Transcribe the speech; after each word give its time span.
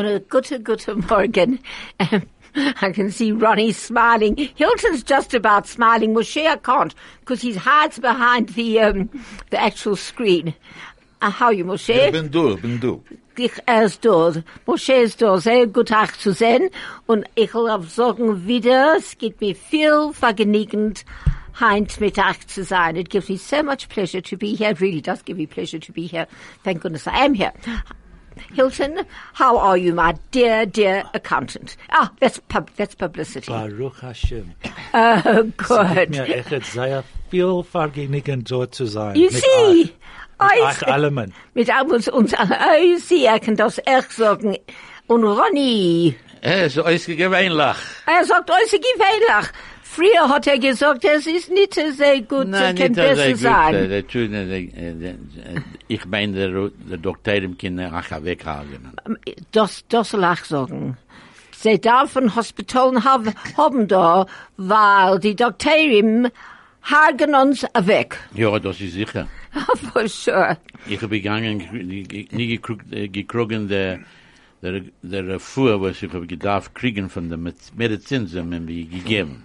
on 0.00 0.12
a 0.12 0.20
gute 0.20 1.10
Morgen. 1.10 1.60
Um, 1.98 2.22
I 2.54 2.90
can 2.92 3.10
see 3.10 3.32
Ronnie 3.32 3.72
smiling. 3.72 4.36
Hilton's 4.36 5.02
just 5.02 5.34
about 5.34 5.66
smiling. 5.66 6.14
Moshe 6.14 6.62
can't 6.62 6.94
because 7.20 7.42
he 7.42 7.54
hides 7.54 7.98
behind 7.98 8.50
the 8.50 8.80
um, 8.80 9.10
the 9.50 9.60
actual 9.60 9.96
screen. 9.96 10.54
Uh, 11.22 11.30
how 11.30 11.46
are 11.46 11.52
you, 11.52 11.64
Moshe? 11.64 11.90
Ich 11.90 12.12
bin 12.12 12.30
du, 12.30 12.54
ich 12.54 12.62
bin 12.62 12.80
du. 12.80 13.02
dich 13.36 13.52
erst 13.66 14.04
dort. 14.04 14.42
Moshe 14.66 14.94
ist 14.94 15.22
dort. 15.22 15.42
Sehr 15.42 15.66
gut, 15.66 15.92
euch 15.92 16.12
zu 16.18 16.32
sehen. 16.32 16.70
Und 17.06 17.24
ich 17.34 17.54
will 17.54 17.70
auch 17.70 17.84
sagen 17.84 18.46
wieder, 18.46 18.96
es 18.96 19.16
gibt 19.18 19.40
mir 19.40 19.54
viel 19.54 20.12
vergnügend, 20.12 21.04
heint 21.60 22.00
mit 22.00 22.18
zu 22.46 22.64
sein. 22.64 22.96
It 22.96 23.10
gives 23.10 23.28
me 23.28 23.36
so 23.36 23.62
much 23.62 23.88
pleasure 23.88 24.22
to 24.22 24.36
be 24.36 24.54
here. 24.54 24.70
It 24.70 24.80
really 24.80 25.02
does 25.02 25.22
give 25.24 25.36
me 25.36 25.46
pleasure 25.46 25.80
to 25.80 25.92
be 25.92 26.06
here. 26.06 26.26
Thank 26.64 26.82
goodness 26.82 27.06
I 27.06 27.24
am 27.24 27.34
here. 27.34 27.52
Hilton, 28.54 29.04
how 29.34 29.56
are 29.58 29.76
you, 29.76 29.94
my 29.94 30.14
dear, 30.30 30.66
dear 30.66 31.04
accountant? 31.14 31.76
Ah, 31.90 32.10
that's 32.20 32.38
pub, 32.48 32.70
that's 32.76 32.94
publicity. 32.94 33.50
Baruch 33.50 34.00
Hashem. 34.00 34.54
Oh, 34.92 35.44
good. 35.56 36.10
Mir 36.10 36.26
echt 36.28 36.66
sehr 36.66 37.04
viel 37.30 37.62
vergnügend 37.62 38.50
dort 38.50 38.74
zu 38.74 38.86
sein. 38.86 39.14
You 39.14 39.30
see, 39.30 39.42
euch. 39.80 39.92
I 40.40 40.56
Mit 40.56 40.64
euch 40.64 40.88
allen. 40.88 41.32
mit 41.54 41.70
uns, 41.92 42.08
uns, 42.08 42.34
oh, 42.34 42.82
you 42.82 42.98
see, 42.98 43.28
I 43.28 43.38
can 43.38 43.54
das 43.54 43.78
echt 43.86 44.12
sagen. 44.12 44.56
Und 45.06 45.24
Ronny, 45.24 46.16
so 46.68 46.84
ist 46.86 47.06
gewöhnlich. 47.06 47.76
Er 48.06 48.24
sagt, 48.24 48.50
äußer 48.50 48.78
gewöhnlich. 48.78 49.50
Früher 49.96 50.28
hat 50.28 50.46
er 50.46 50.58
gesagt, 50.58 51.04
es 51.04 51.26
ist 51.26 51.50
nicht 51.50 51.74
sehr 51.74 52.20
gut, 52.22 52.46
es 52.52 52.74
kann 52.78 52.92
besser 52.92 53.28
gut. 53.30 53.38
sein. 53.38 53.74
äh, 53.74 53.98
äh, 53.98 54.64
äh, 54.64 55.08
äh, 55.10 55.16
Ich 55.88 56.04
meine, 56.06 56.32
der, 56.32 56.70
der 56.90 56.98
Doktor 56.98 57.34
im 57.34 57.58
Kinder 57.58 57.90
ach 57.92 58.10
weghaben. 58.22 58.92
Das, 59.50 59.84
das 59.88 60.10
soll 60.10 60.24
ich 60.32 60.44
sagen. 60.44 60.96
Sie 61.62 61.80
dürfen 61.80 62.34
Hospitalen 62.36 63.02
haben, 63.04 63.34
haben 63.56 63.88
da, 63.88 64.26
weil 64.56 65.18
die 65.18 65.34
Doktorin 65.34 66.28
hagen 66.82 67.34
uns 67.34 67.62
weg. 67.74 68.16
Ja, 68.34 68.58
das 68.60 68.80
ist 68.80 68.94
sicher. 68.94 69.26
For 69.92 70.06
sure. 70.08 70.56
Ich 70.86 71.02
habe 71.02 71.16
gegangen, 71.20 71.56
nie 72.30 72.46
gekriegt, 72.46 72.92
äh, 72.92 73.08
gekriegen 73.08 73.66
der, 73.68 73.98
der, 74.62 74.82
der 75.02 75.40
Fuhr, 75.40 75.82
was 75.82 76.00
ich 76.02 76.12
habe 76.12 76.26
gedarf 76.28 76.72
kriegen 76.74 77.10
von 77.10 77.28
der 77.28 77.38
Med- 77.38 77.72
Medizin, 77.76 78.26
sie 78.28 78.38
haben 78.38 78.50
mir 78.50 78.60
gegeben. 78.86 79.42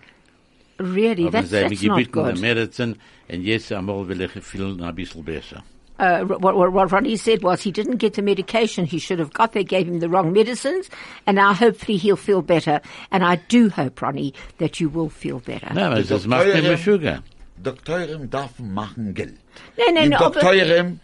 Really, 0.77 1.23
Aber 1.27 1.31
that's, 1.31 1.49
sie 1.49 1.57
haben 1.57 1.69
that's 1.69 1.81
mir 1.81 1.87
not 1.89 1.97
gebeten 1.97 2.23
der 2.23 2.33
good. 2.33 2.41
Medizin, 2.41 2.95
und 3.29 3.41
jetzt 3.43 3.71
einmal 3.71 4.07
will 4.07 4.21
ich 4.21 4.31
fühlen 4.43 4.81
ein 4.81 4.93
bisschen 4.95 5.23
besser. 5.23 5.63
Uh, 5.97 6.25
what, 6.25 6.41
what, 6.57 6.73
what 6.73 6.91
Ronnie 6.91 7.15
said 7.15 7.41
was 7.41 7.61
he 7.61 7.71
didn't 7.71 7.99
get 7.99 8.15
the 8.15 8.21
medication 8.21 8.83
he 8.85 8.99
should 8.99 9.17
have 9.17 9.31
got. 9.31 9.53
They 9.53 9.63
gave 9.63 9.87
him 9.87 10.01
the 10.01 10.09
wrong 10.09 10.33
medicines, 10.33 10.89
and 11.25 11.35
now 11.37 11.53
hopefully 11.53 11.97
he'll 11.97 12.17
feel 12.17 12.41
better. 12.41 12.81
And 13.11 13.23
I 13.23 13.37
do 13.47 13.69
hope, 13.69 14.01
Ronnie, 14.01 14.33
that 14.57 14.81
you 14.81 14.89
will 14.89 15.07
feel 15.09 15.39
better. 15.39 15.69
Na, 15.73 15.87
aber 15.87 16.01
Die 16.01 16.09
das 16.09 16.27
macht 16.27 16.47
mir 16.47 16.55
Doktorin- 16.55 16.63
mehr 16.67 16.77
Sugar. 16.77 17.23
Doktoren 17.63 18.29
dürfen 18.29 18.73
machen 18.73 19.13
Geld. 19.13 19.35
Nein, 19.77 19.93
nein, 19.95 20.09
Die 20.09 20.15
aber- 20.17 20.31
Doktoren, 20.41 20.99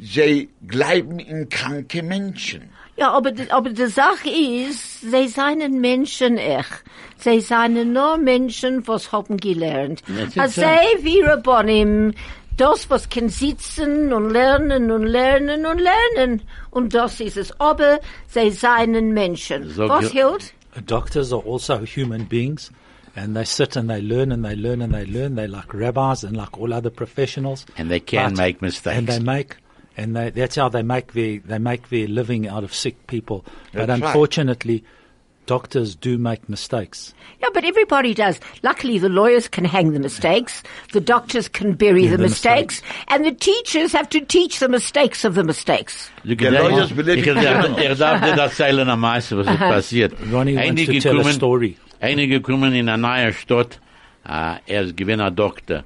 sie 0.00 0.48
bleiben 0.62 1.18
in 1.18 1.48
kranke 1.50 2.02
Menschen. 2.02 2.70
Ja, 3.00 3.12
aber, 3.12 3.32
die- 3.32 3.50
aber 3.50 3.70
die 3.70 3.86
Sache 3.86 4.28
ist, 4.28 5.00
sie 5.00 5.28
seien 5.28 5.80
Menschen 5.80 6.36
echt. 6.36 6.84
Sie 7.16 7.40
seien 7.40 7.92
nur 7.92 8.18
Menschen, 8.18 8.86
was 8.86 9.10
haben 9.10 9.36
gelernt. 9.38 10.02
Also 10.36 10.60
so. 10.60 10.66
sie 10.66 11.04
wie 11.04 11.20
Rabbonim, 11.22 12.12
das, 12.58 12.90
was 12.90 13.08
kann 13.08 13.28
sitzen 13.30 14.12
und 14.12 14.30
lernen 14.30 14.90
und 14.90 15.04
lernen 15.04 15.64
und 15.64 15.78
lernen. 15.80 16.42
Und 16.70 16.94
das 16.94 17.20
ist 17.20 17.38
es. 17.38 17.58
Aber 17.58 18.00
sie 18.26 18.50
seien 18.50 19.12
Menschen. 19.14 19.70
So 19.70 19.88
was 19.88 20.10
hielt? 20.10 20.52
Doctors 20.86 21.32
are 21.32 21.42
also 21.44 21.80
human 21.84 22.26
beings. 22.26 22.70
And 23.16 23.34
they 23.34 23.44
sit 23.44 23.76
and 23.76 23.88
they 23.90 24.00
learn 24.00 24.30
and 24.30 24.44
they 24.44 24.54
learn 24.54 24.82
and 24.82 24.94
they 24.94 25.04
learn. 25.04 25.34
They're 25.36 25.48
like 25.48 25.72
rabbis 25.74 26.22
and 26.22 26.36
like 26.36 26.56
all 26.58 26.72
other 26.72 26.90
professionals. 26.90 27.66
And 27.76 27.90
they 27.90 27.98
can 28.00 28.34
make 28.34 28.60
mistakes. 28.62 28.96
And 28.96 29.08
they 29.08 29.18
make, 29.20 29.56
and 29.96 30.14
they, 30.16 30.30
that's 30.30 30.56
how 30.56 30.68
they 30.68 30.82
make 30.82 31.12
their, 31.12 31.38
they 31.40 31.58
make 31.58 31.88
their 31.90 32.06
living 32.08 32.48
out 32.48 32.64
of 32.64 32.72
sick 32.74 33.06
people. 33.06 33.44
But 33.72 33.86
That's 33.86 34.00
right. 34.00 34.08
unfortunately, 34.08 34.84
doctors 35.46 35.96
do 35.96 36.16
make 36.16 36.48
mistakes. 36.48 37.12
Yeah, 37.40 37.48
but 37.52 37.64
everybody 37.64 38.14
does. 38.14 38.38
Luckily, 38.62 38.98
the 38.98 39.08
lawyers 39.08 39.48
can 39.48 39.64
hang 39.64 39.92
the 39.92 39.98
mistakes, 39.98 40.62
the 40.92 41.00
doctors 41.00 41.48
can 41.48 41.72
bury 41.74 42.06
the, 42.06 42.16
the 42.16 42.22
mistakes, 42.22 42.82
and 43.08 43.24
the 43.24 43.32
teachers 43.32 43.92
have 43.92 44.08
to 44.10 44.20
teach 44.20 44.60
the 44.60 44.68
mistakes 44.68 45.24
of 45.24 45.34
the 45.34 45.42
mistakes. 45.44 46.10
Du 46.24 46.34
Ja, 46.34 46.50
gedenkst- 46.50 46.70
Leute, 46.70 46.96
will 46.96 47.08
ich- 47.08 47.26
ich, 47.26 47.26
ich, 47.26 47.90
ich 47.90 47.98
darf 47.98 48.20
dir 48.20 48.40
erzählen 48.42 48.88
am 48.88 49.00
meisten, 49.00 49.38
was 49.38 49.46
passiert. 49.46 50.12
Ronnie 50.32 50.54
wants 50.56 50.68
Einige 50.70 50.92
to 50.94 51.00
tell 51.00 51.18
a 51.18 51.22
kommen- 51.22 51.32
story. 51.34 51.76
Einige 52.00 52.40
kommen 52.40 52.72
in 52.72 52.88
eine 52.88 53.02
neue 53.02 53.32
Stadt, 53.32 53.80
er 54.24 54.60
ist 54.66 54.96
gewinner 54.96 55.30
Doktor, 55.30 55.84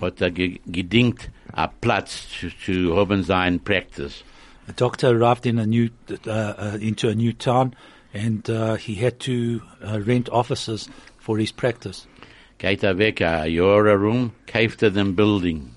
hat 0.00 0.20
er 0.20 0.30
ge 0.30 0.60
gedingt, 0.66 1.30
einen 1.52 1.70
Platz 1.80 2.26
zu 2.64 2.96
haben 2.96 3.22
sein 3.22 3.60
Practice. 3.60 4.24
A 4.68 4.72
doctor 4.72 5.10
arrived 5.10 5.46
in 5.46 5.58
a 5.58 5.66
new, 5.66 5.88
uh, 6.26 6.30
uh, 6.30 6.78
into 6.80 7.08
a 7.08 7.14
new 7.14 7.32
town, 7.32 7.74
and 8.14 8.48
uh, 8.48 8.74
he 8.74 8.94
had 8.94 9.18
to 9.20 9.60
uh, 9.84 9.98
rent 10.06 10.28
offices 10.30 10.88
for 11.18 11.38
his 11.38 11.50
practice. 11.52 12.06
Ein 12.62 12.78
Jahr 12.78 13.84
herum, 13.86 14.32
kauft 14.46 14.82
er 14.82 14.90
den 14.90 15.16
Building. 15.16 15.70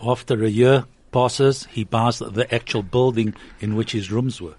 After 0.00 0.42
a 0.42 0.48
year 0.48 0.84
passes, 1.12 1.68
he 1.70 1.84
buys 1.84 2.18
the 2.18 2.46
actual 2.50 2.82
building 2.82 3.34
in 3.60 3.76
which 3.76 3.92
his 3.92 4.10
rooms 4.10 4.40
were. 4.40 4.54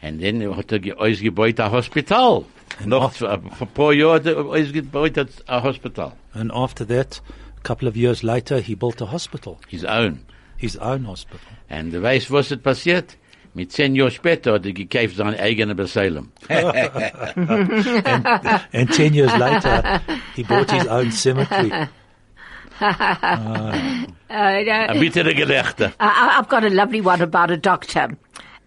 And 0.00 0.20
then 0.20 0.40
he 0.40 0.78
ge- 0.78 0.94
ausgebaut 0.96 1.60
ein 1.60 1.70
Hospital. 1.70 2.46
Noch 2.84 3.10
ach- 3.10 3.16
zwei- 3.16 3.28
ein 3.60 3.68
paar 3.74 3.92
Jahre 3.92 4.36
ausgebaut 4.44 5.18
ein 5.18 5.62
Hospital. 5.62 6.12
And 6.32 6.50
after 6.52 6.86
that, 6.86 7.20
a 7.43 7.43
couple 7.64 7.88
of 7.88 7.96
years 7.96 8.22
later, 8.22 8.60
he 8.60 8.74
built 8.76 9.00
a 9.00 9.06
hospital, 9.06 9.58
His 9.68 9.84
own. 9.84 10.20
his 10.56 10.76
own 10.76 11.04
hospital. 11.04 11.40
And 11.68 11.92
du 11.92 12.00
weißt, 12.00 12.30
was 12.30 12.50
ist 12.52 12.62
passiert? 12.62 13.16
Mit 13.56 13.70
zehn 13.72 13.94
Jahren 13.96 14.10
später 14.12 14.52
hat 14.54 14.66
er 14.66 14.72
gekauft 14.72 15.16
seine 15.16 15.38
eigene 15.38 15.74
Beseilung. 15.74 16.28
And 18.72 18.90
ten 18.92 19.14
years 19.14 19.32
later, 19.38 20.00
he 20.34 20.42
bought 20.42 20.70
his 20.70 20.86
own 20.88 21.10
cemetery. 21.12 21.70
Ein 24.28 24.98
bitterer 25.00 25.34
Gelächter. 25.34 25.92
I've 26.00 26.48
got 26.48 26.64
a 26.64 26.68
lovely 26.70 27.00
one 27.00 27.22
about 27.22 27.50
a 27.50 27.56
doctor. 27.56 28.08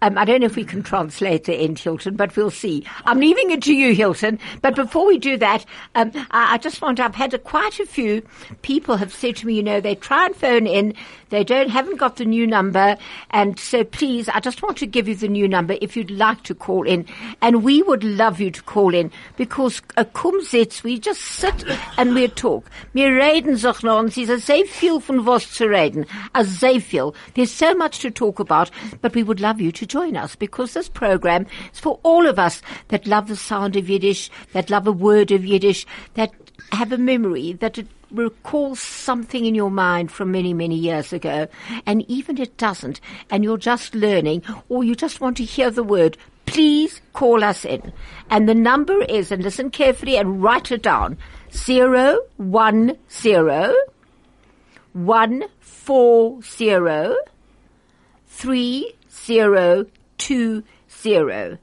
Um, 0.00 0.16
I 0.16 0.24
don't 0.24 0.40
know 0.40 0.46
if 0.46 0.54
we 0.54 0.64
can 0.64 0.82
translate 0.82 1.44
the 1.44 1.54
end, 1.54 1.78
Hilton, 1.78 2.14
but 2.14 2.36
we'll 2.36 2.50
see. 2.50 2.84
I'm 3.04 3.18
leaving 3.18 3.50
it 3.50 3.62
to 3.62 3.74
you, 3.74 3.94
Hilton. 3.94 4.38
But 4.62 4.76
before 4.76 5.06
we 5.06 5.18
do 5.18 5.36
that, 5.38 5.64
um, 5.96 6.12
I, 6.30 6.54
I 6.54 6.58
just 6.58 6.80
want, 6.80 7.00
I've 7.00 7.16
had 7.16 7.34
a, 7.34 7.38
quite 7.38 7.80
a 7.80 7.86
few 7.86 8.22
people 8.62 8.96
have 8.96 9.12
said 9.12 9.36
to 9.36 9.46
me, 9.46 9.54
you 9.54 9.62
know, 9.62 9.80
they 9.80 9.96
try 9.96 10.26
and 10.26 10.36
phone 10.36 10.68
in, 10.68 10.94
they 11.30 11.42
don't, 11.42 11.68
haven't 11.68 11.98
got 11.98 12.16
the 12.16 12.24
new 12.24 12.46
number, 12.46 12.96
and 13.30 13.58
so 13.58 13.82
please, 13.82 14.28
I 14.28 14.38
just 14.40 14.62
want 14.62 14.78
to 14.78 14.86
give 14.86 15.08
you 15.08 15.16
the 15.16 15.28
new 15.28 15.48
number 15.48 15.76
if 15.82 15.96
you'd 15.96 16.12
like 16.12 16.44
to 16.44 16.54
call 16.54 16.86
in, 16.86 17.04
and 17.42 17.64
we 17.64 17.82
would 17.82 18.04
love 18.04 18.40
you 18.40 18.52
to 18.52 18.62
call 18.62 18.94
in, 18.94 19.10
because 19.36 19.82
a 19.96 20.04
kum 20.04 20.40
sitz, 20.44 20.84
we 20.84 20.98
just 20.98 21.20
sit 21.20 21.64
and 21.96 22.14
we 22.14 22.28
talk. 22.28 22.70
Wir 22.92 23.10
reden 23.10 23.56
sich 23.56 23.82
viel 24.68 25.00
von 25.00 25.26
was 25.26 25.50
zu 25.50 25.66
reden, 25.68 26.06
viel. 26.80 27.14
There's 27.34 27.50
so 27.50 27.74
much 27.74 27.98
to 28.00 28.10
talk 28.10 28.38
about, 28.38 28.70
but 29.02 29.14
we 29.14 29.22
would 29.24 29.40
love 29.40 29.60
you 29.60 29.72
to 29.72 29.87
join 29.88 30.16
us, 30.16 30.36
because 30.36 30.74
this 30.74 30.88
program 30.88 31.46
is 31.72 31.80
for 31.80 31.98
all 32.02 32.26
of 32.26 32.38
us 32.38 32.62
that 32.88 33.06
love 33.06 33.28
the 33.28 33.36
sound 33.36 33.76
of 33.76 33.88
Yiddish, 33.88 34.30
that 34.52 34.70
love 34.70 34.86
a 34.86 34.92
word 34.92 35.30
of 35.30 35.44
Yiddish, 35.44 35.86
that 36.14 36.32
have 36.72 36.92
a 36.92 36.98
memory, 36.98 37.54
that 37.54 37.78
it 37.78 37.86
recalls 38.10 38.80
something 38.80 39.44
in 39.44 39.54
your 39.54 39.70
mind 39.70 40.10
from 40.10 40.32
many, 40.32 40.54
many 40.54 40.76
years 40.76 41.12
ago, 41.12 41.46
and 41.86 42.08
even 42.10 42.38
it 42.38 42.56
doesn't, 42.56 43.00
and 43.30 43.44
you're 43.44 43.58
just 43.58 43.94
learning, 43.94 44.42
or 44.68 44.82
you 44.82 44.94
just 44.94 45.20
want 45.20 45.36
to 45.36 45.44
hear 45.44 45.70
the 45.70 45.82
word, 45.82 46.16
please 46.46 47.02
call 47.12 47.44
us 47.44 47.64
in. 47.64 47.92
And 48.30 48.48
the 48.48 48.54
number 48.54 49.02
is, 49.02 49.30
and 49.30 49.42
listen 49.42 49.70
carefully 49.70 50.16
and 50.16 50.42
write 50.42 50.72
it 50.72 50.82
down, 50.82 51.18
zero 51.52 52.20
one 52.36 52.96
zero 53.10 53.74
one 54.94 55.44
four 55.60 56.40
zero 56.42 57.14
three 58.26 58.94
zero 59.28 59.84
two 60.16 60.64
zero. 60.90 61.58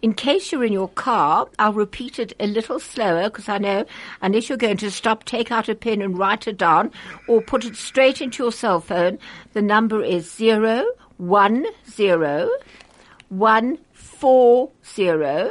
In 0.00 0.14
case 0.14 0.52
you're 0.52 0.64
in 0.64 0.72
your 0.72 0.90
car, 0.90 1.48
I'll 1.58 1.72
repeat 1.72 2.20
it 2.20 2.32
a 2.38 2.46
little 2.46 2.78
slower 2.78 3.24
because 3.24 3.48
I 3.48 3.58
know 3.58 3.84
unless 4.22 4.48
you're 4.48 4.58
going 4.58 4.76
to 4.76 4.90
stop, 4.92 5.24
take 5.24 5.50
out 5.50 5.68
a 5.68 5.74
pen 5.74 6.02
and 6.02 6.16
write 6.16 6.46
it 6.46 6.56
down 6.56 6.92
or 7.26 7.42
put 7.42 7.64
it 7.64 7.74
straight 7.74 8.20
into 8.20 8.44
your 8.44 8.52
cell 8.52 8.80
phone. 8.80 9.18
The 9.54 9.62
number 9.62 10.04
is 10.04 10.30
zero 10.30 10.84
one 11.16 11.66
zero 11.90 12.48
one 13.28 13.78
four 13.92 14.70
zero 14.86 15.50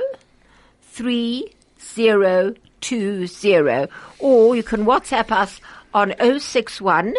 three 0.81 1.51
zero 1.81 2.53
two 2.79 3.27
zero. 3.27 3.89
Or 4.19 4.55
you 4.55 4.63
can 4.63 4.85
WhatsApp 4.85 5.29
us 5.31 5.59
on 5.93 6.13
061 6.39 7.13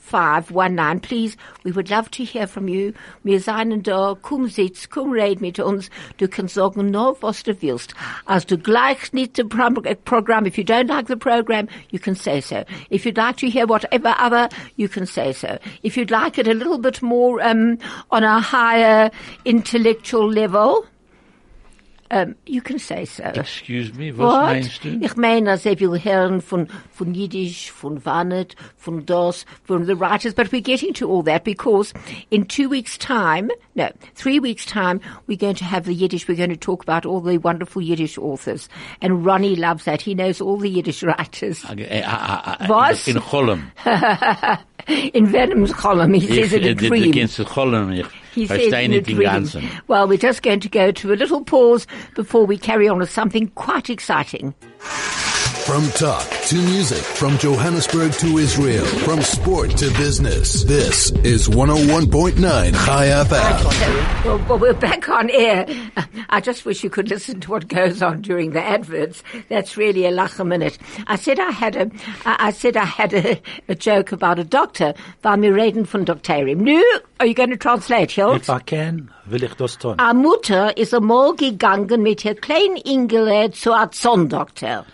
Please, 1.02 1.38
we 1.64 1.72
would 1.72 1.90
love 1.90 2.12
to 2.12 2.24
hear 2.24 2.48
from 2.48 2.68
you. 2.68 2.94
Wir 3.24 3.40
seien 3.40 3.82
da, 3.84 4.16
komm 4.16 4.50
sitz, 4.50 4.90
komm 4.90 5.12
red 5.12 5.42
mit 5.42 5.60
uns. 5.60 5.90
Du 6.18 6.28
kannst 6.28 6.56
sagen, 6.56 6.92
no, 6.92 7.16
was 7.22 7.44
du 7.44 7.54
willst. 7.62 7.94
Als 8.26 8.46
du 8.46 8.58
gleich 8.58 9.14
nicht 9.14 9.36
the 9.36 9.44
uh, 9.44 9.96
program, 10.04 10.46
if 10.46 10.58
you 10.58 10.64
don't 10.64 10.88
like 10.88 11.08
the 11.08 11.16
program, 11.16 11.68
you 11.92 12.00
can 12.00 12.16
say 12.16 12.42
so. 12.42 12.64
If 12.90 13.06
you'd 13.06 13.18
like 13.18 13.38
to 13.38 13.50
hear 13.50 13.68
whatever 13.68 14.16
other, 14.18 14.50
you 14.76 14.90
can 14.90 15.06
say 15.06 15.34
so. 15.34 15.58
If 15.84 15.96
you'd 15.96 16.12
like 16.12 16.38
it 16.38 16.48
a 16.48 16.54
little 16.54 16.78
bit 16.78 17.02
more, 17.02 17.42
um, 17.42 17.78
on 18.10 18.24
a 18.24 18.40
higher 18.40 19.12
intellectual 19.46 20.30
level, 20.30 20.86
um, 22.12 22.36
you 22.46 22.62
can 22.62 22.78
say 22.78 23.06
so. 23.06 23.24
Excuse 23.24 23.94
me, 23.94 24.12
was 24.12 24.20
What? 24.20 24.46
meinst 24.54 24.84
du? 24.84 25.00
Ich 25.02 25.16
meine, 25.16 25.50
er 25.52 25.80
will 25.80 25.98
hören 25.98 26.42
von, 26.42 26.68
von 26.92 27.16
Yiddish, 27.16 27.72
von 27.72 27.98
Vanet, 28.04 28.56
von 28.76 29.06
das, 29.06 29.46
from 29.64 29.86
the 29.86 29.96
writers, 29.96 30.34
but 30.34 30.52
we're 30.52 30.62
getting 30.62 30.94
to 30.94 31.10
all 31.10 31.24
that 31.24 31.46
because 31.46 31.94
in 32.30 32.46
two 32.46 32.68
weeks' 32.68 32.98
time, 32.98 33.50
no, 33.76 33.90
three 34.14 34.40
weeks' 34.42 34.66
time, 34.66 35.00
we're 35.28 35.38
going 35.38 35.56
to 35.56 35.64
have 35.64 35.86
the 35.86 35.94
Yiddish, 35.94 36.28
we're 36.28 36.36
going 36.36 36.50
to 36.50 36.58
talk 36.58 36.84
about 36.84 37.06
all 37.06 37.22
the 37.22 37.38
wonderful 37.38 37.82
Yiddish 37.82 38.18
authors. 38.18 38.68
And 39.02 39.26
Ronnie 39.26 39.56
loves 39.56 39.86
that. 39.86 40.02
He 40.02 40.14
knows 40.14 40.42
all 40.42 40.58
the 40.58 40.70
Yiddish 40.70 41.04
writers. 41.04 41.64
Was? 42.68 43.08
In 43.08 43.18
Cholm. 43.18 43.72
In 44.88 45.28
Venom's 45.28 45.72
column, 45.74 46.14
he 46.16 46.26
says 46.28 46.54
in 46.54 46.64
a 46.64 46.68
Ich, 46.70 46.78
dream. 46.78 47.04
du 47.04 47.12
kennst 47.12 47.38
Cholm, 47.46 47.92
ich 47.92 48.06
He 48.34 48.48
said 48.48 48.84
in 48.86 48.94
a 48.94 49.02
dream. 49.02 49.28
Well, 49.88 50.08
we're 50.08 50.18
just 50.18 50.42
going 50.42 50.60
to 50.62 50.70
go 50.70 50.92
to 50.92 51.14
a 51.14 51.16
little 51.16 51.44
pause 51.44 51.88
before 52.16 52.46
we 52.46 52.58
carry 52.58 52.88
on 52.88 53.00
with 53.00 53.12
something 53.12 53.48
quite 53.50 53.90
exciting. 53.90 54.54
From 55.66 55.88
talk 55.92 56.28
to 56.48 56.56
music, 56.56 56.98
from 57.04 57.38
Johannesburg 57.38 58.14
to 58.14 58.38
Israel, 58.40 58.86
from 59.06 59.22
sport 59.22 59.70
to 59.78 59.90
business. 59.92 60.64
This 60.64 61.12
is 61.24 61.48
101.9 61.48 62.40
Chai 62.42 63.06
FM. 63.08 64.26
Well, 64.26 64.38
well, 64.50 64.60
we're 64.60 64.74
back 64.74 65.08
on 65.08 65.30
air. 65.30 65.66
I 66.30 66.42
just 66.42 66.66
wish 66.66 66.84
you 66.84 66.90
could 66.90 67.10
listen 67.10 67.40
to 67.42 67.52
what 67.52 67.68
goes 67.68 68.02
on 68.02 68.22
during 68.22 68.52
the 68.52 68.62
adverts. 68.62 69.24
That's 69.50 69.78
really 69.78 70.06
a 70.06 70.12
lach 70.12 70.40
a 70.40 70.44
minute. 70.44 70.78
I 71.08 71.16
said 71.16 71.40
I 71.40 71.52
had 71.52 71.76
a, 71.76 71.92
I 72.26 72.48
I 72.48 72.52
said 72.52 72.76
I 72.76 72.86
had 72.86 73.14
a, 73.14 73.40
a 73.70 73.76
joke 73.76 74.12
about 74.12 74.40
a 74.40 74.44
doctor, 74.44 74.94
weil 75.22 75.38
wir 75.38 75.54
reden 75.54 75.86
von 75.86 76.06
Doktorim. 76.06 76.58
Nu, 76.58 76.84
are 77.20 77.28
you 77.28 77.36
going 77.36 77.52
to 77.52 77.58
translate, 77.58 78.12
Hilt? 78.12 78.42
If 78.42 78.50
I 78.50 78.60
can, 78.60 79.12
will 79.28 79.44
ich 79.44 79.54
das 79.56 79.78
tun. 79.78 80.00
A 80.00 80.14
Mutter 80.14 80.76
ist 80.76 80.94
einmal 80.94 81.36
gegangen 81.36 82.02
mit 82.02 82.26
ihr 82.26 82.36
kleinen 82.36 82.78
Ingele 82.78 83.52
zu 83.52 83.74
a 83.74 83.92
Zahndoktor. 83.92 84.86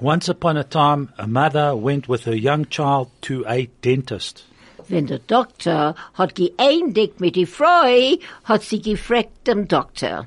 Once 0.00 0.28
upon 0.30 0.56
a 0.56 0.64
time, 0.64 1.12
a 1.18 1.26
mother 1.26 1.76
went 1.76 2.08
with 2.08 2.24
her 2.24 2.34
young 2.34 2.64
child 2.66 3.10
to 3.20 3.44
a 3.46 3.68
dentist. 3.82 4.44
Wenn 4.88 5.06
der 5.06 5.18
Doktor 5.18 5.94
hat 6.14 6.34
geeindigt 6.34 7.20
mit 7.20 7.36
die 7.36 7.46
Frau, 7.46 8.16
hat 8.44 8.62
sie 8.62 8.80
gefragt 8.80 9.46
dem 9.46 9.68
Doktor. 9.68 10.26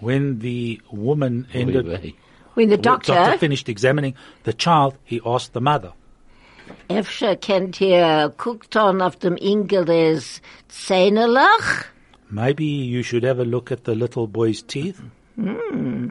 When 0.00 0.40
the 0.40 0.80
woman 0.90 1.46
ended, 1.52 1.86
Ui, 1.86 1.92
wei. 1.92 2.14
When 2.54 2.70
the 2.70 2.76
the 2.76 2.82
doctor, 2.82 3.14
doctor 3.14 3.38
finished 3.38 3.68
examining 3.68 4.14
the 4.44 4.54
child, 4.54 4.94
he 5.04 5.20
asked 5.24 5.52
the 5.52 5.60
mother, 5.60 5.92
Efter 6.88 7.36
kennt 7.36 7.80
ihr 7.80 8.32
guckt 8.36 8.76
on 8.76 9.02
auf 9.02 9.16
dem 9.16 9.36
Ingeles 9.36 10.40
Zähnelach? 10.68 11.84
maybe 12.30 12.64
you 12.64 13.02
should 13.02 13.24
have 13.24 13.38
a 13.38 13.44
look 13.44 13.70
at 13.72 13.84
the 13.84 13.94
little 13.94 14.26
boy's 14.26 14.62
teeth. 14.62 15.00
Hmm. 15.36 16.10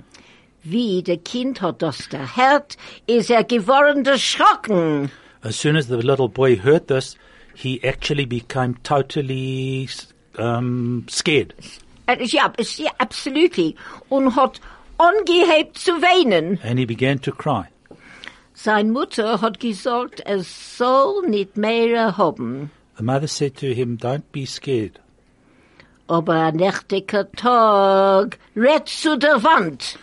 Wie 0.64 1.04
der 1.04 1.18
Kind 1.18 1.62
hat 1.62 1.82
das 1.82 2.10
gehört, 2.10 2.78
ist 3.08 3.30
er 3.30 3.44
geworden 3.44 4.06
erschrocken. 4.06 5.12
As 5.42 5.56
soon 5.56 5.78
as 5.78 5.88
the 5.88 5.96
little 5.96 6.28
boy 6.28 6.58
heard 6.58 6.88
this, 6.88 7.18
he 7.56 7.80
actually 7.84 8.26
became 8.26 8.76
totally 8.84 9.88
um, 10.38 11.06
scared. 11.10 11.54
Ja, 12.08 12.52
ja, 12.58 12.92
absolutely. 12.98 13.76
Und 14.10 14.36
hat 14.36 14.60
angehebt 14.98 15.78
zu 15.78 15.92
weinen. 16.02 16.60
And 16.64 16.78
he 16.78 16.86
began 16.86 17.22
to 17.22 17.32
cry. 17.32 17.66
Sein 18.54 18.92
Mutter 18.92 19.40
hat 19.40 19.62
gesagt, 19.62 20.20
er 20.22 20.44
soll 20.44 21.26
nicht 21.28 21.56
mehr 21.56 22.18
haben. 22.18 22.72
The 22.98 23.04
mother 23.04 23.28
said 23.28 23.56
to 23.58 23.68
him, 23.68 23.98
Don't 23.98 24.24
be 24.34 24.46
scared. 24.46 25.00
Aber 26.08 26.34
ein 26.34 26.56
nächtiger 26.56 27.32
Tag 27.32 28.38
rät 28.58 28.90
zu 28.90 29.18
der 29.18 29.42
Wand. 29.44 29.98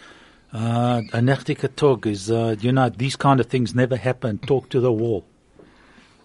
Uh, 0.57 1.03
a 1.13 1.21
nachtika 1.21 1.69
tog 1.77 2.07
is, 2.07 2.31
uh, 2.31 2.57
you 2.61 2.73
know, 2.73 2.89
these 2.89 3.15
kind 3.15 3.41
of 3.41 3.47
things 3.47 3.75
never 3.75 3.95
happen. 3.95 4.39
Talk 4.39 4.71
to 4.71 4.81
the 4.81 4.91
wall. 4.91 5.23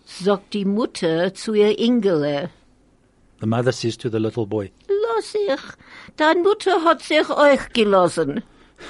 Sagt 0.05 0.53
die 0.53 0.63
Mutter 0.63 1.33
zu 1.33 1.53
ihr 1.53 1.77
Ingele. 1.77 2.49
The 3.41 3.47
mother 3.47 3.73
says 3.73 3.97
to 3.97 4.09
the 4.09 4.21
little 4.21 4.45
boy, 4.45 4.71
Lass 4.87 5.35
ich, 5.35 5.59
deine 6.15 6.43
Mutter 6.43 6.81
hat 6.85 7.01
sich 7.01 7.29
euch 7.29 7.73
gelassen. 7.73 8.41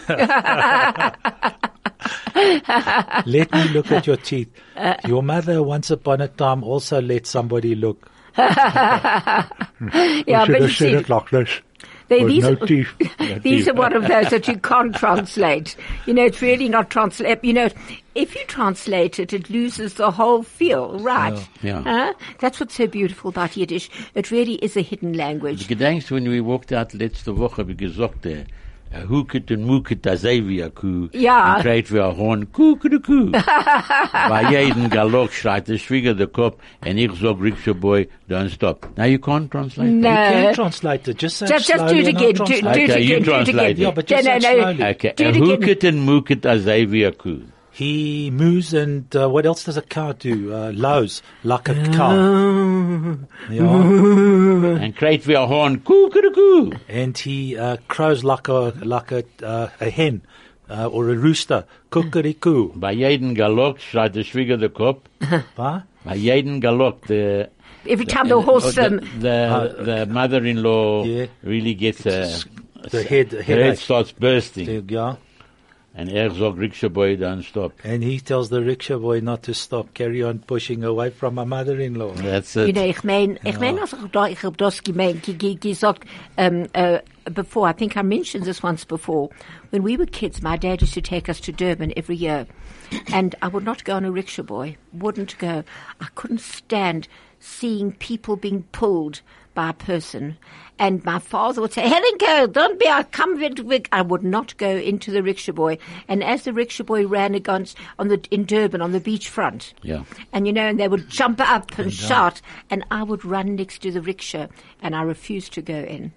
Let 3.26 3.52
me 3.52 3.64
look 3.74 3.92
at 3.92 4.06
your 4.06 4.18
teeth. 4.18 4.50
Your 5.08 5.24
mother, 5.24 5.64
once 5.64 5.90
upon 5.90 6.22
a 6.22 6.28
time, 6.28 6.64
also 6.64 7.02
let 7.02 7.26
somebody 7.26 7.74
look. 7.74 8.12
Ja, 8.38 10.46
should 10.46 10.60
but 10.60 10.80
you 10.80 10.92
have 12.20 12.30
said 12.30 12.30
see, 12.30 12.38
it 12.38 12.44
like 12.44 12.44
this. 12.44 12.44
they, 12.44 12.44
oh, 12.44 12.44
these, 12.44 12.44
no 12.44 12.52
are, 12.52 12.68
teeth. 12.68 13.44
these 13.44 13.68
are 13.68 13.74
one 13.74 13.94
of 13.94 14.08
those 14.08 14.30
that 14.30 14.48
you 14.48 14.58
can't 14.58 14.94
translate. 14.96 15.76
You 16.06 16.14
know, 16.14 16.26
it's 16.26 16.42
really 16.42 16.70
not 16.70 16.90
translate. 16.90 17.38
Eh, 17.38 17.40
you 17.42 17.54
know, 17.54 17.70
if 18.16 18.36
you 18.36 18.44
translate 18.48 19.20
it, 19.20 19.34
it 19.34 19.50
loses 19.50 19.94
the 19.94 20.12
whole 20.12 20.44
feel, 20.44 21.00
right? 21.00 21.48
Yeah. 21.62 21.82
Huh? 21.82 22.14
That's 22.40 22.60
what's 22.60 22.76
so 22.76 22.88
beautiful 22.88 23.30
about 23.30 23.56
Yiddish. 23.56 23.90
It 24.14 24.30
really 24.30 24.56
is 24.56 24.76
a 24.76 24.82
hidden 24.82 25.14
language. 25.14 25.68
Gedenkst, 25.68 26.12
when 26.12 26.28
we 26.28 26.42
walked 26.42 26.72
out 26.74 26.94
letzte 26.94 27.38
Woche, 27.38 27.66
wie 27.68 27.76
gesagt, 27.76 28.26
eh, 28.26 28.44
der 28.92 29.02
er 29.02 29.10
huket 29.10 29.52
und 29.52 29.64
muket 29.66 30.06
a 30.08 30.18
sei 30.18 30.42
wie 30.46 30.62
a 30.64 30.70
Kuh. 30.70 31.08
Ja. 31.14 31.56
Und 31.56 31.62
kreit 31.64 31.92
wie 31.94 32.00
a 32.00 32.16
Horn, 32.16 32.52
Kuh, 32.52 32.76
Kuh, 32.76 33.00
Kuh. 33.00 33.32
Bei 34.30 34.44
jedem 34.52 34.90
Galoch 34.90 35.32
schreit 35.32 35.68
der 35.68 35.78
Schwieger 35.78 36.14
der 36.14 36.28
Kopf, 36.28 36.58
und 36.86 36.98
ich 36.98 37.12
sag, 37.14 37.42
Rikscha 37.42 37.74
Boy, 37.74 38.08
don't 38.30 38.50
stop. 38.50 38.88
Now 38.98 39.06
you 39.06 39.18
can't 39.18 39.50
translate 39.50 39.90
No. 39.92 40.10
that? 40.10 40.36
You 40.36 40.44
can 40.46 40.54
translate 40.56 41.08
it. 41.08 41.22
Just 41.22 41.38
say 41.38 41.48
Just, 41.48 41.70
it 41.70 41.76
just 41.78 41.88
do 41.88 41.96
it 42.00 42.08
again. 42.08 42.34
Do, 42.34 42.44
do 42.44 42.60
translate 42.60 42.90
it 42.90 42.96
again. 42.96 43.24
Do 43.24 43.34
it 43.34 43.48
again. 43.50 43.78
Yeah, 43.78 43.92
but 43.92 44.06
just 44.08 44.26
no, 44.26 44.34
no, 44.34 44.40
say 44.40 44.54
it 44.54 44.58
no. 44.58 44.64
slowly. 44.64 44.84
Okay, 44.92 45.14
Do 45.16 45.24
er 45.24 45.30
it 45.30 45.36
again. 45.38 45.48
huket 45.48 45.84
und 45.86 46.06
muket 46.06 46.46
a 46.46 46.60
sei 46.60 46.92
wie 46.92 47.12
Kuh. 47.12 47.42
He 47.74 48.30
moves 48.32 48.74
and 48.74 49.14
uh, 49.16 49.30
what 49.30 49.46
else 49.46 49.64
does 49.64 49.78
a 49.78 49.82
car 49.82 50.14
do? 50.14 50.54
Uh, 50.54 50.72
lows 50.76 51.22
like 51.44 51.70
a 51.70 51.74
Oh. 51.74 51.94
cow. 51.94 53.18
Yeah. 53.50 54.82
And 54.84 54.96
kreit 54.96 55.26
wie 55.26 55.36
a 55.36 55.46
Horn, 55.48 55.80
Kuh, 55.80 56.10
Kuh, 56.10 56.32
Kuh. 56.32 56.72
And 56.90 57.18
he 57.18 57.58
uh, 57.58 57.78
crows 57.88 58.24
like 58.24 58.48
a 58.50 58.74
like 58.84 59.12
a 59.12 59.24
uh, 59.44 59.70
a 59.80 59.90
hen 59.90 60.22
uh, 60.70 60.88
or 60.88 61.10
a 61.10 61.16
rooster. 61.16 61.66
Kukurikoo. 61.92 62.74
Bei 62.80 62.94
jedem 62.94 63.36
Galoch 63.36 63.80
schreit 63.80 64.16
der 64.16 64.24
Schwieger 64.24 64.58
der 64.58 64.70
Kopf. 64.70 65.02
What? 65.56 65.84
Bei 66.04 66.16
jedem 66.16 66.60
Galoch, 66.62 67.02
the 67.08 67.50
Every 67.88 68.06
time 68.06 68.28
the 68.28 68.40
horse, 68.42 68.76
the, 68.76 68.86
um, 68.86 69.00
the, 69.22 69.84
the 69.84 70.06
mother-in-law 70.06 71.04
Yeah. 71.06 71.26
really 71.42 71.74
gets 71.74 72.06
a, 72.06 72.28
The 72.92 73.04
head, 73.04 73.30
the 73.32 73.42
head 73.44 73.58
headache. 73.60 73.80
starts 73.80 74.12
bursting. 74.12 74.66
There 74.66 74.76
you 74.76 74.82
go. 74.82 75.18
And 75.94 76.10
er 76.10 76.30
sagt, 76.30 76.58
Rikscha 76.58 76.88
Boy, 76.90 77.18
don't 77.18 77.44
stop. 77.44 77.74
And 77.84 78.02
he 78.02 78.22
tells 78.22 78.50
the 78.50 78.64
rickshaw 78.64 78.98
boy 78.98 79.20
not 79.20 79.44
to 79.44 79.54
stop, 79.54 79.94
carry 79.94 80.24
on 80.24 80.40
pushing 80.40 80.86
away 80.86 81.10
from 81.10 81.36
my 81.36 81.44
mother-in-law. 81.44 82.14
That's 82.14 82.56
You 82.56 82.72
know, 82.72 82.86
ich 82.86 83.04
mein, 83.04 83.38
ich 83.44 83.60
mein, 83.60 83.78
als 83.78 83.92
ich 83.92 84.12
da, 84.12 84.28
ich 84.28 84.42
hab 84.44 84.56
das 84.56 84.84
gemeint, 84.84 85.24
ge- 85.24 85.36
ge- 85.36 85.56
gesagt, 85.56 86.06
um, 86.38 86.68
uh, 86.74 87.00
before, 87.34 87.68
I 87.68 87.74
think 87.74 87.98
I 87.98 88.04
mentioned 88.04 88.46
this 88.46 88.64
once 88.64 88.86
before. 88.86 89.32
When 89.72 89.84
we 89.84 89.98
were 89.98 90.06
kids, 90.06 90.42
my 90.42 90.56
dad 90.56 90.82
used 90.82 90.94
to 90.94 91.02
take 91.02 91.28
us 91.28 91.42
to 91.42 91.52
Durban 91.52 91.92
every 91.98 92.16
year. 92.16 92.48
And 93.12 93.36
I 93.42 93.50
would 93.50 93.66
not 93.66 93.84
go 93.84 93.96
on 93.96 94.06
a 94.06 94.12
rickshaw 94.12 94.44
boy. 94.44 94.78
Wouldn't 94.94 95.38
go. 95.40 95.66
I 96.00 96.08
couldn't 96.16 96.42
stand 96.42 97.10
seeing 97.40 97.92
people 97.92 98.38
being 98.38 98.64
pulled 98.72 99.22
by 99.54 99.70
a 99.70 99.74
person. 99.74 100.38
And 100.80 101.04
my 101.06 101.20
father 101.20 101.62
would 101.62 101.74
say, 101.74 101.84
Helenko, 101.84 102.52
don't 102.52 102.80
be, 102.80 102.88
I 102.88 103.04
come 103.04 103.40
with, 103.40 103.88
I 103.92 104.02
would 104.02 104.24
not 104.24 104.58
go 104.58 104.70
into 104.70 105.12
the 105.12 105.22
rickshaw 105.22 105.52
boy. 105.52 105.78
And 106.08 106.24
as 106.24 106.44
the 106.44 106.54
rickshaw 106.54 106.84
boy 106.84 107.06
ran 107.06 107.36
against, 107.36 107.78
on 108.00 108.08
the, 108.08 108.20
in 108.32 108.46
Durban, 108.46 108.82
on 108.82 108.92
the 108.92 109.00
beachfront. 109.00 109.74
Yeah. 109.84 110.04
And 110.34 110.48
you 110.48 110.54
know, 110.54 110.68
and 110.68 110.80
they 110.80 110.88
would 110.88 111.10
jump 111.10 111.40
up 111.40 111.78
and 111.78 111.94
shout, 111.94 112.42
and 112.70 112.84
I 112.90 113.04
would 113.04 113.24
run 113.24 113.56
next 113.56 113.84
to 113.84 113.92
the 113.92 114.02
rickshaw, 114.02 114.48
and 114.82 114.96
I 114.96 115.04
refused 115.04 115.54
to 115.54 115.62
go 115.62 115.76
in. 115.76 116.14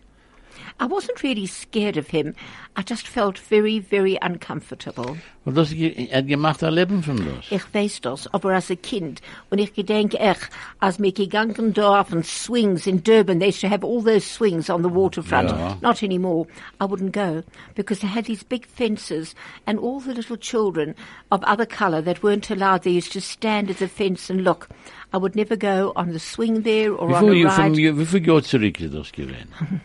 I 0.81 0.87
wasn't 0.87 1.23
really 1.23 1.47
scared 1.47 1.97
of 1.97 2.09
him. 2.09 2.35
I 2.77 2.83
just 2.83 3.07
felt 3.07 3.39
very, 3.39 3.79
very 3.79 4.19
uncomfortable. 4.21 5.17
Und 5.45 5.57
das, 5.57 5.71
hat 5.71 6.27
gemacht 6.27 6.63
ein 6.65 6.73
Leben 6.73 7.03
von 7.03 7.17
das. 7.17 7.51
Ich 7.51 7.63
weiß 7.73 8.01
das, 8.01 8.33
aber 8.33 8.55
als 8.55 8.71
ein 8.71 8.81
Kind, 8.81 9.21
und 9.51 9.59
ich 9.59 9.75
gedenke 9.75 10.19
echt, 10.19 10.49
als 10.81 10.99
wir 11.01 11.13
gegangen 11.13 11.73
da 11.75 12.01
auf 12.01 12.09
swings 12.25 12.87
in 12.87 13.03
Durban, 13.03 13.39
they 13.39 13.49
used 13.49 13.61
to 13.61 13.69
have 13.69 13.85
all 13.85 14.03
those 14.03 14.27
swings 14.27 14.71
on 14.71 14.83
the 14.83 14.91
waterfront. 14.91 15.51
Ja. 15.51 15.77
Not 15.83 16.03
anymore. 16.03 16.47
I 16.81 16.85
wouldn't 16.85 17.13
go, 17.13 17.43
because 17.75 18.01
they 18.01 18.09
had 18.09 18.25
these 18.25 18.43
big 18.43 18.67
fences, 18.67 19.35
and 19.67 19.79
all 19.79 20.01
the 20.01 20.15
little 20.15 20.37
children 20.37 20.95
of 21.31 21.43
other 21.45 21.67
colour 21.67 22.03
that 22.03 22.23
weren't 22.23 22.51
allowed, 22.51 22.83
they 22.83 22.97
used 22.97 23.13
to 23.13 23.21
stand 23.21 23.71
at 23.71 23.79
the 23.79 23.89
fence 23.89 24.31
and 24.31 24.43
look. 24.45 24.69
I 25.13 25.19
would 25.19 25.37
never 25.37 25.57
go 25.57 25.93
on 25.95 26.11
the 26.11 26.19
swing 26.19 26.63
there 26.63 26.93
or 26.93 27.09
Wie 27.09 27.15
on 27.15 27.31
viel, 27.31 27.49
von, 27.51 27.73
ride. 27.75 27.97
wie 27.99 28.07
viel 28.07 28.27
Jahr 28.27 28.43
zurück 28.43 28.79
das 28.91 29.13
gewesen? 29.13 29.81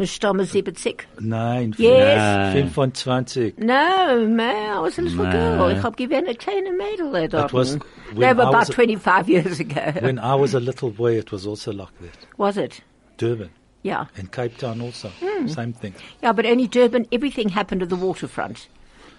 Mr. 0.00 0.46
70. 0.46 0.96
Nein, 1.20 1.74
Yes. 1.76 2.72
25. 2.74 3.58
No, 3.58 4.26
man, 4.26 4.76
I 4.76 4.80
was 4.80 4.98
a 4.98 5.02
little 5.02 5.24
No. 5.24 5.30
girl. 5.30 5.68
Ich 5.70 5.82
hab 5.82 5.96
given 5.96 6.26
a 6.28 6.34
kleine 6.34 6.72
Mädel 6.78 7.12
there, 7.12 7.28
That 7.28 7.52
was 7.52 7.76
dort. 7.76 7.86
They 8.14 8.26
were 8.32 8.42
about 8.42 8.54
was 8.54 8.68
a- 8.70 8.72
25 8.72 9.28
years 9.28 9.60
ago. 9.60 9.92
When 10.00 10.18
I 10.18 10.34
was 10.34 10.54
a 10.54 10.60
little 10.60 10.90
boy, 10.90 11.18
it 11.18 11.30
was 11.30 11.46
also 11.46 11.72
like 11.72 11.92
that. 12.00 12.16
Was 12.38 12.56
it? 12.56 12.80
Durban 13.18 13.50
Yeah. 13.82 14.06
and 14.16 14.32
Cape 14.32 14.56
Town 14.56 14.80
also. 14.80 15.10
Hmm. 15.20 15.46
Same 15.48 15.72
thing. 15.74 15.94
Yeah, 16.22 16.32
but 16.32 16.46
only 16.46 16.66
Durban, 16.66 17.06
everything 17.12 17.50
happened 17.50 17.82
at 17.82 17.88
the 17.90 17.96
waterfront 17.96 18.68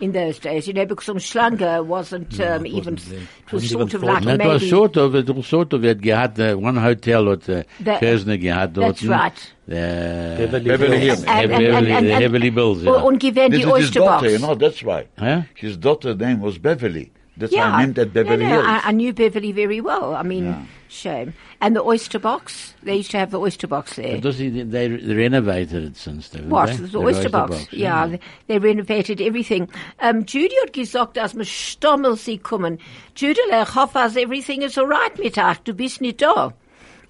in 0.02 0.12
those 0.12 0.40
days, 0.40 0.68
you 0.68 0.74
know, 0.74 0.86
because 0.86 1.08
Umhlanga 1.08 1.86
wasn't 1.86 2.40
um, 2.42 2.66
it 2.66 2.70
even, 2.70 2.96
wasn't 2.96 3.22
it 3.48 3.54
was 3.54 3.70
sort 3.70 3.90
even 3.90 3.96
of 3.96 4.04
like 4.04 4.24
thought. 4.24 4.38
That 4.38 4.48
was 4.48 4.62
maybe. 4.62 4.70
sort 4.70 4.98
of, 4.98 5.16
it 5.16 5.30
was 5.30 5.48
sort 5.48 5.74
of, 5.74 5.86
it 5.86 6.04
had 6.04 6.40
uh, 6.40 6.56
one 6.56 6.76
hotel 6.76 7.32
at 7.32 7.48
uh, 7.50 7.64
The- 7.80 7.92
Kerzner 8.02 8.42
gehad 8.42 8.74
dort. 8.74 8.88
That's 8.98 9.04
right. 9.04 9.54
The, 9.68 10.36
Beverly, 10.40 10.66
Beverly 10.66 11.00
Hills. 11.00 11.24
Hills. 11.24 11.28
And- 11.28 11.52
and- 11.52 12.08
Beverly, 12.08 12.50
the 12.50 12.90
Oh, 12.90 12.98
yeah. 12.98 13.04
Und 13.04 13.20
gewähnt 13.20 13.52
This 13.54 13.62
die 13.64 13.70
is 13.70 13.78
his 13.78 13.86
Oyster 13.86 14.00
daughter, 14.00 14.22
Box. 14.28 14.32
you 14.34 14.40
know, 14.40 14.56
that's 14.56 14.84
why. 14.84 15.08
Huh? 15.18 15.42
His 15.56 15.78
daughter's 15.78 16.18
name 16.18 16.42
was 16.42 16.58
Beverly. 16.58 17.12
That's 17.42 17.52
why 17.54 17.60
Yeah. 17.60 17.76
I 17.76 17.82
named 17.82 17.96
that 17.96 18.14
Beverly 18.14 18.44
no, 18.46 18.50
no, 18.50 18.56
Hills. 18.62 18.66
I, 18.68 18.90
I 18.90 18.92
knew 18.92 19.14
Beverly 19.14 19.52
very 19.52 19.82
well. 19.82 20.16
I 20.16 20.24
mean, 20.24 20.46
Yeah. 20.46 20.64
shame. 20.88 21.34
And 21.60 21.76
the 21.76 21.84
Oyster 21.84 22.20
Box, 22.20 22.74
they 22.84 22.96
used 22.96 23.12
to 23.12 23.18
have 23.18 23.32
the 23.32 23.40
Oyster 23.40 23.68
Box 23.68 23.96
there. 23.96 24.20
But 24.22 24.38
they, 24.38 24.50
they 24.50 24.88
renovated 24.90 25.84
it 25.84 25.98
since 25.98 26.30
then. 26.30 26.50
What? 26.50 26.70
they? 26.70 26.88
The 26.88 27.00
Oyster 27.00 27.30
Box. 27.30 27.68
Yeah, 27.72 28.08
they, 28.08 28.20
they 28.48 28.60
renovated 28.60 29.22
everything. 29.22 29.70
Um, 30.00 30.26
Judy 30.26 30.56
hat 30.64 30.74
gesagt, 30.74 31.18
dass 31.18 31.36
wir 31.36 31.46
Stommel 31.46 32.16
sie 32.18 32.38
kommen. 32.38 32.80
Judy, 33.16 33.40
ich 33.52 33.76
hoffe, 33.76 34.00
als 34.00 34.16
everything 34.16 34.62
is 34.62 34.78
alright 34.78 35.18
mit 35.20 35.38
euch. 35.38 35.58
Du 35.64 35.74
bist 35.74 36.02
nicht 36.02 36.22
da. 36.22 36.54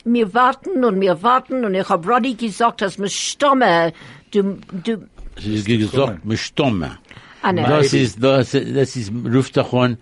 Wir 0.03 0.33
warten 0.33 0.83
und 0.83 1.00
wir 1.00 1.21
warten 1.21 1.63
und 1.63 1.75
ich 1.75 1.88
hab 1.88 2.07
Roddy 2.07 2.33
gesagt, 2.33 2.81
dass 2.81 2.97
wir 2.97 3.07
Stommel, 3.09 3.93
du, 4.31 4.57
du, 4.83 5.07
Sie 5.39 5.55
ist 5.55 5.65
gesagt, 5.65 6.25
mit 6.25 6.39
Stomme. 6.39 6.97
Ah, 7.41 7.51
ne. 7.51 7.63
Das 7.63 7.93
ist, 7.93 8.21
das, 8.24 8.51
das 8.51 8.95
ist, 8.95 9.12
ruft 9.12 9.57
doch 9.57 9.74
an, 9.74 9.98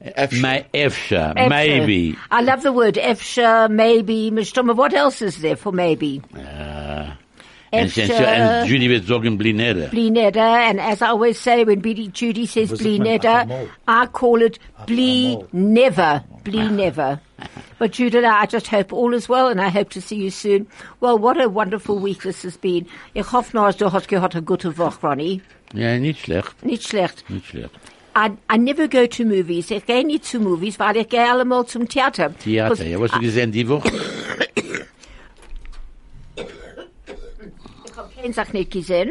Efscher. 0.00 0.64
Efsha, 0.72 1.32
Efsche. 1.36 1.48
maybe. 1.48 2.16
I 2.30 2.40
love 2.42 2.62
the 2.62 2.72
word 2.72 2.96
Efsche, 2.96 3.68
maybe, 3.70 4.30
Stommel. 4.44 4.74
What 4.74 4.94
else 4.94 5.20
is 5.20 5.40
there 5.42 5.56
for 5.56 5.72
maybe? 5.72 6.22
Uh, 6.34 7.10
and, 7.72 7.96
and, 7.96 8.10
and 8.10 8.68
Judy 8.68 8.88
wird 8.88 9.04
sagen, 9.06 9.38
blinere. 9.38 9.90
Blinedder, 9.90 10.38
and 10.38 10.80
as 10.80 11.02
I 11.02 11.08
always 11.08 11.38
say 11.38 11.64
when 11.64 11.80
Biddy 11.80 12.08
Judy 12.08 12.46
says 12.46 12.70
Was 12.70 12.80
it 12.80 12.98
my 12.98 13.04
Blinedder, 13.04 13.46
Achamol? 13.46 13.68
I 13.86 14.06
call 14.06 14.42
it 14.42 14.58
Blee 14.86 15.36
Achamol. 15.36 15.52
never, 15.52 16.24
Blee 16.44 16.68
never. 16.68 17.20
But 17.80 17.92
Judith, 17.92 18.24
I 18.26 18.44
just 18.44 18.66
hope 18.68 18.92
all 18.92 19.14
is 19.14 19.26
well, 19.26 19.48
and 19.48 19.58
I 19.58 19.70
hope 19.70 19.88
to 19.94 20.02
see 20.02 20.16
you 20.16 20.30
soon. 20.30 20.66
Well, 21.00 21.18
what 21.18 21.40
a 21.40 21.48
wonderful 21.48 21.98
week 21.98 22.20
this 22.24 22.42
has 22.44 22.58
been. 22.58 22.86
Ich 23.14 23.32
hoffe 23.32 23.56
noch, 23.56 23.72
du 23.74 23.90
hast 23.90 24.06
gehabt 24.06 24.34
eine 24.36 24.44
gute 24.44 24.76
Woche, 24.76 25.00
Ronnie. 25.02 25.40
Ja, 25.72 25.98
nicht 25.98 26.20
schlecht, 26.20 26.62
Nicht 26.62 26.86
schlecht. 26.86 27.24
nicht 27.30 27.46
schlecht. 27.46 27.70
I, 28.14 28.32
I 28.52 28.58
never 28.58 28.86
go 28.86 29.06
to 29.06 29.24
movies. 29.24 29.70
Ich 29.70 29.86
gehe 29.86 30.04
nicht 30.04 30.26
zu 30.26 30.40
movies, 30.40 30.78
weil 30.78 30.98
ich 30.98 31.08
gehe 31.08 31.26
allemal 31.26 31.64
zum 31.64 31.88
Theater. 31.88 32.34
Theater, 32.38 32.84
ja, 32.84 33.00
was 33.00 33.12
hast 33.12 33.18
du 33.18 33.24
gesehen 33.24 33.50
die 33.50 33.66
Woche? 33.66 33.90
Ich 37.86 37.96
habe 37.96 38.10
keine 38.14 38.34
Sache 38.34 38.52
nicht 38.52 38.72
gesehen. 38.72 39.10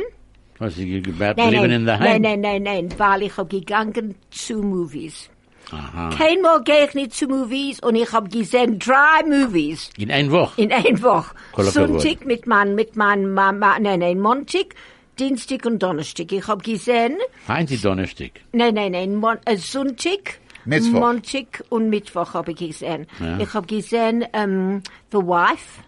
Was 0.59 0.75
du 0.75 0.81
about 0.83 1.41
Nein, 1.41 1.53
living 1.53 1.61
nein, 1.61 1.71
in 1.71 1.85
the 1.87 1.97
nein, 1.97 2.21
nein, 2.21 2.41
nein, 2.41 2.63
nein, 2.63 2.89
weil 2.99 3.23
ich 3.23 3.35
habe 3.37 3.49
gegangen 3.49 4.13
zu 4.29 4.61
movies. 4.61 5.29
Aha. 5.71 6.09
Keinmal 6.15 6.63
gehe 6.63 6.85
ich 6.85 6.93
nicht 6.93 7.13
zu 7.13 7.27
movies 7.27 7.79
und 7.81 7.95
ich 7.95 8.11
habe 8.11 8.29
gesehen 8.29 8.79
drei 8.79 9.23
movies. 9.25 9.89
In 9.97 10.11
ein 10.11 10.31
Woche? 10.31 10.61
In 10.61 10.71
ein 10.71 11.01
Woche. 11.01 11.35
Sonntag 11.57 12.25
mit 12.25 12.47
mein, 12.47 12.75
mit 12.75 12.95
mein, 12.95 13.31
ma, 13.33 13.51
ma, 13.51 13.79
nein, 13.79 13.99
nein, 13.99 14.19
Montag, 14.19 14.75
Dienstag 15.19 15.65
und 15.65 15.79
Donnerstag. 15.83 16.31
Ich 16.31 16.47
hab 16.47 16.63
gesehen, 16.63 17.17
Heinz 17.47 17.81
Donnerstag. 17.81 18.31
nein, 18.53 18.73
nein, 18.73 18.91
nein, 18.93 19.15
Mon, 19.15 19.37
äh, 19.45 19.57
Sonntag, 19.57 20.39
Mittwoch. 20.65 20.99
Montag 20.99 21.63
und 21.69 21.89
Mittwoch 21.89 22.33
hab 22.33 22.47
ich 22.49 22.57
gesehen. 22.57 23.07
Ja. 23.19 23.39
Ich 23.39 23.53
hab 23.53 23.67
gesehen, 23.67 24.25
ähm, 24.33 24.81
The 25.11 25.17
Wife. 25.17 25.81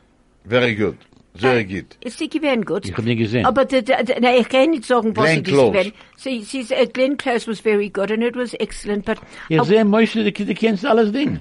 Very 0.46 0.76
good. 0.76 0.98
Very 1.34 1.64
good. 1.64 1.98
Ist 2.02 2.18
sie 2.18 2.28
gewesen 2.28 2.66
gut? 2.66 2.86
Ich 2.86 2.96
hab 2.96 3.06
nie 3.06 3.16
gesehen. 3.16 3.46
Aber 3.46 3.66
the, 3.66 3.78
the, 3.78 3.94
the, 4.06 4.20
nein, 4.20 4.42
ich 4.42 4.50
kann 4.50 4.72
nicht 4.72 4.84
sagen, 4.84 5.16
was 5.16 5.26
Glenn 5.26 5.46
sie 5.46 5.52
Close. 5.52 5.72
gewesen. 5.72 5.94
Sie, 6.18 6.42
sie, 6.42 6.62
uh, 6.74 6.86
Glenn 6.92 7.16
Close 7.16 7.48
was 7.48 7.62
very 7.62 7.90
good 7.90 8.12
and 8.12 8.22
it 8.22 8.36
was 8.36 8.54
excellent, 8.60 9.06
but 9.06 9.18
Ich 9.48 9.62
sehe, 9.64 9.86
Mäusche, 9.86 10.24
du, 10.24 10.32
du 10.32 10.54
kennst 10.54 10.86
alles 10.86 11.12
Ding. 11.14 11.40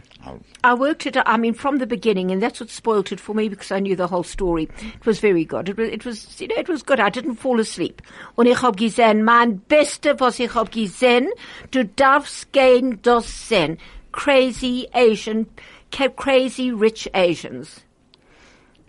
I 0.62 0.74
worked 0.74 1.06
it. 1.06 1.16
I 1.16 1.36
mean, 1.38 1.54
from 1.54 1.78
the 1.78 1.86
beginning, 1.86 2.30
and 2.30 2.40
that's 2.40 2.60
what 2.60 2.70
spoilt 2.70 3.10
it 3.10 3.18
for 3.18 3.34
me 3.34 3.48
because 3.48 3.72
I 3.72 3.80
knew 3.80 3.96
the 3.96 4.06
whole 4.06 4.22
story. 4.22 4.68
It 4.80 5.06
was 5.06 5.18
very 5.18 5.44
good. 5.44 5.68
It 5.68 5.76
was, 5.76 5.88
it 5.88 6.04
was, 6.04 6.40
you 6.40 6.48
know, 6.48 6.56
it 6.56 6.68
was 6.68 6.82
good. 6.82 7.00
I 7.00 7.10
didn't 7.10 7.36
fall 7.36 7.58
asleep. 7.58 8.00
Und 8.36 8.46
ich 8.46 8.62
hab 8.62 8.76
gesehen, 8.76 9.24
mein 9.24 9.60
Beste, 9.66 10.20
was 10.20 10.38
ich 10.38 10.54
hab 10.54 10.70
gesehen, 10.70 11.28
du 11.72 11.84
darfst 11.84 12.52
gehen, 12.52 13.00
das 13.02 13.48
sehen. 13.48 13.78
Crazy 14.12 14.86
Asian, 14.92 15.46
crazy 15.90 16.70
rich 16.70 17.10
Asians. 17.14 17.82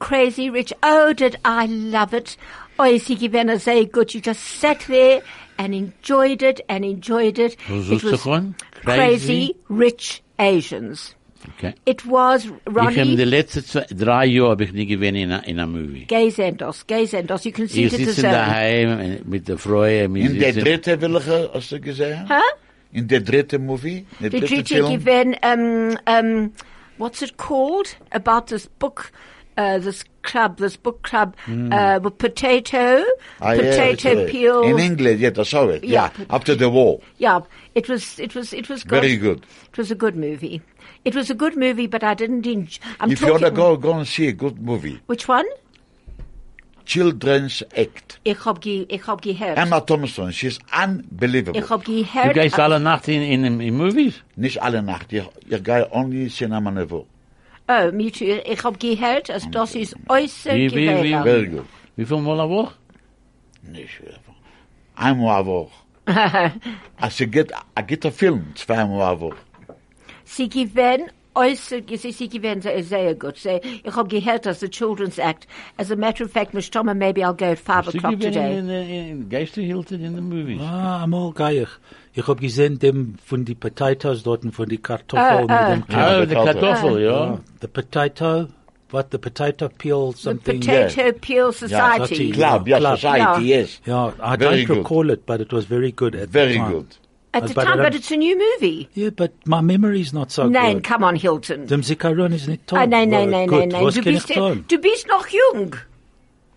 Crazy 0.01 0.49
rich. 0.49 0.73
Oh, 0.83 1.13
did 1.13 1.37
I 1.45 1.67
love 1.67 2.13
it? 2.13 2.35
Oh, 2.79 2.85
is 2.85 3.05
he 3.07 3.15
given 3.15 3.49
say 3.59 3.85
good? 3.85 4.13
You 4.13 4.21
just 4.21 4.41
sat 4.41 4.79
there 4.87 5.21
and 5.57 5.73
enjoyed 5.75 6.41
it 6.41 6.59
and 6.67 6.83
enjoyed 6.83 7.37
it. 7.37 7.55
Was 7.69 7.89
it 7.91 8.03
ist 8.03 8.11
davon? 8.11 8.55
crazy 8.83 9.53
Crazy? 9.53 9.55
rich 9.69 10.23
Asians. 10.39 11.13
Okay. 11.57 11.73
It 11.85 12.05
was 12.05 12.45
Ich 12.45 12.51
habe 12.75 12.91
die 12.93 12.99
Ronnie 12.99 13.23
letzten 13.23 13.63
zwei, 13.65 13.85
drei 13.89 14.25
Jahre 14.25 14.51
habe 14.51 14.63
ich 14.63 14.73
nie 14.73 14.85
gewesen 14.87 15.15
in 15.15 15.31
einer 15.31 15.47
in 15.47 15.59
einer 15.59 15.67
Movie. 15.67 16.05
Gazendos, 16.07 16.85
Gazendos. 16.87 17.45
You 17.45 17.51
can 17.51 17.67
see 17.67 17.85
Ich 17.85 17.93
it 17.93 17.93
at 17.93 17.99
the 17.99 18.05
sitze 18.05 18.21
zone. 18.21 18.33
daheim 18.33 19.19
mit 19.25 19.47
der 19.47 19.57
Frau. 19.57 19.81
wir 19.81 20.05
In 20.05 20.39
der 20.39 20.53
sitzen- 20.53 20.63
dritte 20.65 21.01
welche 21.01 21.51
hast 21.53 21.71
du 21.71 21.79
gesehen? 21.79 22.27
Huh? 22.27 22.41
In 22.91 23.07
der 23.07 23.21
dritte 23.21 23.57
Movie? 23.59 24.05
Der 24.19 24.31
The 24.31 24.39
dritte 24.39 24.55
Gigi 24.63 24.75
Film? 24.75 24.89
given, 24.91 25.35
um, 25.43 25.97
um, 26.07 26.51
what's 26.97 27.21
it 27.21 27.37
called? 27.37 27.95
About 28.11 28.47
this 28.47 28.67
book, 28.79 29.11
uh, 29.57 29.77
this 29.79 30.03
club, 30.23 30.57
this 30.57 30.75
book 30.77 31.01
club, 31.03 31.35
uh, 31.47 31.99
with 32.03 32.17
potato, 32.17 33.03
Ah, 33.41 33.53
potato 33.55 33.91
that's 33.91 34.05
right. 34.05 34.27
peel. 34.29 34.63
In 34.63 34.79
English, 34.79 35.19
yes, 35.19 35.37
I 35.37 35.43
saw 35.43 35.67
it. 35.69 35.83
Yeah. 35.83 36.11
Yeah, 36.17 36.25
after 36.29 36.55
the 36.55 36.69
war. 36.69 36.99
Yeah, 37.17 37.41
it 37.75 37.89
was, 37.89 38.19
it 38.19 38.33
was, 38.35 38.53
it 38.53 38.69
was 38.69 38.83
good. 38.83 39.01
Very 39.01 39.17
good. 39.17 39.45
It 39.71 39.77
was 39.77 39.91
a 39.91 39.95
good 39.95 40.15
movie. 40.15 40.61
It 41.03 41.15
was 41.15 41.29
a 41.29 41.33
good 41.35 41.57
movie, 41.57 41.87
but 41.87 42.03
I 42.03 42.13
didn't 42.13 42.45
enjoy. 42.45 42.79
I'm 42.99 43.11
if 43.11 43.21
you 43.21 43.27
talking. 43.27 43.41
want 43.43 43.55
to 43.55 43.61
go, 43.61 43.77
go 43.77 43.93
and 43.97 44.07
see 44.07 44.27
a 44.27 44.31
good 44.33 44.61
movie. 44.61 44.99
Which 45.07 45.27
one? 45.27 45.45
Children's 46.85 47.63
Act. 47.77 48.19
Ich 48.25 48.37
hab 48.45 48.59
ge, 48.61 48.85
ich 48.89 49.07
hab 49.07 49.21
gehört. 49.21 49.57
Emma 49.57 49.79
Thompson, 49.81 50.31
she's 50.31 50.59
unbelievable. 50.73 51.59
Ich 51.59 51.69
hab 51.69 51.85
Du 51.85 51.91
gehört. 52.03 52.33
gehst 52.33 52.59
alle 52.59 52.79
Nacht 52.79 53.07
in, 53.07 53.21
in, 53.21 53.61
in 53.61 53.77
Movies? 53.77 54.15
Nicht 54.35 54.61
alle 54.61 54.81
Nacht. 54.81 55.13
Ich, 55.13 55.23
ich 55.47 55.63
gehe 55.63 55.87
only 55.91 56.27
Cinema 56.29 56.71
Nouveau. 56.71 57.05
Oh, 57.71 57.91
me 57.91 58.11
too. 58.11 58.25
Ich 58.25 58.63
hab 58.63 58.79
gehört, 58.79 59.29
als 59.29 59.49
das 59.49 59.75
ist 59.75 59.95
äußerst 60.09 60.57
Wie, 60.57 60.71
wie, 60.71 61.03
wie. 61.03 61.13
Very 61.13 61.47
good. 61.47 61.65
wie 61.95 62.05
viel 62.05 62.17
Mal 62.17 62.39
eine 62.39 62.49
Woche? 62.49 62.73
Nicht. 63.61 64.01
Einmal 64.95 65.41
a 65.41 65.45
Woche. 65.45 65.71
Also 66.97 67.27
geht, 67.27 67.53
a 67.75 67.81
geht 67.81 68.05
a 68.05 68.11
Film, 68.11 68.53
zweimal 68.55 69.01
a 69.01 69.19
Woche. 69.19 69.37
Sie 70.25 70.49
äußerst, 71.35 71.83
sie, 72.01 72.11
sie 72.11 72.29
gewinnen 72.29 72.61
sehr, 72.61 72.83
sehr 72.83 73.15
gut. 73.15 73.37
Sie, 73.37 73.59
ich 73.83 73.95
hab 73.95 74.09
gehört, 74.09 74.45
dass 74.45 74.59
the 74.59 74.69
Children's 74.69 75.17
Act, 75.19 75.47
as 75.77 75.91
a 75.91 75.95
matter 75.95 76.25
of 76.25 76.31
fact, 76.31 76.53
Miss 76.53 76.69
Thomas, 76.69 76.95
maybe 76.95 77.21
I'll 77.21 77.33
go 77.35 77.45
at 77.51 77.59
five 77.59 77.87
o'clock 77.87 78.19
today. 78.19 78.57
in, 78.57 78.69
in, 78.69 78.89
in 78.89 79.29
Geisterhilton 79.29 80.03
in 80.03 80.15
den 80.15 80.29
Movies. 80.29 80.61
Ah, 80.61 81.03
einmal 81.03 81.31
gehe 81.33 81.63
ich. 81.63 81.69
Ich 82.13 82.27
hab 82.27 82.39
gesehen 82.41 82.77
dem 82.79 83.15
von 83.25 83.45
die 83.45 83.55
Potatoes 83.55 84.23
dort 84.23 84.43
und 84.43 84.51
von 84.53 84.67
die 84.67 84.77
Kartoffeln 84.79 85.49
Ah, 85.49 85.67
ah. 85.71 85.75
mit 85.75 85.87
dem 85.89 85.95
Ah, 85.95 86.07
Kerl. 86.09 86.27
die 86.27 86.35
Kartoffel, 86.35 87.01
ja. 87.03 87.23
Ah, 87.35 87.39
the 87.61 87.67
potato, 87.69 88.47
what, 88.89 89.07
the 89.11 89.17
potato 89.17 89.69
peel 89.69 90.11
something? 90.17 90.59
The 90.59 90.67
something. 90.67 90.89
Potato 90.89 91.19
Peel 91.21 91.53
Society. 91.53 92.01
Society. 92.15 92.31
Club, 92.31 92.67
yeah, 92.67 92.77
Yeah. 92.79 92.79
Club. 92.79 92.97
society, 92.99 93.45
yes. 93.47 93.79
Yeah, 93.85 94.11
I 94.21 94.35
Very 94.35 94.57
don't 94.57 94.67
good. 94.67 94.77
recall 94.79 95.09
it, 95.09 95.25
but 95.25 95.39
it 95.39 95.53
was 95.53 95.63
very 95.65 95.93
good 95.93 96.13
at 96.15 96.27
Very 96.27 96.53
the 96.53 96.57
time. 96.57 96.67
Very 96.71 96.79
good. 96.81 96.95
At 97.33 97.47
the 97.47 97.53
But 97.53 97.63
time, 97.63 97.77
but 97.77 97.95
it's 97.95 98.11
a 98.11 98.17
new 98.17 98.37
movie. 98.37 98.89
Yeah, 98.93 99.09
but 99.09 99.31
my 99.45 99.61
memory's 99.61 100.11
not 100.11 100.31
so 100.31 100.49
Nein, 100.49 100.75
good. 100.77 100.83
come 100.83 101.03
on, 101.05 101.15
Hilton. 101.15 101.65
Dem 101.65 101.81
Zikaron 101.81 102.33
ist 102.33 102.47
nicht 102.47 102.67
toll. 102.67 102.79
Ah, 102.79 102.85
nein, 102.85 103.09
nein, 103.09 103.29
Well, 103.31 103.31
nein, 103.31 103.47
gut, 103.47 103.59
nein, 103.59 103.69
nein. 103.69 103.85
Was 103.85 103.93
Du 103.95 104.01
kann 104.03 104.13
ich 104.13 104.23
bist, 104.25 104.33
tun? 104.37 104.65
du 104.67 104.77
bist 104.79 105.07
noch 105.07 105.27
jung. 105.29 105.75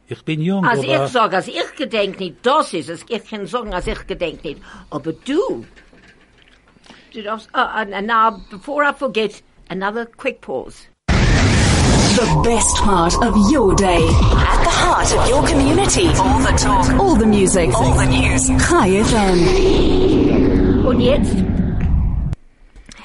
Ich 0.08 0.22
bin 0.24 0.40
jung, 0.42 0.64
Als 0.66 0.80
aber 0.80 1.04
ich 1.04 1.10
sage, 1.12 1.36
als 1.36 1.46
ich 1.48 1.76
gedenk 1.76 2.18
nicht, 2.18 2.36
das 2.42 2.74
ist 2.74 2.88
es. 2.90 3.04
Ich 3.08 3.24
kann 3.30 3.46
sagen, 3.46 3.72
als 3.72 3.86
ich 3.86 4.04
gedenk 4.06 4.42
nicht. 4.44 4.60
Aber 4.90 5.12
du, 5.12 5.64
du 7.12 7.22
darfst, 7.22 7.48
uh, 7.54 7.58
and, 7.76 7.94
and 7.94 8.06
now, 8.08 8.40
before 8.50 8.82
I 8.84 8.92
forget, 8.92 9.42
another 9.70 10.04
quick 10.06 10.40
pause. 10.40 10.88
The 11.08 12.40
best 12.44 12.76
part 12.78 13.14
of 13.22 13.34
your 13.50 13.74
day. 13.76 14.02
At 14.02 14.62
the 14.64 14.70
heart 14.70 15.12
of 15.16 15.28
your 15.28 15.42
community. 15.46 16.08
All 16.08 16.40
the 16.40 16.52
talk. 16.58 16.90
All 17.00 17.14
the 17.16 17.26
music. 17.26 17.72
All 17.74 17.94
the 17.94 18.06
news. 18.06 18.46
Chai 18.68 18.88
FM. 18.90 20.53
Und 20.84 21.00
jetzt, 21.00 21.34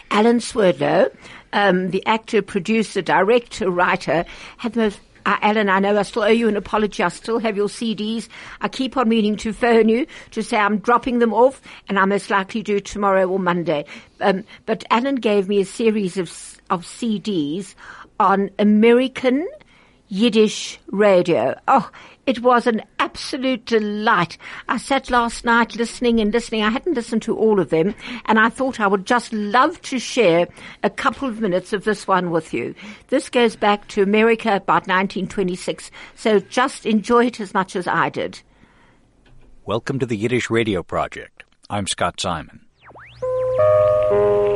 Alan 0.10 0.42
Swerdlow, 0.42 1.08
um, 1.54 1.92
the 1.92 2.06
actor, 2.06 2.42
producer, 2.42 3.02
director, 3.02 3.72
writer, 3.72 4.26
had 4.58 4.74
the 4.74 4.82
most 4.82 5.00
uh, 5.26 5.38
Alan, 5.42 5.70
I 5.70 5.80
know 5.80 5.98
I 5.98 6.02
still 6.02 6.24
owe 6.24 6.28
you 6.28 6.50
an 6.50 6.58
apology. 6.58 7.04
I 7.04 7.08
still 7.08 7.40
have 7.40 7.56
your 7.56 7.68
CDs. 7.68 8.28
I 8.60 8.68
keep 8.68 8.98
on 8.98 9.08
meaning 9.08 9.38
to 9.38 9.54
phone 9.54 9.88
you 9.88 10.08
to 10.32 10.44
say 10.44 10.58
I'm 10.58 10.80
dropping 10.80 11.20
them 11.20 11.34
off, 11.34 11.62
and 11.88 11.98
I 11.98 12.04
most 12.04 12.30
likely 12.30 12.64
do 12.64 12.82
tomorrow 12.82 13.26
or 13.28 13.40
Monday. 13.40 13.86
Um, 14.20 14.44
but 14.66 14.84
Alan 14.90 15.16
gave 15.16 15.48
me 15.48 15.62
a 15.62 15.66
series 15.66 16.18
of 16.18 16.30
of 16.70 16.84
CDs 16.84 17.76
on 18.20 18.50
American 18.60 19.48
Yiddish 20.10 20.80
radio. 20.88 21.58
Oh, 21.68 21.90
it 22.30 22.44
was 22.44 22.68
an 22.68 22.84
absolute 23.00 23.66
delight. 23.66 24.38
I 24.68 24.78
sat 24.78 25.10
last 25.10 25.46
night 25.46 25.76
listening 25.76 26.20
and 26.20 26.32
listening. 26.32 26.62
I 26.62 26.70
hadn't 26.70 26.94
listened 26.94 27.24
to 27.24 27.36
all 27.36 27.60
of 27.60 27.72
them, 27.72 27.96
and 28.26 28.38
I 28.38 28.50
thought 28.50 28.80
I 28.80 28.86
would 28.86 29.08
just 29.08 29.34
love 29.34 29.82
to 29.82 29.98
share 29.98 30.48
a 30.84 30.92
couple 30.92 31.28
of 31.28 31.42
minutes 31.42 31.74
of 31.74 31.86
this 31.86 32.08
one 32.08 32.30
with 32.30 32.54
you. 32.54 32.76
This 33.08 33.30
goes 33.30 33.56
back 33.56 33.88
to 33.90 34.04
America 34.04 34.50
about 34.50 34.88
1926, 34.88 35.90
so 36.14 36.40
just 36.40 36.86
enjoy 36.86 37.26
it 37.26 37.40
as 37.40 37.56
much 37.56 37.76
as 37.76 37.88
I 37.88 38.10
did. 38.10 38.40
Welcome 39.66 39.98
to 39.98 40.06
the 40.06 40.16
Yiddish 40.16 40.52
Radio 40.52 40.84
Project. 40.84 41.46
I'm 41.68 41.88
Scott 41.88 42.22
Simon. 42.22 42.62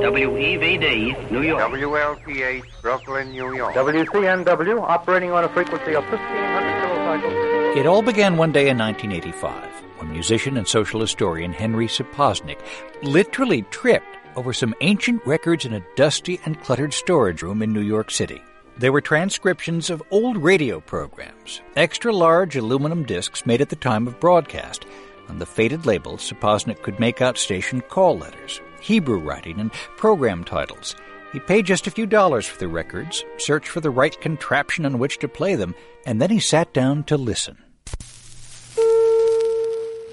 WEVD, 0.04 1.32
New 1.32 1.42
York. 1.42 1.72
WLPH, 1.72 2.82
Brooklyn, 2.84 3.32
New 3.32 3.56
York. 3.56 3.74
WCNW, 3.74 4.82
operating 4.82 5.32
on 5.32 5.44
a 5.44 5.50
frequency 5.50 5.96
of 5.96 6.04
1500 6.12 6.84
kilocycles. 6.84 7.53
It 7.76 7.88
all 7.88 8.04
began 8.04 8.38
one 8.38 8.52
day 8.52 8.70
in 8.70 8.78
1985 8.78 9.66
when 9.98 10.12
musician 10.12 10.58
and 10.58 10.68
social 10.68 11.02
historian 11.02 11.52
Henry 11.52 11.88
Sapoznik 11.88 12.60
literally 13.02 13.64
tripped 13.72 14.16
over 14.36 14.54
some 14.54 14.76
ancient 14.82 15.26
records 15.26 15.66
in 15.66 15.74
a 15.74 15.84
dusty 15.96 16.40
and 16.46 16.62
cluttered 16.62 16.94
storage 16.94 17.42
room 17.42 17.64
in 17.64 17.74
New 17.74 17.82
York 17.82 18.12
City. 18.12 18.44
They 18.78 18.92
were 18.92 19.02
transcriptions 19.02 19.90
of 19.90 20.04
old 20.12 20.38
radio 20.38 20.82
programs, 20.82 21.62
extra 21.76 22.14
large 22.14 22.56
aluminum 22.56 23.06
discs 23.06 23.44
made 23.44 23.60
at 23.60 23.70
the 23.70 23.76
time 23.76 24.06
of 24.06 24.20
broadcast. 24.20 24.86
On 25.28 25.40
the 25.40 25.46
faded 25.48 25.88
labels, 25.88 26.30
Sapoznik 26.30 26.84
could 26.84 27.00
make 27.00 27.24
out 27.24 27.40
station 27.40 27.82
call 27.82 28.20
letters, 28.20 28.62
Hebrew 28.82 29.18
writing, 29.18 29.60
and 29.60 29.74
program 29.98 30.44
titles. 30.44 30.96
He 31.32 31.40
paid 31.40 31.66
just 31.66 31.88
a 31.88 31.92
few 31.92 32.06
dollars 32.06 32.46
for 32.46 32.60
the 32.60 32.68
records, 32.68 33.26
searched 33.40 33.70
for 33.70 33.82
the 33.82 33.90
right 33.90 34.16
contraption 34.22 34.86
on 34.86 35.00
which 35.00 35.18
to 35.18 35.28
play 35.28 35.56
them, 35.56 35.74
and 36.06 36.22
then 36.22 36.30
he 36.30 36.40
sat 36.40 36.72
down 36.74 37.04
to 37.06 37.18
listen. 37.18 37.58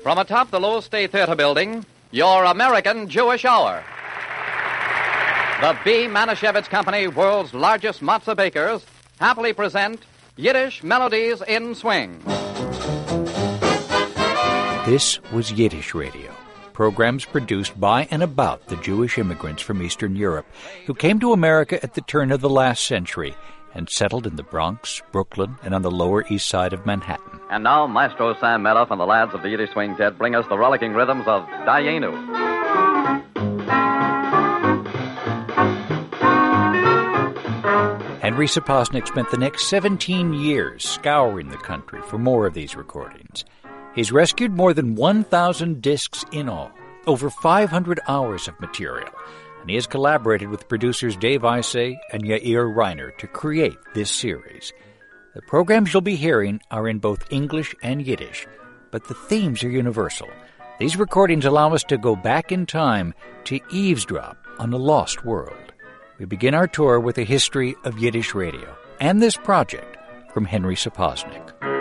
From 0.02 0.16
atop 0.16 0.50
the 0.50 0.58
Loew's 0.58 0.86
State 0.86 1.12
Theater 1.12 1.34
building, 1.34 1.84
your 2.10 2.44
American 2.44 3.06
Jewish 3.06 3.44
Hour. 3.44 3.84
The 5.60 5.76
B. 5.84 6.06
Manischewitz 6.08 6.70
Company, 6.70 7.06
world's 7.06 7.52
largest 7.52 8.00
matzah 8.00 8.34
bakers, 8.34 8.86
happily 9.20 9.52
present 9.52 10.00
Yiddish 10.36 10.82
Melodies 10.82 11.42
in 11.42 11.74
Swing. 11.74 12.18
This 14.86 15.20
was 15.32 15.52
Yiddish 15.52 15.94
Radio, 15.94 16.34
programs 16.72 17.26
produced 17.26 17.78
by 17.78 18.08
and 18.10 18.22
about 18.22 18.68
the 18.68 18.76
Jewish 18.76 19.18
immigrants 19.18 19.62
from 19.62 19.82
Eastern 19.82 20.16
Europe 20.16 20.46
who 20.86 20.94
came 20.94 21.20
to 21.20 21.34
America 21.34 21.78
at 21.82 21.92
the 21.92 22.00
turn 22.00 22.32
of 22.32 22.40
the 22.40 22.48
last 22.48 22.86
century 22.86 23.36
and 23.74 23.88
settled 23.88 24.26
in 24.26 24.36
the 24.36 24.42
Bronx, 24.42 25.02
Brooklyn, 25.12 25.56
and 25.62 25.74
on 25.74 25.82
the 25.82 25.90
Lower 25.90 26.24
East 26.28 26.48
Side 26.48 26.72
of 26.72 26.86
Manhattan. 26.86 27.40
And 27.50 27.64
now, 27.64 27.86
Maestro 27.86 28.34
Sam 28.40 28.62
Medoff 28.62 28.90
and 28.90 29.00
the 29.00 29.06
lads 29.06 29.34
of 29.34 29.42
the 29.42 29.48
Yiddish 29.48 29.70
Swing 29.72 29.96
Jet 29.96 30.18
bring 30.18 30.34
us 30.34 30.46
the 30.48 30.58
rollicking 30.58 30.92
rhythms 30.92 31.26
of 31.26 31.44
Dayenu. 31.66 32.40
Henry 38.20 38.46
Sapoznik 38.46 39.08
spent 39.08 39.30
the 39.30 39.36
next 39.36 39.68
17 39.68 40.32
years 40.34 40.88
scouring 40.88 41.48
the 41.48 41.56
country 41.56 42.00
for 42.02 42.16
more 42.16 42.46
of 42.46 42.54
these 42.54 42.76
recordings. 42.76 43.44
He's 43.94 44.12
rescued 44.12 44.52
more 44.52 44.72
than 44.72 44.94
1,000 44.94 45.82
discs 45.82 46.24
in 46.30 46.48
all, 46.48 46.70
over 47.08 47.28
500 47.28 47.98
hours 48.06 48.46
of 48.46 48.60
material, 48.60 49.10
and 49.60 49.70
he 49.70 49.76
has 49.76 49.86
collaborated 49.86 50.48
with 50.48 50.68
producers 50.68 51.16
Dave 51.16 51.42
Isay 51.42 51.96
and 52.12 52.22
Yair 52.22 52.74
Reiner 52.74 53.16
to 53.18 53.26
create 53.26 53.78
this 53.94 54.10
series. 54.10 54.72
The 55.34 55.42
programs 55.42 55.92
you'll 55.92 56.00
be 56.00 56.16
hearing 56.16 56.60
are 56.70 56.88
in 56.88 56.98
both 56.98 57.32
English 57.32 57.74
and 57.82 58.04
Yiddish, 58.04 58.46
but 58.90 59.04
the 59.04 59.14
themes 59.14 59.62
are 59.62 59.70
universal. 59.70 60.28
These 60.78 60.96
recordings 60.96 61.44
allow 61.44 61.74
us 61.74 61.84
to 61.84 61.98
go 61.98 62.16
back 62.16 62.52
in 62.52 62.66
time 62.66 63.14
to 63.44 63.60
eavesdrop 63.70 64.38
on 64.58 64.72
a 64.72 64.78
lost 64.78 65.24
world. 65.24 65.72
We 66.18 66.24
begin 66.24 66.54
our 66.54 66.66
tour 66.66 66.98
with 66.98 67.18
a 67.18 67.24
history 67.24 67.76
of 67.84 67.98
Yiddish 67.98 68.34
radio 68.34 68.76
and 68.98 69.22
this 69.22 69.36
project 69.36 69.96
from 70.32 70.44
Henry 70.44 70.74
Sapoznik. 70.74 71.79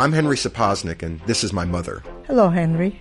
I'm 0.00 0.12
Henry 0.12 0.38
Sapoznik, 0.38 1.02
and 1.02 1.20
this 1.26 1.44
is 1.44 1.52
my 1.52 1.66
mother. 1.66 2.02
Hello, 2.26 2.48
Henry. 2.48 2.98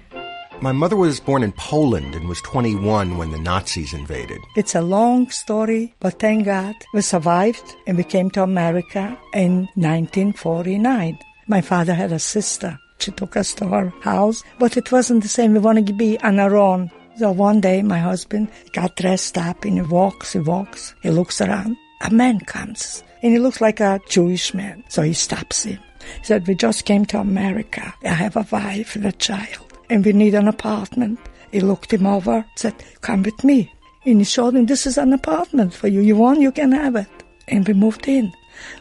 My 0.60 0.74
mother 0.74 0.98
was 0.98 1.22
born 1.22 1.44
in 1.44 1.54
Poland 1.54 2.14
and 2.14 2.28
was 2.28 2.42
21 2.42 3.18
when 3.18 3.32
the 3.32 3.40
Nazis 3.40 3.94
invaded. 3.94 4.42
It's 4.58 4.76
a 4.76 4.82
long 4.82 5.30
story, 5.30 5.96
but 6.02 6.20
thank 6.20 6.44
God 6.44 6.76
we 6.94 7.00
survived 7.00 7.64
and 7.88 7.96
we 7.96 8.04
came 8.04 8.30
to 8.32 8.44
America 8.44 9.18
in 9.34 9.70
1949. 9.76 11.18
My 11.48 11.62
father 11.62 11.94
had 11.94 12.12
a 12.12 12.20
sister. 12.20 12.78
She 12.98 13.12
took 13.12 13.38
us 13.38 13.54
to 13.54 13.68
her 13.70 13.94
house, 14.02 14.44
but 14.60 14.76
it 14.76 14.92
wasn't 14.92 15.24
the 15.24 15.30
same. 15.30 15.54
We 15.54 15.60
wanted 15.60 15.88
to 15.88 15.94
be 15.94 16.20
on 16.20 16.38
our 16.38 16.58
own. 16.58 16.92
So 17.16 17.32
one 17.32 17.62
day 17.62 17.82
my 17.82 18.00
husband 18.00 18.50
got 18.74 18.98
dressed 18.98 19.38
up 19.38 19.64
and 19.64 19.76
he 19.76 19.84
walks, 19.84 20.34
he 20.34 20.40
walks, 20.40 20.96
he 21.02 21.12
looks 21.12 21.40
around. 21.40 21.78
A 22.02 22.12
man 22.12 22.42
comes 22.42 23.06
and 23.24 23.32
he 23.32 23.40
looks 23.40 23.62
like 23.62 23.80
a 23.80 24.02
Jewish 24.10 24.54
man. 24.54 24.84
So 24.90 25.02
he 25.02 25.14
stops 25.14 25.64
him. 25.64 25.80
He 26.20 26.26
said, 26.26 26.48
we 26.48 26.56
just 26.56 26.86
came 26.86 27.06
to 27.08 27.20
America. 27.20 27.94
I 28.04 28.10
have 28.10 28.36
a 28.36 28.48
wife 28.52 28.96
and 28.96 29.06
a 29.06 29.12
child 29.12 29.70
and 29.90 30.06
we 30.06 30.14
need 30.14 30.36
an 30.36 30.48
apartment. 30.48 31.20
He 31.52 31.60
looked 31.60 31.92
him 31.92 32.06
over, 32.06 32.46
said, 32.56 32.76
come 33.02 33.24
with 33.24 33.44
me. 33.44 33.72
And 34.06 34.20
he 34.20 34.24
showed 34.24 34.56
him, 34.56 34.66
this 34.66 34.86
is 34.86 34.98
an 34.98 35.14
apartment 35.14 35.74
for 35.74 35.88
you. 35.88 36.02
You 36.02 36.16
want, 36.16 36.42
you 36.42 36.52
can 36.52 36.72
have 36.72 36.96
it. 36.96 37.10
And 37.48 37.68
we 37.68 37.74
moved 37.74 38.08
in. 38.08 38.32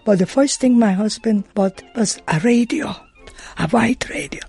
But 0.04 0.18
the 0.18 0.26
first 0.26 0.60
thing 0.60 0.78
my 0.78 0.92
husband 0.92 1.44
bought 1.54 1.82
was 1.96 2.20
a 2.28 2.40
radio, 2.40 2.94
a 3.58 3.68
white 3.68 4.08
radio. 4.10 4.42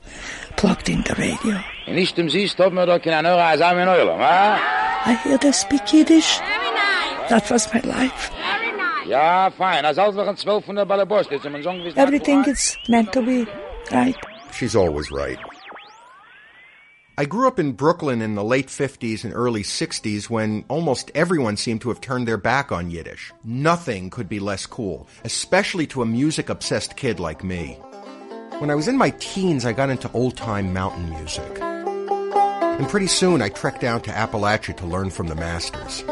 Plugged 0.57 0.89
in 0.89 1.01
the 1.03 1.15
radio. 1.15 1.59
Nicht 1.87 2.19
im 2.19 2.29
Sie 2.29 2.47
stoppen 2.47 2.75
wir 2.75 2.85
doch 2.85 3.01
keine 3.01 3.23
neue 3.23 3.41
Asame 3.41 3.85
Neulam, 3.85 4.19
ah? 4.21 4.59
I 5.05 5.13
hear 5.23 5.37
they 5.37 5.51
speak 5.51 5.93
Yiddish. 5.93 6.39
That 7.29 7.49
was 7.49 7.73
my 7.73 7.79
life. 7.81 8.31
Ja, 9.09 9.49
fein. 9.49 9.85
Als 9.85 9.97
alles 9.97 10.15
noch 10.15 10.27
ein 10.27 10.37
Zwölf 10.37 10.65
von 10.65 10.75
der 10.75 10.85
Ballabost. 10.85 11.31
Jetzt 11.31 11.43
man 11.49 11.63
sagen, 11.63 11.81
Everything 11.95 12.43
is 12.45 12.77
meant 12.87 13.11
to 13.11 13.21
be 13.21 13.47
right. 13.91 14.15
She's 14.51 14.75
always 14.75 15.11
right. 15.11 15.39
I 17.17 17.25
grew 17.25 17.47
up 17.47 17.59
in 17.59 17.71
Brooklyn 17.73 18.21
in 18.21 18.35
the 18.35 18.43
late 18.43 18.67
50s 18.67 19.23
and 19.25 19.33
early 19.33 19.63
60s 19.63 20.29
when 20.29 20.63
almost 20.69 21.11
everyone 21.15 21.57
seemed 21.57 21.81
to 21.81 21.89
have 21.89 21.99
turned 21.99 22.27
their 22.27 22.37
back 22.37 22.71
on 22.71 22.91
Yiddish. 22.91 23.33
Nothing 23.43 24.11
could 24.11 24.29
be 24.29 24.39
less 24.39 24.67
cool, 24.67 25.07
especially 25.23 25.87
to 25.87 26.03
a 26.03 26.05
music 26.05 26.49
obsessed 26.49 26.95
kid 26.95 27.19
like 27.19 27.43
me. 27.43 27.79
When 28.59 28.69
I 28.69 28.75
was 28.75 28.87
in 28.87 28.95
my 28.95 29.09
teens, 29.19 29.65
I 29.65 29.73
got 29.73 29.89
into 29.89 30.11
old 30.11 30.37
time 30.37 30.71
mountain 30.71 31.09
music. 31.09 31.59
And 31.59 32.87
pretty 32.87 33.07
soon 33.07 33.41
I 33.41 33.49
trekked 33.49 33.81
down 33.81 34.01
to 34.01 34.11
Appalachia 34.11 34.77
to 34.77 34.85
learn 34.85 35.09
from 35.09 35.27
the 35.27 35.35
masters. 35.35 36.03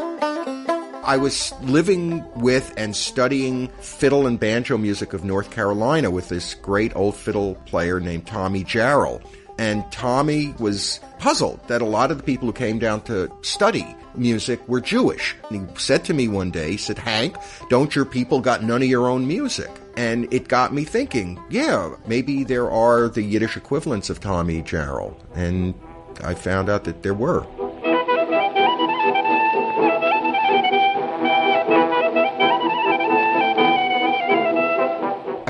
I 1.08 1.16
was 1.16 1.54
living 1.62 2.22
with 2.36 2.74
and 2.76 2.94
studying 2.94 3.70
fiddle 3.80 4.28
and 4.28 4.38
banjo 4.38 4.78
music 4.78 5.14
of 5.14 5.24
North 5.24 5.52
Carolina 5.52 6.12
with 6.12 6.28
this 6.28 6.54
great 6.56 6.94
old 6.98 7.16
fiddle 7.16 7.56
player 7.66 8.02
named 8.02 8.28
Tommy 8.28 8.66
Jarrell. 8.66 9.22
And 9.58 9.90
Tommy 9.90 10.54
was 10.60 11.00
puzzled 11.18 11.66
that 11.70 11.82
a 11.82 11.86
lot 11.86 12.12
of 12.12 12.18
the 12.18 12.24
people 12.24 12.48
who 12.48 12.54
came 12.54 12.78
down 12.78 13.04
to 13.04 13.32
study 13.42 13.88
music 14.16 14.68
were 14.68 14.82
Jewish. 14.82 15.34
And 15.50 15.70
he 15.70 15.76
said 15.78 16.04
to 16.06 16.14
me 16.14 16.28
one 16.28 16.52
day, 16.52 16.72
he 16.72 16.78
said, 16.78 17.00
Hank, 17.00 17.38
don't 17.70 17.96
your 17.96 18.04
people 18.04 18.42
got 18.42 18.64
none 18.64 18.82
of 18.84 18.90
your 18.90 19.08
own 19.08 19.26
music? 19.30 19.72
And 19.96 20.32
it 20.34 20.50
got 20.50 20.74
me 20.74 20.84
thinking, 20.84 21.42
yeah, 21.50 21.96
maybe 22.06 22.44
there 22.44 22.70
are 22.70 23.08
the 23.08 23.22
Yiddish 23.22 23.56
equivalents 23.56 24.10
of 24.10 24.20
Tommy 24.20 24.62
Jarrell. 24.62 25.16
And 25.36 25.74
I 26.22 26.34
found 26.34 26.68
out 26.70 26.84
that 26.84 27.02
there 27.02 27.14
were. 27.14 27.48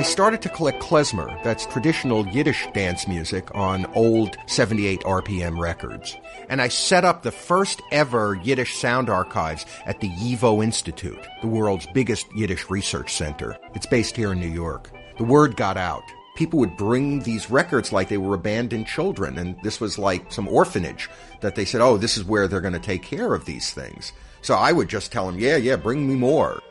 Started 0.08 0.42
to 0.42 0.50
collect 0.50 0.82
klezmer, 0.82 1.44
that's 1.44 1.66
traditional 1.66 2.26
Yiddish 2.28 2.68
dance 2.74 3.08
music, 3.08 3.54
on 3.54 3.86
old 3.94 4.38
78 4.46 5.02
RPM 5.02 5.60
records. 5.60 6.16
And 6.50 6.62
I 6.62 6.70
set 6.70 7.04
up 7.04 7.22
the 7.22 7.32
first 7.32 7.82
ever 7.92 8.40
Yiddish 8.42 8.78
sound 8.78 9.10
archives 9.10 9.66
at 9.86 10.00
the 10.00 10.10
YIVO 10.10 10.64
Institute, 10.64 11.20
the 11.42 11.48
world's 11.48 11.88
biggest 11.94 12.26
Yiddish 12.36 12.70
research 12.70 13.14
center. 13.14 13.58
It's 13.76 13.86
based 13.86 14.16
here 14.16 14.32
in 14.32 14.40
New 14.40 14.48
York. 14.48 14.90
The 15.18 15.26
word 15.26 15.58
got 15.58 15.76
out. 15.76 16.04
People 16.38 16.60
would 16.60 16.78
bring 16.78 17.20
these 17.20 17.50
records 17.50 17.92
like 17.92 18.08
they 18.08 18.18
were 18.18 18.36
abandoned 18.36 18.88
children, 18.88 19.38
and 19.38 19.62
this 19.62 19.82
was 19.82 20.00
like 20.00 20.32
some 20.32 20.48
orphanage 20.48 21.10
that 21.42 21.56
they 21.56 21.66
said, 21.66 21.82
oh, 21.82 21.98
this 21.98 22.18
is 22.18 22.24
where 22.24 22.48
they're 22.48 22.62
going 22.62 22.74
to 22.74 22.80
take 22.80 23.04
care 23.04 23.34
of 23.34 23.46
these 23.46 23.74
things. 23.74 24.14
So 24.42 24.56
I 24.56 24.72
would 24.72 24.88
just 24.88 25.12
tell 25.12 25.26
them, 25.26 25.38
yeah, 25.38 25.58
yeah, 25.58 25.76
bring 25.76 26.08
me 26.08 26.16
more. 26.16 26.62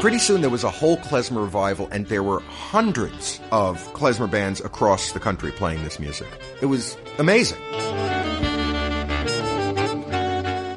Pretty 0.00 0.18
soon 0.18 0.40
there 0.40 0.48
was 0.48 0.64
a 0.64 0.70
whole 0.70 0.96
klezmer 0.96 1.42
revival, 1.42 1.86
and 1.92 2.06
there 2.06 2.22
were 2.22 2.40
hundreds 2.40 3.38
of 3.52 3.76
klezmer 3.92 4.30
bands 4.30 4.58
across 4.62 5.12
the 5.12 5.20
country 5.20 5.52
playing 5.52 5.84
this 5.84 6.00
music. 6.00 6.26
It 6.62 6.66
was 6.66 6.96
amazing. 7.18 7.62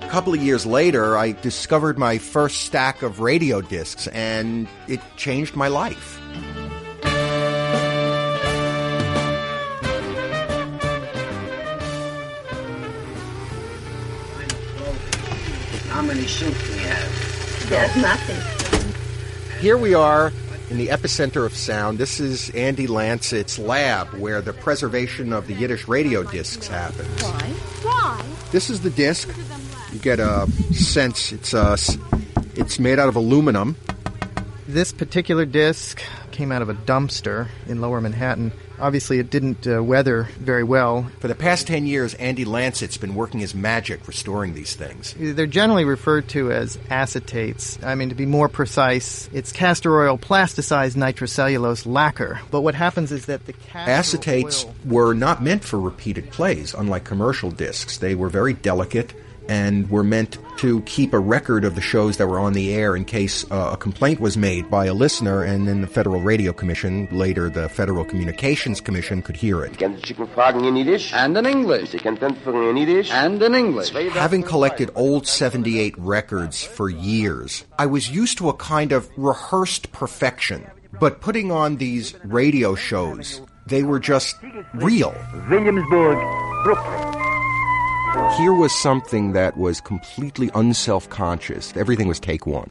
A 0.01 0.09
couple 0.11 0.33
of 0.33 0.43
years 0.43 0.65
later, 0.65 1.15
I 1.15 1.31
discovered 1.31 1.97
my 1.97 2.17
first 2.17 2.63
stack 2.63 3.01
of 3.01 3.21
radio 3.21 3.61
discs, 3.61 4.07
and 4.07 4.67
it 4.89 4.99
changed 5.15 5.55
my 5.55 5.69
life. 5.69 6.19
How 15.87 16.01
many 16.01 16.27
soup 16.27 16.53
do 16.53 16.73
we 16.73 16.79
have? 16.79 17.69
There's 17.69 17.95
nothing. 17.95 18.62
Here 19.63 19.77
we 19.77 19.93
are 19.93 20.33
in 20.69 20.77
the 20.77 20.87
epicenter 20.87 21.45
of 21.45 21.55
sound. 21.55 21.97
This 21.97 22.19
is 22.19 22.49
Andy 22.49 22.85
Lanset's 22.85 23.57
lab 23.57 24.09
where 24.13 24.41
the 24.41 24.51
preservation 24.51 25.31
of 25.31 25.47
the 25.47 25.53
Yiddish 25.53 25.87
radio 25.87 26.21
discs 26.21 26.67
happens. 26.67 27.23
Why? 27.23 27.39
Why? 27.81 28.25
This 28.51 28.69
is 28.69 28.81
the 28.81 28.89
disc. 28.89 29.29
You 29.93 29.99
get 29.99 30.19
a 30.19 30.51
sense 30.73 31.31
it's 31.31 31.53
uh, 31.53 31.73
s- 31.73 31.97
it's 32.55 32.77
made 32.77 32.99
out 32.99 33.07
of 33.07 33.15
aluminum. 33.15 33.77
This 34.67 34.91
particular 34.91 35.45
disc 35.45 36.01
came 36.31 36.51
out 36.51 36.61
of 36.61 36.67
a 36.67 36.73
dumpster 36.73 37.47
in 37.65 37.79
lower 37.79 38.01
Manhattan. 38.01 38.51
Obviously, 38.79 39.19
it 39.19 39.29
didn't 39.29 39.67
uh, 39.67 39.83
weather 39.83 40.27
very 40.39 40.63
well. 40.63 41.09
For 41.19 41.27
the 41.27 41.35
past 41.35 41.67
10 41.67 41.85
years, 41.85 42.13
Andy 42.15 42.45
Lanset's 42.45 42.97
been 42.97 43.15
working 43.15 43.39
his 43.39 43.53
magic 43.53 44.07
restoring 44.07 44.53
these 44.53 44.75
things. 44.75 45.15
They're 45.17 45.45
generally 45.45 45.85
referred 45.85 46.27
to 46.29 46.51
as 46.51 46.77
acetates. 46.89 47.83
I 47.83 47.95
mean, 47.95 48.09
to 48.09 48.15
be 48.15 48.25
more 48.25 48.49
precise, 48.49 49.29
it's 49.31 49.51
castor 49.51 50.01
oil 50.01 50.17
plasticized 50.17 50.95
nitrocellulose 50.95 51.85
lacquer. 51.85 52.41
But 52.51 52.61
what 52.61 52.75
happens 52.75 53.11
is 53.11 53.27
that 53.27 53.45
the 53.45 53.53
castor 53.53 54.17
Acetates 54.17 54.65
oil 54.65 54.75
were 54.85 55.13
not 55.13 55.43
meant 55.43 55.63
for 55.63 55.79
repeated 55.79 56.31
plays, 56.31 56.73
unlike 56.73 57.03
commercial 57.03 57.51
discs. 57.51 57.97
They 57.97 58.15
were 58.15 58.29
very 58.29 58.53
delicate 58.53 59.13
and 59.49 59.89
were 59.89 60.03
meant 60.03 60.37
to 60.57 60.81
keep 60.81 61.13
a 61.13 61.19
record 61.19 61.65
of 61.65 61.75
the 61.75 61.81
shows 61.81 62.17
that 62.17 62.27
were 62.27 62.39
on 62.39 62.53
the 62.53 62.73
air 62.73 62.95
in 62.95 63.05
case 63.05 63.43
uh, 63.51 63.71
a 63.73 63.77
complaint 63.77 64.19
was 64.19 64.37
made 64.37 64.69
by 64.69 64.85
a 64.85 64.93
listener 64.93 65.43
and 65.43 65.67
then 65.67 65.81
the 65.81 65.87
Federal 65.87 66.21
Radio 66.21 66.53
Commission, 66.53 67.07
later 67.11 67.49
the 67.49 67.69
Federal 67.69 68.05
Communications 68.05 68.79
Commission, 68.79 69.21
could 69.21 69.35
hear 69.35 69.63
it. 69.63 69.77
Kent 69.77 69.97
u 69.97 70.15
zich 70.15 70.17
vragen 70.17 70.65
in 70.65 70.75
Yiddish? 70.75 71.13
And 71.13 71.37
in 71.37 71.45
English. 71.45 71.89
Ze 71.89 71.99
kent 71.99 72.19
antwoorden 72.21 72.69
in 72.69 72.77
Yiddish? 72.77 73.11
And 73.11 73.41
in 73.41 73.55
English. 73.55 73.91
Having 74.13 74.43
collected 74.43 74.89
old 74.95 75.27
78 75.27 75.95
records 75.97 76.63
for 76.63 76.89
years, 76.89 77.65
I 77.77 77.85
was 77.85 78.09
used 78.09 78.37
to 78.37 78.49
a 78.49 78.53
kind 78.53 78.91
of 78.91 79.09
rehearsed 79.17 79.91
perfection. 79.91 80.65
But 80.99 81.21
putting 81.21 81.51
on 81.51 81.77
these 81.77 82.13
radio 82.23 82.75
shows, 82.75 83.41
they 83.65 83.83
were 83.83 83.99
just 83.99 84.35
real. 84.73 85.15
Williamsburg, 85.49 86.19
Brooklyn. 86.63 87.22
Here 88.37 88.53
was 88.53 88.71
something 88.71 89.33
that 89.33 89.57
was 89.57 89.81
completely 89.81 90.51
unself 90.53 91.09
conscious. 91.09 91.75
Everything 91.75 92.07
was 92.07 92.19
take 92.19 92.45
one. 92.45 92.69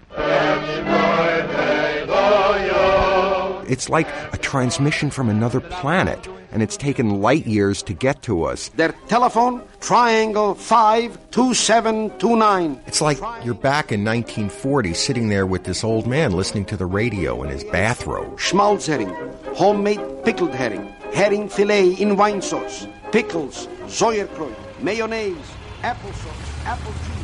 It's 3.69 3.89
like 3.89 4.07
a 4.33 4.37
transmission 4.39 5.11
from 5.11 5.29
another 5.29 5.59
planet, 5.61 6.29
and 6.53 6.63
it's 6.63 6.77
taken 6.77 7.21
light 7.23 7.45
years 7.47 7.83
to 7.85 7.93
get 7.93 8.23
to 8.23 8.45
us. 8.45 8.69
Their 8.77 8.93
telephone, 9.09 9.63
triangle 9.81 10.55
52729. 10.55 12.81
It's 12.87 13.01
like 13.01 13.19
you're 13.45 13.55
back 13.55 13.91
in 13.91 14.05
1940 14.05 14.95
sitting 14.95 15.29
there 15.29 15.47
with 15.47 15.65
this 15.65 15.83
old 15.83 16.07
man 16.07 16.31
listening 16.33 16.67
to 16.67 16.77
the 16.77 16.87
radio 16.87 17.43
in 17.43 17.49
his 17.51 17.65
bathrobe. 17.65 18.39
Schmalzherring, 18.39 19.13
homemade 19.57 20.01
pickled 20.25 20.55
herring, 20.55 20.87
herring 21.13 21.49
fillet 21.49 21.95
in 21.95 22.17
wine 22.17 22.43
sauce, 22.43 22.87
pickles, 23.11 23.67
sauerkraut, 23.89 24.53
mayonnaise, 24.83 25.37
applesauce, 25.83 26.65
apple 26.67 26.93
juice. 26.93 27.23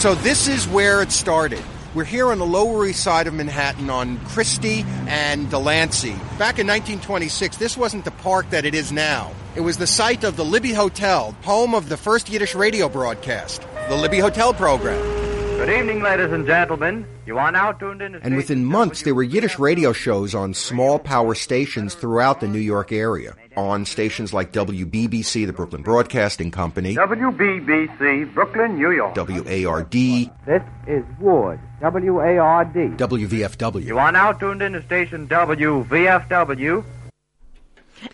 So 0.00 0.14
this 0.16 0.48
is 0.48 0.66
where 0.66 1.02
it 1.02 1.12
started. 1.12 1.62
We're 1.94 2.04
here 2.04 2.32
on 2.32 2.38
the 2.38 2.46
Lower 2.46 2.86
East 2.86 3.02
Side 3.02 3.26
of 3.26 3.34
Manhattan 3.34 3.90
on 3.90 4.18
Christie 4.26 4.86
and 5.06 5.50
Delancey. 5.50 6.12
Back 6.38 6.58
in 6.58 6.66
1926, 6.66 7.58
this 7.58 7.76
wasn't 7.76 8.06
the 8.06 8.10
park 8.10 8.48
that 8.50 8.64
it 8.64 8.74
is 8.74 8.90
now. 8.90 9.30
It 9.54 9.60
was 9.60 9.76
the 9.76 9.86
site 9.86 10.24
of 10.24 10.36
the 10.36 10.44
Libby 10.44 10.72
Hotel, 10.72 11.36
home 11.42 11.74
of 11.74 11.90
the 11.90 11.98
first 11.98 12.30
Yiddish 12.30 12.54
radio 12.54 12.88
broadcast, 12.88 13.62
the 13.90 13.96
Libby 13.96 14.18
Hotel 14.20 14.54
program. 14.54 15.21
Good 15.62 15.78
evening, 15.78 16.02
ladies 16.02 16.32
and 16.32 16.44
gentlemen. 16.44 17.06
You 17.24 17.38
are 17.38 17.52
now 17.52 17.70
tuned 17.70 18.02
in 18.02 18.14
to 18.14 18.20
And 18.20 18.36
within 18.36 18.64
months, 18.64 19.02
there 19.02 19.14
were 19.14 19.22
Yiddish 19.22 19.60
radio 19.60 19.92
shows 19.92 20.34
on 20.34 20.54
small 20.54 20.98
power 20.98 21.36
stations 21.36 21.94
throughout 21.94 22.40
the 22.40 22.48
New 22.48 22.58
York 22.58 22.90
area. 22.90 23.36
On 23.56 23.86
stations 23.86 24.32
like 24.32 24.50
WBBC, 24.50 25.46
the 25.46 25.52
Brooklyn 25.52 25.82
Broadcasting 25.82 26.50
Company, 26.50 26.96
WBBC, 26.96 28.34
Brooklyn, 28.34 28.76
New 28.76 28.90
York. 28.90 29.14
WARD, 29.14 29.92
This 29.92 30.62
is 30.88 31.04
Ward, 31.20 31.60
W-A-R-D. 31.80 32.80
WVFW. 32.96 33.84
You 33.84 33.98
are 33.98 34.10
now 34.10 34.32
tuned 34.32 34.62
in 34.62 34.72
to 34.72 34.82
station 34.82 35.28
WVFW. 35.28 36.84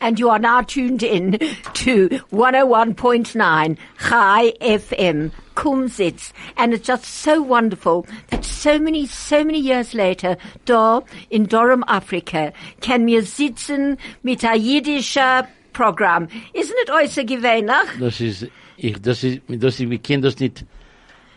And 0.03 0.19
you 0.19 0.29
are 0.29 0.39
now 0.39 0.61
tuned 0.61 1.03
in 1.03 1.39
to 1.73 2.09
101.9 2.11 3.79
Chai 3.99 4.53
FM, 4.61 5.33
Kumzits. 5.59 6.33
And 6.57 6.73
it's 6.73 6.87
just 6.87 7.05
so 7.05 7.43
wonderful 7.43 8.07
that 8.31 8.45
so 8.45 8.79
many, 8.79 9.07
so 9.07 9.43
many 9.45 9.59
years 9.59 9.93
later, 9.93 10.37
da 10.67 11.01
in 11.31 11.47
Dorem, 11.47 11.83
Afrika, 11.89 12.53
can 12.81 13.07
wir 13.07 13.23
sitzen 13.23 13.99
mit 14.23 14.45
a 14.45 14.55
jiddischer 14.57 15.49
Programm. 15.73 16.29
Isn't 16.55 16.79
it 16.83 16.91
äußer 16.91 17.25
gewöhnlich? 17.25 17.89
Das 18.01 18.21
ist, 18.21 18.47
ich, 18.77 19.01
das 19.03 19.25
ist, 19.25 19.41
das 19.49 19.81
ist, 19.81 19.91
wir 19.91 19.99
können 19.99 20.23
das 20.23 20.39
nicht 20.39 20.65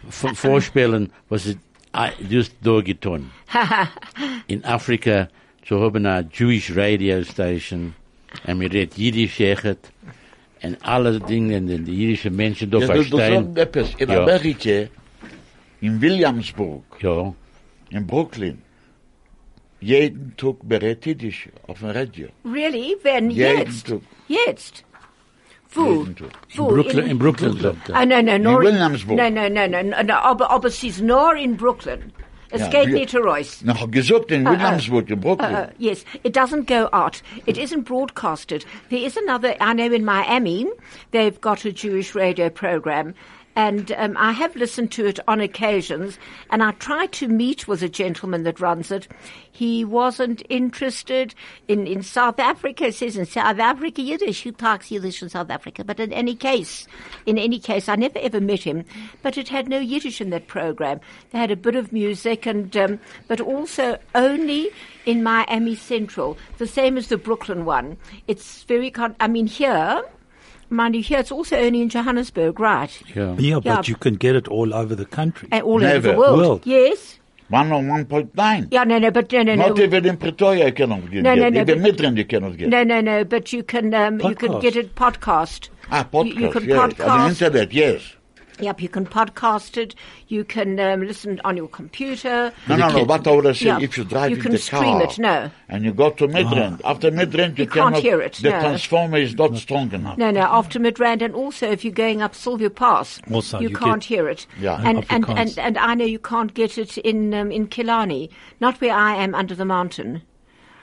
v- 0.10 0.34
vorstellen, 0.36 1.12
was 1.29 1.45
es 1.47 1.57
ah, 1.93 2.10
just 2.29 2.53
da 2.62 2.81
getan. 2.81 3.31
In 4.47 4.63
Afrika 4.65 5.29
zu 5.67 5.79
haben 5.79 6.05
eine 6.05 6.27
Jewish 6.31 6.75
Radio 6.75 7.23
Station, 7.23 7.93
und 8.47 8.60
wir 8.60 8.71
reden 8.71 8.93
Jiddisch 8.95 9.39
echt, 10.62 10.65
und 10.65 10.86
alle 10.86 11.19
Dinge, 11.19 11.62
die 11.62 11.80
die 11.84 11.97
jüdischen 12.04 12.36
Menschen 12.36 12.69
da 12.71 12.80
Ja, 12.80 12.88
du- 12.88 12.93
du 13.04 13.17
verstehen. 13.17 13.54
sagst 13.56 13.58
etwas. 13.78 13.95
In 14.02 14.10
Ja. 14.10 14.24
Amerika, 14.24 14.89
in 15.82 16.02
Williamsburg, 16.02 16.84
ja. 17.02 17.34
in 17.89 18.06
Brooklyn, 18.08 18.62
jeden 19.80 20.34
Tag 20.38 20.56
berät 20.63 21.06
Yiddish 21.06 21.50
auf 21.67 21.80
dem 21.80 21.89
Radio. 21.89 22.28
Really? 22.45 22.95
Wenn 23.04 23.32
Jeden 23.32 23.58
jetzt? 23.60 23.88
Tag. 23.88 24.02
Jetzt? 24.28 24.84
Wo? 25.74 26.02
Jeden 26.02 26.15
Tag. 26.15 26.30
Wo? 26.56 26.67
In 26.69 26.76
Brooklyn, 26.76 27.06
in 27.08 27.17
Brooklyn, 27.19 27.58
sagt 27.60 27.89
er. 27.89 27.95
Ah, 27.95 28.06
no, 28.06 28.21
no, 28.21 28.32
In 28.36 28.43
nur 28.43 28.62
Williamsburg. 28.62 29.17
No, 29.17 29.30
no, 29.30 29.50
no, 29.50 29.67
no, 29.67 29.82
no, 29.84 30.04
no 30.04 30.13
aber, 30.13 30.52
aber 30.52 30.67
es 30.67 30.84
ist 30.84 31.02
nur 31.02 31.36
in 31.36 31.58
Brooklyn. 31.58 32.12
Es 32.51 32.61
Ja, 32.61 32.67
geht 32.67 32.93
nicht 32.93 33.15
raus. 33.15 33.61
Noch 33.63 33.89
gesagt 33.89 34.31
in 34.31 34.45
uh, 34.45 34.51
Williamsburg, 34.51 35.09
in 35.09 35.19
Brooklyn. 35.19 35.53
Uh, 35.53 35.57
uh, 35.59 35.67
yes, 35.77 36.03
it 36.23 36.33
doesn't 36.35 36.67
go 36.67 36.89
out. 36.91 37.21
It 37.45 37.57
isn't 37.57 37.83
broadcasted. 37.83 38.65
There 38.89 38.99
is 38.99 39.17
another, 39.17 39.55
I 39.61 39.73
know 39.73 39.91
in 39.91 40.03
Miami, 40.03 40.67
they've 41.11 41.39
got 41.39 41.65
a 41.65 41.71
Jewish 41.71 42.13
radio 42.13 42.49
program. 42.49 43.13
And 43.55 43.91
um, 43.93 44.15
I 44.17 44.31
have 44.31 44.55
listened 44.55 44.91
to 44.93 45.05
it 45.05 45.19
on 45.27 45.41
occasions, 45.41 46.17
and 46.49 46.63
I 46.63 46.71
tried 46.71 47.11
to 47.13 47.27
meet 47.27 47.67
with 47.67 47.83
a 47.83 47.89
gentleman 47.89 48.43
that 48.43 48.61
runs 48.61 48.91
it. 48.91 49.07
He 49.51 49.83
wasn't 49.83 50.41
interested 50.49 51.35
in, 51.67 51.85
in 51.85 52.01
South 52.01 52.39
Africa. 52.39 52.85
It 52.85 52.95
says 52.95 53.17
in 53.17 53.25
South 53.25 53.59
Africa 53.59 54.01
Yiddish. 54.01 54.43
Who 54.43 54.53
talks 54.53 54.89
Yiddish 54.89 55.21
in 55.21 55.29
South 55.29 55.49
Africa? 55.49 55.83
But 55.83 55.99
in 55.99 56.13
any 56.13 56.35
case, 56.35 56.87
in 57.25 57.37
any 57.37 57.59
case, 57.59 57.89
I 57.89 57.95
never 57.95 58.19
ever 58.19 58.39
met 58.39 58.63
him. 58.63 58.85
But 59.21 59.37
it 59.37 59.49
had 59.49 59.67
no 59.67 59.79
Yiddish 59.79 60.21
in 60.21 60.29
that 60.29 60.47
program. 60.47 61.01
They 61.31 61.37
had 61.37 61.51
a 61.51 61.57
bit 61.57 61.75
of 61.75 61.91
music, 61.91 62.45
and 62.45 62.75
um, 62.77 62.99
but 63.27 63.41
also 63.41 63.97
only 64.15 64.69
in 65.05 65.23
Miami 65.23 65.75
Central, 65.75 66.37
the 66.57 66.67
same 66.67 66.97
as 66.97 67.07
the 67.07 67.17
Brooklyn 67.17 67.65
one. 67.65 67.97
It's 68.27 68.63
very. 68.63 68.91
Con- 68.91 69.15
I 69.19 69.27
mean, 69.27 69.47
here, 69.47 70.03
mind 70.71 70.95
you, 70.95 71.03
here 71.03 71.19
it's 71.19 71.31
also 71.31 71.57
only 71.57 71.81
in 71.81 71.89
Johannesburg, 71.89 72.60
right? 72.60 73.01
Yeah, 73.15 73.36
yeah. 73.38 73.60
but 73.60 73.88
you 73.88 73.95
can 73.95 74.15
get 74.15 74.36
it 74.36 74.47
all 74.47 74.73
over 74.73 74.95
the 74.95 75.05
country. 75.05 75.49
Uh, 75.51 75.60
all 75.62 75.84
over 75.84 76.12
the 76.12 76.17
world. 76.17 76.62
Yes. 76.65 77.19
101.9. 77.51 78.67
Yeah, 78.71 78.86
no, 78.86 78.97
no, 78.97 79.12
but 79.12 79.29
no, 79.34 79.43
no, 79.43 79.55
Not 79.55 79.75
no. 79.77 79.84
even 79.84 80.05
in 80.05 80.15
Pretoria 80.17 80.67
you 80.67 80.71
cannot 80.71 81.12
get 81.12 81.21
No, 81.23 81.36
no, 81.36 81.47
it. 81.47 81.53
no, 81.53 81.62
Even 81.62 81.81
but- 81.81 81.95
Midrand 81.97 82.17
you 82.17 82.25
cannot 82.25 82.55
get 82.57 82.69
No, 82.69 82.84
no, 82.84 83.01
no, 83.01 83.23
but 83.25 83.51
you 83.51 83.62
can, 83.63 83.93
um, 83.93 84.21
you 84.21 84.36
can 84.36 84.60
get 84.62 84.77
it 84.77 84.95
podcast. 84.95 85.67
Ah, 85.91 85.99
You- 85.99 86.05
podcast, 86.05 86.39
you 86.39 86.49
can 86.51 86.69
yes. 86.69 86.99
On 87.01 87.19
the 87.19 87.27
internet, 87.27 87.73
yes. 87.73 88.15
Yep, 88.62 88.82
you 88.82 88.89
can 88.89 89.06
podcast 89.06 89.78
it. 89.78 89.95
You 90.28 90.43
can 90.43 90.80
um, 90.80 91.02
listen 91.02 91.41
on 91.43 91.58
your 91.58 91.67
computer. 91.67 92.54
No, 92.67 92.76
no, 92.78 92.89
no, 92.89 93.04
what 93.04 93.28
I 93.28 93.36
would 93.36 93.56
say, 93.56 93.65
Yeah, 93.65 93.80
if 93.82 93.97
you 93.97 94.04
drive 94.04 94.32
you 94.32 94.38
in 94.38 94.41
can 94.43 94.52
the 94.52 94.58
stream 94.58 94.84
car 94.84 95.04
it, 95.04 95.19
no. 95.19 95.52
and 95.69 95.84
you 95.84 95.93
go 95.93 96.10
to 96.12 96.28
Midrand, 96.28 96.82
after 96.86 97.12
Midrand 97.12 97.58
you, 97.58 97.65
You 97.65 97.69
can't 97.69 97.97
hear 97.97 98.21
it, 98.21 98.34
the 98.34 98.50
no. 98.52 98.60
transformer 98.60 99.17
is 99.17 99.36
not 99.36 99.56
strong 99.58 99.91
enough. 99.93 100.17
No, 100.17 100.32
no, 100.32 100.41
after 100.41 100.80
Midrand, 100.80 101.21
and 101.21 101.34
also 101.36 101.69
if 101.71 101.84
you're 101.84 101.93
going 101.93 102.21
up 102.21 102.36
Sylvia 102.36 102.69
Pass, 102.69 103.19
Also, 103.32 103.60
you, 103.60 103.69
you 103.69 103.76
can't 103.76 104.04
hear 104.04 104.30
it. 104.30 104.45
Yeah. 104.60 104.82
and, 104.84 105.06
and, 105.10 105.26
Afrikaans. 105.26 105.38
and 105.38 105.60
and 105.60 105.78
I 105.78 105.95
know 105.95 106.06
you 106.06 106.19
can't 106.19 106.54
get 106.54 106.78
it 106.78 106.97
in 107.00 107.34
um, 107.34 107.52
in 107.52 107.67
Killarney, 107.67 108.30
not 108.60 108.80
where 108.82 108.93
I 108.95 109.15
am 109.15 109.34
under 109.36 109.56
the 109.56 109.65
mountain. 109.65 110.21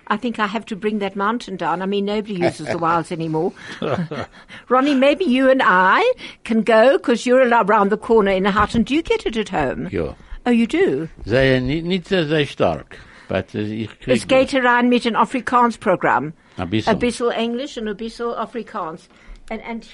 I 0.09 0.17
think 0.17 0.39
I 0.39 0.47
have 0.47 0.65
to 0.67 0.77
bring 0.77 1.01
that 1.01 1.17
mountain 1.17 1.57
down. 1.57 1.83
I 1.83 1.87
mean, 1.87 2.07
nobody 2.07 2.35
uses 2.35 2.67
the 2.67 2.79
wilds 2.87 3.13
anymore. 3.13 3.53
Ronnie, 4.69 4.95
maybe 4.95 5.25
you 5.25 5.51
and 5.51 5.63
I 5.63 6.15
can 6.45 6.63
go 6.63 6.97
because 6.97 7.27
you're 7.27 7.47
around 7.47 7.91
the 7.91 7.99
corner 7.99 8.33
in 8.33 8.47
a 8.47 8.51
hut. 8.51 8.75
And 8.75 8.87
do 8.87 8.95
you 8.95 9.03
get 9.03 9.27
it 9.27 9.37
at 9.37 9.51
home? 9.51 9.89
Ja. 9.91 10.15
Oh, 10.47 10.51
you 10.51 10.67
do. 10.67 11.09
Nicht 11.27 12.09
sehr, 12.09 12.27
sehr 12.27 12.47
stark. 12.47 12.99
But 13.29 13.55
uh, 13.55 13.59
ich 13.59 14.01
krieg 14.01 14.17
Es 14.17 14.27
geht 14.27 14.53
herein 14.53 14.89
mit 14.89 15.07
einem 15.07 15.17
Afrikaans-Programm. 15.17 16.33
Ein 16.57 16.71
bisschen. 16.71 16.91
Ein 16.91 16.99
bisschen 16.99 17.31
Englisch 17.31 17.77
und 17.77 17.89
ein 17.89 17.97
bisschen 17.97 18.33
Afrikaans. 18.33 19.09
And, 19.51 19.63
and, 19.63 19.87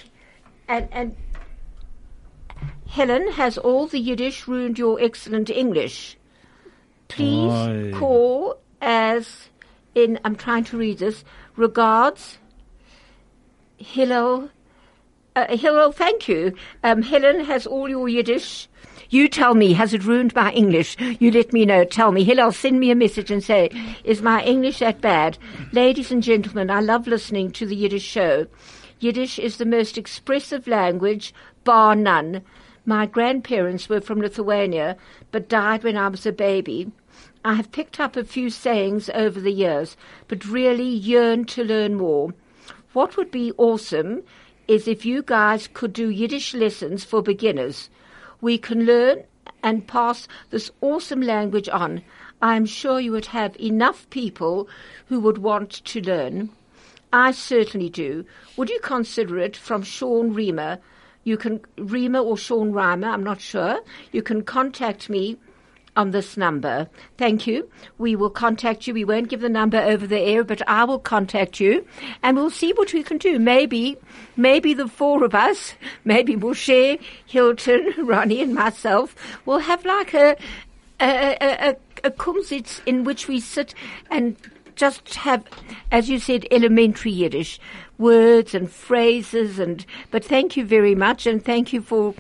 and, 0.68 0.88
and 0.92 1.16
Helen, 2.86 3.32
has 3.32 3.58
all 3.58 3.88
the 3.88 3.98
Yiddish 3.98 4.46
ruined 4.46 4.78
your 4.78 5.00
excellent 5.00 5.50
English? 5.50 6.16
Please 7.08 7.92
call 7.98 8.58
as 8.80 9.48
in, 9.94 10.18
I'm 10.24 10.36
trying 10.36 10.64
to 10.64 10.76
read 10.76 10.98
this, 10.98 11.24
regards, 11.56 12.38
Hillel, 13.76 14.50
uh, 15.36 15.56
Hillel, 15.56 15.92
thank 15.92 16.28
you. 16.28 16.54
Um, 16.82 17.02
Helen 17.02 17.44
has 17.44 17.66
all 17.66 17.88
your 17.88 18.08
Yiddish. 18.08 18.68
You 19.10 19.28
tell 19.28 19.54
me, 19.54 19.72
has 19.72 19.92
it 19.92 20.04
ruined 20.04 20.34
my 20.34 20.52
English? 20.52 20.96
You 20.98 21.30
let 21.30 21.52
me 21.52 21.64
know. 21.64 21.84
Tell 21.84 22.12
me. 22.12 22.24
Hillel, 22.24 22.52
send 22.52 22.80
me 22.80 22.90
a 22.90 22.94
message 22.94 23.30
and 23.30 23.42
say, 23.42 23.70
is 24.04 24.22
my 24.22 24.42
English 24.44 24.78
that 24.78 25.00
bad? 25.00 25.38
Ladies 25.72 26.10
and 26.10 26.22
gentlemen, 26.22 26.70
I 26.70 26.80
love 26.80 27.06
listening 27.06 27.50
to 27.52 27.66
the 27.66 27.76
Yiddish 27.76 28.04
show. 28.04 28.46
Yiddish 29.00 29.38
is 29.38 29.56
the 29.56 29.66
most 29.66 29.98
expressive 29.98 30.66
language, 30.66 31.34
bar 31.64 31.94
none. 31.94 32.42
My 32.86 33.06
grandparents 33.06 33.88
were 33.88 34.00
from 34.00 34.20
Lithuania, 34.20 34.96
but 35.30 35.48
died 35.48 35.84
when 35.84 35.96
I 35.96 36.08
was 36.08 36.26
a 36.26 36.32
baby. 36.32 36.90
I 37.46 37.54
have 37.54 37.72
picked 37.72 38.00
up 38.00 38.16
a 38.16 38.24
few 38.24 38.48
sayings 38.48 39.10
over 39.12 39.38
the 39.38 39.52
years, 39.52 39.98
but 40.28 40.46
really 40.46 40.88
yearn 40.88 41.44
to 41.46 41.62
learn 41.62 41.94
more. 41.94 42.32
What 42.94 43.18
would 43.18 43.30
be 43.30 43.52
awesome 43.58 44.22
is 44.66 44.88
if 44.88 45.04
you 45.04 45.22
guys 45.22 45.68
could 45.68 45.92
do 45.92 46.08
Yiddish 46.08 46.54
lessons 46.54 47.04
for 47.04 47.20
beginners. 47.22 47.90
We 48.40 48.56
can 48.56 48.86
learn 48.86 49.24
and 49.62 49.86
pass 49.86 50.26
this 50.48 50.70
awesome 50.80 51.20
language 51.20 51.68
on. 51.68 52.02
I 52.40 52.56
am 52.56 52.64
sure 52.64 52.98
you 52.98 53.12
would 53.12 53.26
have 53.26 53.60
enough 53.60 54.08
people 54.08 54.66
who 55.08 55.20
would 55.20 55.36
want 55.36 55.70
to 55.84 56.00
learn. 56.00 56.48
I 57.12 57.32
certainly 57.32 57.90
do. 57.90 58.24
Would 58.56 58.70
you 58.70 58.80
consider 58.80 59.38
it 59.38 59.54
from 59.54 59.82
Sean 59.82 60.32
Reamer? 60.32 60.78
You 61.24 61.36
can, 61.36 61.60
Reamer 61.76 62.20
or 62.20 62.38
Sean 62.38 62.72
Reimer, 62.72 63.12
I'm 63.12 63.22
not 63.22 63.42
sure. 63.42 63.80
You 64.12 64.22
can 64.22 64.44
contact 64.44 65.10
me 65.10 65.36
on 65.96 66.10
this 66.10 66.36
number. 66.36 66.88
Thank 67.18 67.46
you. 67.46 67.70
We 67.98 68.16
will 68.16 68.30
contact 68.30 68.86
you. 68.86 68.94
We 68.94 69.04
won't 69.04 69.28
give 69.28 69.40
the 69.40 69.48
number 69.48 69.78
over 69.78 70.06
the 70.06 70.18
air, 70.18 70.44
but 70.44 70.66
I 70.68 70.84
will 70.84 70.98
contact 70.98 71.60
you 71.60 71.86
and 72.22 72.36
we'll 72.36 72.50
see 72.50 72.72
what 72.72 72.92
we 72.92 73.02
can 73.02 73.18
do. 73.18 73.38
Maybe, 73.38 73.96
maybe 74.36 74.74
the 74.74 74.88
four 74.88 75.24
of 75.24 75.34
us, 75.34 75.74
maybe 76.04 76.36
Moshe, 76.36 77.00
Hilton, 77.26 77.92
Ronnie 77.98 78.42
and 78.42 78.54
myself 78.54 79.14
will 79.46 79.60
have 79.60 79.84
like 79.84 80.14
a, 80.14 80.36
a, 81.00 81.36
a, 81.40 81.70
a, 81.70 81.76
a 82.04 82.10
kumsitz 82.10 82.80
in 82.86 83.04
which 83.04 83.28
we 83.28 83.40
sit 83.40 83.74
and 84.10 84.36
just 84.76 85.14
have, 85.14 85.44
as 85.92 86.10
you 86.10 86.18
said, 86.18 86.46
elementary 86.50 87.12
Yiddish 87.12 87.60
words 87.96 88.54
and 88.54 88.70
phrases 88.70 89.60
and, 89.60 89.86
but 90.10 90.24
thank 90.24 90.56
you 90.56 90.64
very 90.64 90.96
much 90.96 91.26
and 91.26 91.44
thank 91.44 91.72
you 91.72 91.80
for 91.80 92.12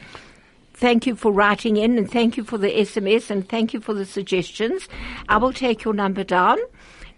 Thank 0.74 1.06
you 1.06 1.14
for 1.14 1.30
writing 1.30 1.76
in 1.76 1.96
and 1.96 2.10
thank 2.10 2.36
you 2.36 2.42
for 2.42 2.58
the 2.58 2.68
SMS 2.68 3.30
and 3.30 3.48
thank 3.48 3.72
you 3.72 3.80
for 3.80 3.94
the 3.94 4.04
suggestions. 4.04 4.88
I 5.28 5.36
will 5.36 5.52
take 5.52 5.84
your 5.84 5.94
number 5.94 6.24
down 6.24 6.58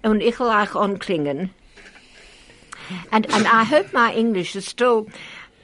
and 0.05 0.23
ich 0.23 0.39
will 0.39 0.51
euch 0.51 0.75
anklingen. 0.75 1.51
And, 3.11 3.27
and 3.33 3.47
I 3.49 3.65
hope 3.65 3.93
my 3.95 4.13
English 4.13 4.55
is 4.57 4.67
still, 4.67 5.09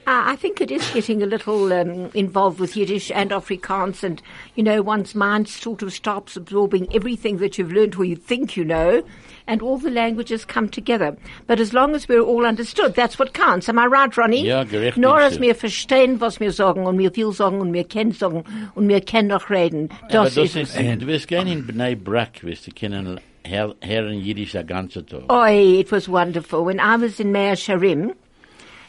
I 0.07 0.37
think 0.37 0.63
it 0.63 0.71
is 0.71 0.91
getting 0.93 1.23
a 1.23 1.27
little 1.27 1.71
um, 1.71 2.11
involved 2.15 2.59
with 2.59 2.77
Yiddish 2.77 3.11
and 3.11 3.31
Afrikaans 3.31 4.03
and, 4.03 4.23
you 4.55 4.63
know, 4.63 4.81
one's 4.81 5.15
mind 5.15 5.47
sort 5.47 5.83
of 5.83 5.93
stops 5.93 6.35
absorbing 6.35 6.93
everything 6.95 7.37
that 7.37 7.59
you've 7.59 7.73
learned 7.73 7.97
or 7.97 8.05
you 8.05 8.17
think 8.17 8.57
you 8.57 8.65
know 8.65 9.03
and 9.47 9.63
all 9.63 9.79
the 9.79 9.91
languages 9.91 10.45
come 10.45 10.69
together. 10.69 11.17
But 11.47 11.61
as 11.61 11.73
long 11.73 11.95
as 11.95 12.09
we're 12.09 12.23
all 12.23 12.47
understood, 12.47 12.95
that's 12.95 13.19
what 13.19 13.35
counts. 13.35 13.69
Am 13.69 13.79
I 13.79 13.87
right, 13.87 14.17
Ronnie? 14.17 14.47
Ja, 14.47 14.65
gerecht 14.65 14.97
Nur, 14.97 15.17
als 15.19 15.41
wir 15.41 15.55
verstehen, 15.55 16.21
was 16.21 16.41
wir 16.41 16.53
sagen 16.53 16.87
und 16.87 16.99
wir 16.99 17.11
viel 17.11 17.33
sagen 17.33 17.61
und 17.61 17.73
wir 17.73 17.85
können 17.85 18.13
sagen 18.13 18.45
und 18.75 18.89
wir 18.89 19.01
können 19.01 19.29
noch 19.29 19.51
reden. 19.51 19.91
Aber 20.05 20.25
Das, 20.25 20.37
ist, 20.37 20.57
ist, 20.57 20.77
es. 20.77 20.99
du 20.99 21.07
wirst 21.07 21.29
gehen 21.29 21.47
in 21.47 21.67
Bnei 21.67 21.95
Brak, 21.95 22.43
wirst 22.45 22.67
du 22.67 22.71
kennen, 22.71 23.21
Herr, 23.45 23.75
Herren 23.81 24.19
Jiddisch 24.21 24.53
der 24.53 24.65
ganze 24.65 25.05
Tag. 25.05 25.31
Oi, 25.33 25.81
it 25.81 25.91
was 25.91 26.09
wonderful. 26.09 26.65
When 26.65 26.79
I 26.79 26.97
was 26.97 27.19
in 27.19 27.33
Mea 27.33 27.57
Shearim, 27.57 28.15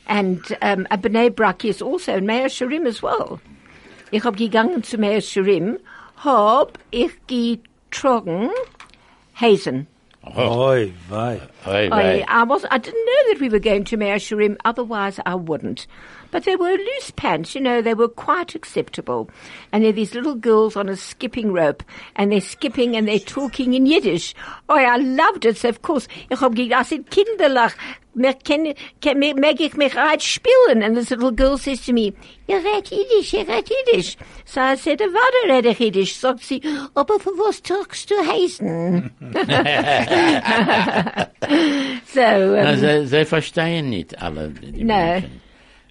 and 0.07 0.39
um, 0.61 0.85
B'nai 0.91 1.33
Brak 1.33 1.65
is 1.65 1.81
also 1.81 2.13
in 2.13 2.25
Mea 2.25 2.45
Shearim 2.49 2.85
as 2.85 3.01
well. 3.01 3.39
Ich 4.11 4.23
hab 4.23 4.37
gegangen 4.37 4.83
zu 4.83 4.97
Mea 4.97 5.21
Shearim, 5.21 5.79
hab 6.17 6.77
ich 6.91 7.11
getrogen 7.27 8.49
Hazen. 9.33 9.87
Oi, 10.25 10.93
vey. 11.09 11.41
Oi, 11.67 11.89
I, 11.91 12.25
I 12.29 12.43
was 12.43 12.65
I 12.71 12.77
didn't 12.77 13.05
know 13.05 13.33
that 13.33 13.41
we 13.41 13.49
were 13.49 13.59
going 13.59 13.83
to 13.83 13.97
Mea 13.97 14.15
Shearim, 14.15 14.55
otherwise 14.63 15.19
I 15.25 15.35
wouldn't. 15.35 15.85
But 16.31 16.45
they 16.45 16.55
were 16.55 16.71
loose 16.71 17.11
pants, 17.11 17.53
you 17.53 17.61
know, 17.61 17.81
they 17.81 17.93
were 17.93 18.07
quite 18.07 18.55
acceptable. 18.55 19.29
And 19.71 19.83
they're 19.83 19.91
these 19.91 20.15
little 20.15 20.35
girls 20.35 20.77
on 20.77 20.87
a 20.87 20.95
skipping 20.95 21.51
rope, 21.51 21.83
and 22.15 22.31
they're 22.31 22.41
skipping 22.41 22.95
and 22.95 23.07
they're 23.07 23.19
talking 23.19 23.73
in 23.73 23.85
Yiddish. 23.85 24.33
Oh, 24.69 24.75
I 24.75 24.95
loved 24.95 25.43
it. 25.45 25.57
So 25.57 25.69
of 25.69 25.81
course, 25.81 26.07
ich 26.31 26.39
hab 26.39 26.55
gedacht, 26.55 26.73
I 26.73 26.83
said, 26.83 27.09
Kinderlach, 27.11 27.75
mir 28.15 28.33
ken, 28.33 28.73
ken, 29.01 29.21
ich 29.59 29.75
mich 29.75 29.95
right 29.95 30.21
spielen? 30.21 30.83
And 30.83 30.95
this 30.95 31.09
little 31.09 31.31
girl 31.31 31.57
says 31.57 31.85
to 31.85 31.93
me, 31.93 32.13
ihr 32.47 32.57
red 32.57 32.89
Yiddish, 32.89 33.33
ihr 33.33 33.47
red 33.47 33.69
Yiddish. 33.69 34.17
So 34.45 34.61
I 34.61 34.75
said, 34.75 34.99
warte 34.99 35.47
red 35.49 35.65
ich 35.65 35.79
Yiddish. 35.79 36.15
Sagt 36.15 36.43
sie, 36.43 36.61
aber 36.95 37.19
für 37.19 37.31
was 37.31 37.61
talkst 37.61 38.09
du 38.11 38.15
heißen? 38.15 39.11
so, 42.05 42.19
Na, 42.21 42.71
um, 42.71 42.77
sie, 42.77 43.07
sie 43.07 43.25
verstehen 43.25 43.89
nicht 43.89 44.21
alle. 44.21 44.49
Die 44.49 44.83
No. 44.83 44.93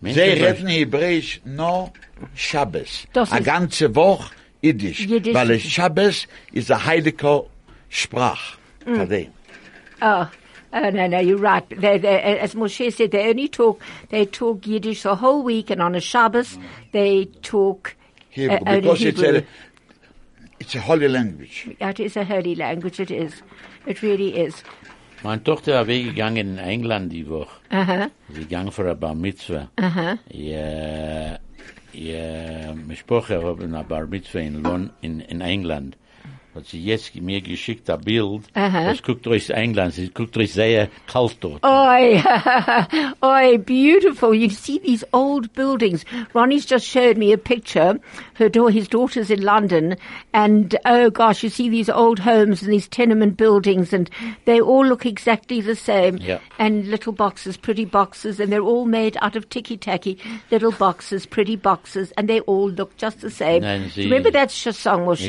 Menschen. 0.01 0.15
Sie 0.15 0.21
reden 0.21 0.67
Hebräisch 0.67 1.41
nur 1.45 1.93
Shabbos. 2.35 3.07
Das 3.13 3.31
ist- 3.33 3.45
ganze 3.45 3.95
Woche 3.95 4.31
Yiddish. 4.63 5.01
Yiddish. 5.07 5.35
Weil 5.35 5.51
es 5.53 5.63
Shabbos 5.63 6.27
ist 6.53 6.71
a 6.71 6.85
heilige 6.85 7.45
Sprach. 7.89 8.57
Mm. 8.87 8.95
Verstehen? 8.97 9.33
Oh, 10.01 10.25
oh 10.73 10.91
no, 10.91 11.07
no, 11.07 11.19
you're 11.19 11.39
right. 11.39 11.69
They, 11.69 11.99
they, 11.99 12.39
as 12.39 12.55
Moshe 12.55 12.93
said, 12.93 13.11
they 13.11 13.29
only 13.29 13.49
talk, 13.49 13.81
they 14.11 14.27
talk 14.27 14.67
Yiddish 14.67 15.03
the 15.03 15.17
whole 15.17 15.43
week, 15.43 15.71
and 15.71 15.83
on 15.83 15.95
a 15.95 16.01
Shabbos, 16.01 16.59
they 16.93 17.27
talk 17.43 17.97
Hebrew. 18.31 18.57
uh, 18.57 18.61
only 18.67 18.81
because 18.81 19.03
it's 19.03 19.21
Hebrew. 19.21 19.39
a, 19.39 19.45
it's 20.61 20.75
a 20.75 20.81
holy 20.81 21.09
language. 21.09 21.69
It 21.81 22.01
is 22.01 22.17
a 22.17 22.25
holy 22.25 22.55
language, 22.55 23.01
it 23.01 23.11
is. 23.11 23.43
It 23.87 24.03
really 24.03 24.37
is. 24.37 24.63
Meine 25.25 25.45
Tochter 25.45 25.83
ist 25.83 25.87
weggegangen 25.87 26.37
in 26.37 26.59
England 26.59 27.13
die 27.13 27.29
Woche. 27.29 27.61
Uh-huh. 27.71 28.09
Sie 28.31 28.41
gegangen 28.41 28.73
für 28.73 28.91
ein 28.91 28.99
Bar 28.99 29.15
Mitzvah. 29.15 29.69
Uh-huh. 29.79 30.19
Ja, 30.31 31.39
ja, 31.93 32.75
Mischpoche 32.75 33.41
haben 33.41 33.73
ein 33.73 33.87
Bar 33.87 34.07
Mitzvah 34.09 34.41
in, 34.41 34.63
Lon 34.65 34.91
in, 35.01 35.21
in 35.21 35.41
England. 35.41 35.97
Hat 36.55 36.67
sie 36.67 36.85
jetzt 36.85 37.15
mir 37.15 37.41
geschickt 37.41 37.89
ein 37.89 38.01
Bild. 38.03 38.43
Aha. 38.53 38.85
Das 38.85 39.03
guckt 39.03 39.27
euch 39.27 39.49
England. 39.49 39.95
Sie 39.95 40.11
guckt 40.11 40.37
euch 40.37 40.53
sehr 40.53 40.89
kalt 41.07 41.37
dort. 41.41 41.65
Oi, 41.65 42.23
oi, 43.23 43.57
beautiful. 43.59 44.35
You 44.35 44.51
see 44.51 44.79
these 44.79 45.03
old 45.13 45.55
buildings. 45.55 46.05
Ronnie's 46.35 46.67
just 46.67 46.87
showed 46.87 47.17
me 47.17 47.33
a 47.33 47.39
picture. 47.39 47.99
Her 48.35 48.51
da- 48.51 48.67
his 48.69 48.87
daughter's 48.89 49.31
in 49.31 49.41
London, 49.41 49.97
and 50.35 50.77
oh 50.85 51.09
gosh, 51.11 51.43
you 51.43 51.49
see 51.49 51.71
these 51.71 51.89
old 51.89 52.19
homes 52.19 52.63
and 52.63 52.71
these 52.71 52.87
tenement 52.89 53.39
buildings, 53.39 53.95
and 53.95 54.11
they 54.45 54.61
all 54.61 54.85
look 54.85 55.07
exactly 55.07 55.63
the 55.63 55.77
same. 55.77 56.19
Yeah. 56.19 56.39
And 56.59 56.89
little 56.89 57.13
boxes, 57.13 57.57
pretty 57.57 57.87
boxes, 57.87 58.41
and 58.41 58.53
they're 58.53 58.61
all 58.61 58.85
made 58.85 59.17
out 59.23 59.37
of 59.37 59.49
ticky 59.49 59.79
tacky 59.79 60.19
little 60.51 60.73
boxes, 60.73 61.25
pretty 61.25 61.57
boxes, 61.57 62.13
and 62.19 62.29
they 62.29 62.41
all 62.41 62.69
look 62.71 62.95
just 62.99 63.21
the 63.23 63.31
same. 63.31 63.63
Remember 63.97 64.31
that 64.31 64.51
song, 64.51 65.07
Moshe? 65.07 65.27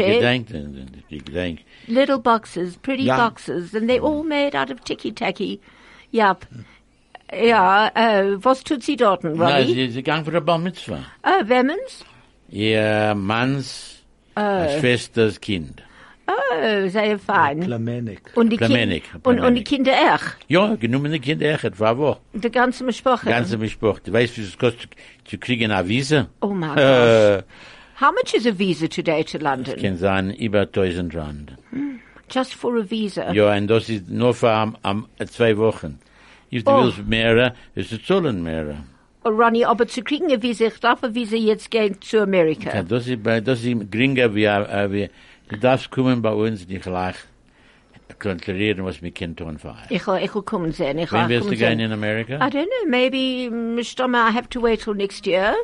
Gedenk, 1.19 1.60
gekriegt. 1.60 1.88
Little 1.88 2.19
boxes, 2.19 2.78
pretty 2.78 3.04
Ja. 3.04 3.17
boxes, 3.17 3.73
and 3.76 3.89
they're 3.89 4.02
all 4.02 4.23
mm. 4.23 4.30
made 4.30 4.56
out 4.56 4.71
of 4.71 4.82
ticky 4.84 5.12
tacky. 5.12 5.60
Yep. 6.12 6.45
Ja, 7.32 7.91
äh, 7.95 8.34
uh, 8.34 8.43
was 8.43 8.63
tut 8.63 8.84
sie 8.84 8.95
dort, 8.95 9.23
Nein, 9.23 9.39
Robbie? 9.39 9.73
sie, 9.73 9.89
sie 9.89 10.04
gang 10.04 10.23
für 10.23 10.32
eine 10.32 10.41
Bar 10.41 10.60
Mitzvah. 10.60 11.04
Oh, 11.23 11.47
Wemmens? 11.47 12.06
Ihr 12.49 13.15
Manns 13.15 13.93
Oh. 14.36 14.80
Schwesters 14.80 15.39
Kind. 15.39 15.84
Oh, 16.26 16.88
sehr 16.88 17.19
fein. 17.19 17.60
Plamenik. 17.60 18.32
Und 18.36 18.49
die, 18.49 18.58
Plamenik, 18.58 19.12
kind, 19.12 19.28
und, 19.28 19.39
und 19.41 19.56
die 19.56 19.63
Kinder 19.63 19.91
auch. 19.91 20.21
Ja, 20.47 20.76
genommene 20.76 21.19
Kinder 21.19 21.52
echt, 21.54 21.80
war 21.80 21.97
wo. 21.97 22.17
Die 22.34 22.49
ganze 22.49 22.86
Besprache. 22.86 23.28
Ganze 23.28 23.58
Besprochen. 23.58 24.02
Du 24.06 24.13
weißt, 24.13 24.38
wie 24.38 24.41
es 24.41 24.58
kostet, 24.58 24.91
zu 25.26 25.38
kriegen 25.38 25.71
eine 25.71 25.88
Visa? 25.88 26.28
Oh 26.41 26.47
my 26.54 26.76
Äh, 26.78 27.43
How 28.04 28.12
much 28.12 28.34
is 28.34 28.46
a 28.46 28.52
visa 28.52 28.89
today 28.89 29.24
to 29.24 29.38
London? 29.38 29.80
kann 29.80 29.96
sein, 29.98 30.32
über 30.32 30.66
1000 30.66 31.16
Rand. 31.16 31.54
Just 32.30 32.54
for 32.54 32.76
a 32.78 32.84
visa? 32.84 33.32
Ja, 33.32 33.56
und 33.56 33.68
das 33.68 33.88
ist 33.88 34.10
nur 34.10 34.34
für 34.34 34.52
am, 34.52 34.76
am, 34.82 35.08
zwei 35.28 35.56
Wochen. 35.58 36.00
If 36.52 36.66
du 36.66 36.72
Oh. 36.72 36.84
willst 36.84 37.08
mehr, 37.08 37.56
ist 37.76 37.94
es 37.94 38.06
zahlen 38.06 38.44
mehr. 38.44 38.84
Oh, 39.24 39.30
Ronnie, 39.30 39.63
aber 39.66 39.88
zu 39.88 40.02
kriegen 40.02 40.30
a 40.34 40.42
visa, 40.42 40.66
ich 40.66 40.80
darf 40.82 41.02
a 41.02 41.13
visa 41.16 41.38
jetzt 41.38 41.72
gehen 41.72 41.96
zu 42.02 42.22
Amerika. 42.22 42.76
Ja, 42.76 42.84
das 42.84 43.08
ist, 43.08 43.20
das 43.26 43.63
ist 43.63 43.89
geringer 43.89 44.36
wie, 44.36 44.44
äh, 44.44 44.92
wie, 44.92 45.10
du 45.48 45.58
darfst 45.58 45.89
kommen 45.89 46.22
bei 46.22 46.34
uns, 46.34 46.68
die 46.68 46.80
gleich 46.80 47.16
kontrollieren, 48.20 48.84
was 48.84 49.02
wir 49.02 49.12
können 49.12 49.38
tun 49.38 49.58
für 49.58 49.70
euch. 49.70 49.92
Ich 49.92 50.06
will, 50.06 50.20
ich 50.22 50.36
will 50.36 50.42
kommen 50.42 50.74
sehen. 50.74 50.98
Ich 50.98 51.10
will 51.10 51.20
Wann 51.20 51.30
wirst 51.30 51.46
kommen 51.48 51.58
du 51.58 51.66
gehen 51.66 51.80
in 51.80 51.94
Amerika? 51.94 52.36
I 52.36 52.50
don't 52.50 52.68
know. 52.68 52.89
Maybe, 52.89 53.50
mm, 53.50 53.82
Stomme, 53.86 54.18
I 54.18 54.32
have 54.32 54.50
to 54.50 54.60
wait 54.60 54.82
till 54.82 54.94
next 54.94 55.26
year. 55.26 55.56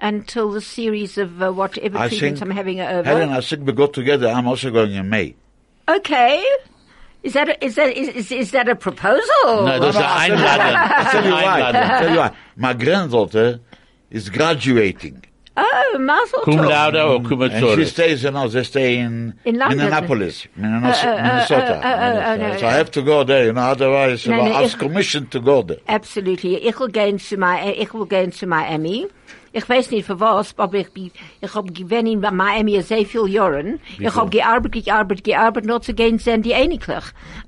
Until 0.00 0.50
the 0.50 0.60
series 0.60 1.16
of 1.18 1.40
uh, 1.40 1.52
whatever 1.52 1.96
I 1.98 2.08
treatments 2.08 2.40
think, 2.40 2.50
I'm 2.50 2.56
having 2.56 2.80
over. 2.80 3.04
Helen, 3.08 3.30
I 3.30 3.40
think 3.40 3.66
we 3.66 3.72
go 3.72 3.86
together. 3.86 4.28
I'm 4.28 4.48
also 4.48 4.70
going 4.70 4.92
in 4.94 5.08
May. 5.08 5.36
Okay. 5.88 6.44
Is 7.22 7.34
that 7.34 7.48
a, 7.48 7.64
is 7.64 7.76
that 7.76 7.96
is, 7.96 8.08
is, 8.08 8.32
is 8.32 8.50
that 8.50 8.68
a 8.68 8.74
proposal? 8.74 9.22
No, 9.44 9.78
das 9.78 9.94
ist 9.94 10.00
I 10.02 10.24
ein 10.24 10.30
tell 10.30 10.38
you 10.40 10.44
Einladung. 10.44 11.06
I 11.06 11.10
tell 11.12 11.24
you 11.24 11.30
why. 11.32 11.68
I 11.68 11.72
tell 12.00 12.10
you 12.10 12.18
why. 12.18 12.36
My 12.56 12.72
granddaughter 12.72 13.60
is 14.10 14.28
graduating. 14.28 15.24
Oh, 15.56 15.98
Mazel 16.00 16.40
Cum 16.44 16.54
tov. 16.56 16.68
laude 16.68 16.96
or 16.96 17.22
cum 17.28 17.42
And 17.42 17.78
she 17.78 17.84
stays, 17.84 18.24
you 18.24 18.30
know, 18.30 18.48
they 18.48 18.64
stay 18.64 18.98
in, 18.98 19.34
In 19.44 19.56
London. 19.58 19.78
Minneapolis, 19.80 20.46
Minneapolis, 20.56 21.04
Uh, 21.04 21.08
uh, 21.08 21.10
uh, 21.12 21.22
Minnesota. 21.22 21.74
uh, 21.76 21.88
uh, 21.88 22.32
uh, 22.32 22.36
no, 22.38 22.56
so 22.56 22.66
I 22.66 22.72
have 22.72 22.90
to 22.92 23.02
go 23.02 23.22
there, 23.22 23.44
you 23.44 23.52
know, 23.52 23.60
otherwise 23.60 24.26
No, 24.26 24.36
no, 24.36 24.42
I 24.50 24.62
was 24.62 24.72
ich- 24.72 24.78
commissioned 24.80 25.30
to 25.32 25.40
go 25.40 25.60
there. 25.62 25.76
Absolutely. 25.88 26.56
Ich 26.66 26.80
will 26.80 26.88
gehen 26.88 27.18
zu 27.20 27.36
my, 27.36 27.70
ich 27.70 27.92
will 27.92 28.06
gehen 28.06 28.32
zu 28.32 28.46
Miami. 28.46 29.06
Ich 29.52 29.68
weiß 29.68 29.90
nicht 29.90 30.06
für 30.06 30.18
was, 30.18 30.58
aber 30.58 30.78
ich 30.78 30.90
bin, 30.90 31.10
ich 31.40 31.54
hab 31.54 31.74
gewinn 31.74 32.06
in 32.06 32.20
Miami 32.20 32.80
sehr 32.82 33.04
viel 33.04 33.28
Jahren. 33.28 33.80
Ich 33.98 34.14
hab 34.14 34.30
gearbeitet, 34.30 34.86
gearbeitet, 34.86 35.24
gearbeitet, 35.24 35.68
nur 35.68 35.82
zu 35.82 35.92
gehen 35.94 36.18
sehen 36.18 36.42
die 36.42 36.52
ähnlich. 36.52 36.82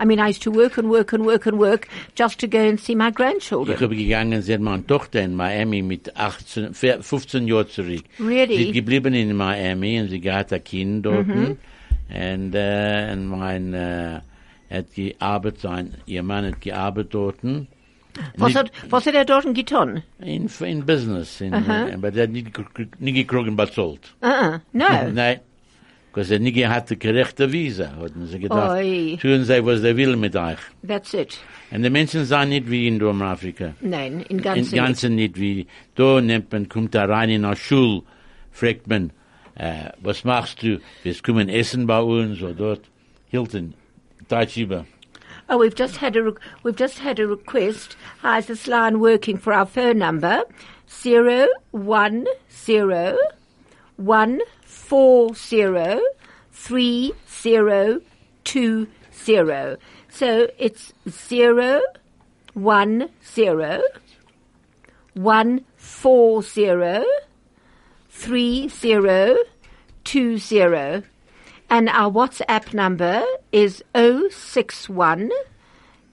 I 0.00 0.04
mean, 0.04 0.18
I 0.18 0.28
used 0.28 0.42
to 0.42 0.54
work 0.54 0.76
and 0.78 0.88
work 0.88 1.12
and 1.12 1.24
work 1.24 1.46
and 1.46 1.58
work 1.58 1.88
just 2.16 2.38
to 2.40 2.48
go 2.48 2.58
and 2.58 2.78
see 2.78 2.94
my 2.94 3.10
grandchildren. 3.10 3.74
Ich 3.74 3.82
habe 3.82 3.96
gegangen, 3.96 4.42
sie 4.42 4.54
hat 4.54 4.60
meine 4.60 4.86
Tochter 4.86 5.22
in 5.22 5.34
Miami 5.34 5.82
mit 5.82 6.14
18, 6.16 6.74
15 6.74 7.48
Jahren 7.48 7.68
zurück. 7.68 8.04
Really? 8.20 8.56
Sie 8.56 8.64
ist 8.66 8.74
geblieben 8.74 9.14
in 9.14 9.36
Miami 9.36 10.00
und 10.00 10.08
sie 10.08 10.20
hat 10.30 10.52
ein 10.52 10.62
Kind 10.62 11.06
dort. 11.06 11.26
Mhm. 11.26 11.56
Und, 12.08 12.54
äh, 12.54 13.12
und 13.12 13.28
mein, 13.28 13.72
äh, 13.72 14.20
hat 14.70 14.94
gearbeitet, 14.94 15.60
sein, 15.60 15.94
ihr 16.06 16.22
Mann 16.22 16.46
hat 16.46 16.60
gearbeitet 16.60 17.14
dort. 17.14 17.44
Was 18.36 18.48
Nicht- 18.48 18.58
hat, 18.58 18.70
was 18.90 19.06
hat 19.06 19.14
er 19.14 19.24
dort 19.24 19.54
getan? 19.54 20.02
In, 20.20 20.48
in 20.60 20.86
Business. 20.86 21.40
In, 21.40 21.54
Aha. 21.54 21.88
äh, 21.88 21.94
aber 21.94 22.10
der 22.10 22.24
hat 22.24 22.30
nicht, 22.30 22.48
nicht 23.00 23.14
gekriegt 23.14 23.56
bezahlt. 23.56 24.14
Uh-uh. 24.22 24.58
No. 24.72 24.84
Nein. 25.12 25.40
Weil 26.14 26.30
er 26.30 26.38
nicht 26.38 26.64
hatte 26.68 26.96
gerechte 26.96 27.50
Visa, 27.52 27.90
hatten 28.00 28.26
sie 28.28 28.38
gedacht. 28.38 28.78
Oi. 28.78 29.18
Tun 29.20 29.44
sie, 29.44 29.66
was 29.66 29.80
sie 29.80 29.96
will 29.96 30.16
mit 30.16 30.36
euch. 30.36 30.58
That's 30.86 31.12
it. 31.12 31.36
Und 31.72 31.82
die 31.82 31.90
Menschen 31.90 32.24
sind 32.24 32.50
nicht 32.50 32.70
wie 32.70 32.86
in 32.86 33.02
Afrika. 33.02 33.74
Nein, 33.80 34.20
in 34.28 34.36
In 34.38 34.42
ganzen 34.42 34.76
Ganzen 34.76 35.14
nicht 35.16 35.40
wie, 35.40 35.66
da 35.96 36.20
nimmt 36.20 36.52
man, 36.52 36.68
kommt 36.68 36.94
da 36.94 37.04
rein 37.06 37.30
in 37.30 37.44
eine 37.44 37.56
Schule, 37.56 38.02
fragt 38.52 38.86
man, 38.86 39.10
äh, 39.56 39.90
was 40.00 40.22
machst 40.22 40.62
du? 40.62 40.78
Wir 41.02 41.14
kommen 41.20 41.48
essen 41.48 41.88
bei 41.88 42.00
uns, 42.00 42.40
oder 42.40 42.54
dort. 42.54 42.82
Hilton, 43.28 43.74
Deutsch 44.28 44.56
über. 44.56 44.86
Oh, 45.48 45.58
we've 45.58 45.74
just 45.74 45.96
had 45.96 46.16
a 46.16 46.22
re- 46.22 46.32
we've 46.62 46.76
just 46.76 46.98
had 46.98 47.18
a 47.20 47.26
request. 47.26 47.96
Hi, 48.20 48.38
is 48.38 48.46
this 48.46 48.66
line 48.66 48.98
working 49.00 49.36
for 49.36 49.52
our 49.52 49.66
phone 49.66 49.98
number? 49.98 50.44
Zero 50.90 51.48
one 51.70 52.26
zero 52.50 53.18
one 53.96 54.40
four 54.62 55.34
zero 55.34 56.00
three 56.52 57.12
zero 57.28 58.00
two 58.44 58.88
zero. 59.12 59.76
So 60.08 60.48
it's 60.58 60.92
zero 61.08 61.82
one 62.54 63.10
zero 63.34 63.82
one 65.12 65.64
four 65.76 66.42
zero 66.42 67.04
three 68.08 68.68
zero 68.68 69.36
two 70.04 70.38
zero. 70.38 71.02
And 71.74 71.88
our 71.88 72.08
WhatsApp 72.08 72.72
number 72.72 73.24
is 73.50 73.82
061 73.96 75.32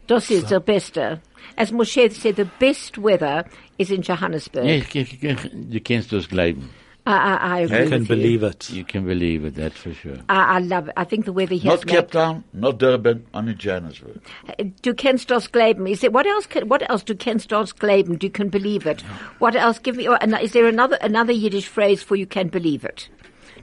Das 0.08 0.30
ist 0.30 0.52
der 0.52 0.60
beste. 0.60 1.22
As 1.56 1.72
Moshe 1.72 2.10
said, 2.12 2.36
the 2.36 2.46
best 2.60 2.98
weather 2.98 3.46
is 3.78 3.90
in 3.90 4.02
Johannesburg. 4.02 4.66
Ja, 4.66 4.76
ich, 4.76 4.96
ich, 4.96 5.24
ich, 5.24 5.38
du 5.54 5.80
kannst 5.82 6.12
das 6.12 6.28
glauben. 6.28 6.70
I, 7.06 7.12
I, 7.12 7.36
I 7.36 7.60
agree 7.60 7.98
with 7.98 8.10
you. 8.10 8.46
it. 8.46 8.70
You 8.70 8.86
can 8.86 9.06
believe 9.06 9.44
it, 9.44 9.56
that's 9.56 9.78
for 9.78 9.94
sure. 9.94 10.18
I, 10.30 10.56
I 10.56 10.60
love 10.60 10.88
it. 10.88 10.94
I 10.96 11.04
think 11.04 11.26
the 11.26 11.34
weather 11.34 11.56
here 11.56 11.72
has 11.72 11.82
Not 11.82 11.88
Cape 11.88 12.12
Town, 12.12 12.44
not 12.54 12.78
Durban, 12.78 13.26
only 13.34 13.56
Johannesburg. 13.56 14.22
Uh, 14.48 14.64
du 14.82 14.94
kennst 14.94 15.30
das 15.30 15.52
Glauben. 15.52 15.86
Is 15.88 16.04
it 16.04 16.14
what 16.14 16.26
else? 16.26 16.48
Can, 16.48 16.70
what 16.70 16.90
else? 16.90 17.04
Du 17.04 17.16
kennst 17.16 17.52
das 17.52 17.74
Glauben. 17.74 18.20
You 18.22 18.30
can 18.30 18.50
believe 18.50 18.88
it. 18.88 19.02
What 19.40 19.56
else? 19.56 19.80
Give 19.80 19.98
me. 19.98 20.08
Or, 20.08 20.18
and 20.22 20.34
is 20.42 20.54
there 20.54 20.68
another 20.68 20.98
another 21.02 21.34
Yiddish 21.34 21.68
phrase 21.68 22.02
for 22.02 22.16
you 22.16 22.26
can 22.26 22.48
believe 22.48 22.86
it? 22.86 23.10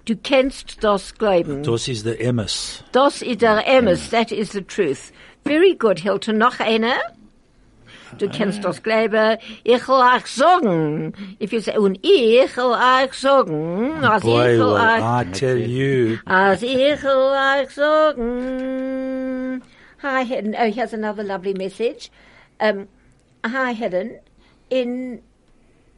Du 0.05 0.16
kennst 0.16 0.82
das 0.84 1.14
Glauben. 1.14 1.62
Das 1.62 1.88
ist 1.88 2.05
der 2.05 2.20
Emmes. 2.20 2.84
Das 2.93 3.22
ist 3.22 3.41
der 3.41 3.66
Emes. 3.66 4.11
That 4.11 4.32
is 4.32 4.53
the 4.53 4.62
truth. 4.62 5.12
Very 5.45 5.74
good, 5.74 5.99
Hilton. 6.01 6.36
Noch 6.36 6.61
eine? 6.61 6.95
Du 8.19 8.29
kennst 8.29 8.65
das 8.65 8.83
Glauben. 8.83 9.39
Ich 9.65 9.87
will 9.89 9.95
euch 10.17 10.27
sagen. 10.27 11.13
If 11.41 11.53
you 11.53 11.61
say, 11.61 11.77
und 11.79 11.99
ich 12.03 12.57
will 12.57 12.73
euch 12.73 13.13
sagen. 13.15 13.93
als 14.05 14.25
ich 14.25 14.31
Boy, 14.31 14.45
will 14.49 14.59
will 14.59 14.67
euch- 14.75 15.03
I 15.03 15.25
tell 15.33 15.59
you. 15.59 16.19
Als 16.25 16.63
ich 16.63 17.03
will 17.03 17.61
euch 17.63 17.71
sagen. 17.71 19.63
Hi, 20.03 20.25
Helen. 20.25 20.55
Oh, 20.59 20.71
here's 20.73 20.93
another 20.95 21.23
lovely 21.23 21.55
message. 21.55 22.11
Um, 22.59 22.89
hi, 23.45 23.73
Helen. 23.75 24.19
In 24.71 25.21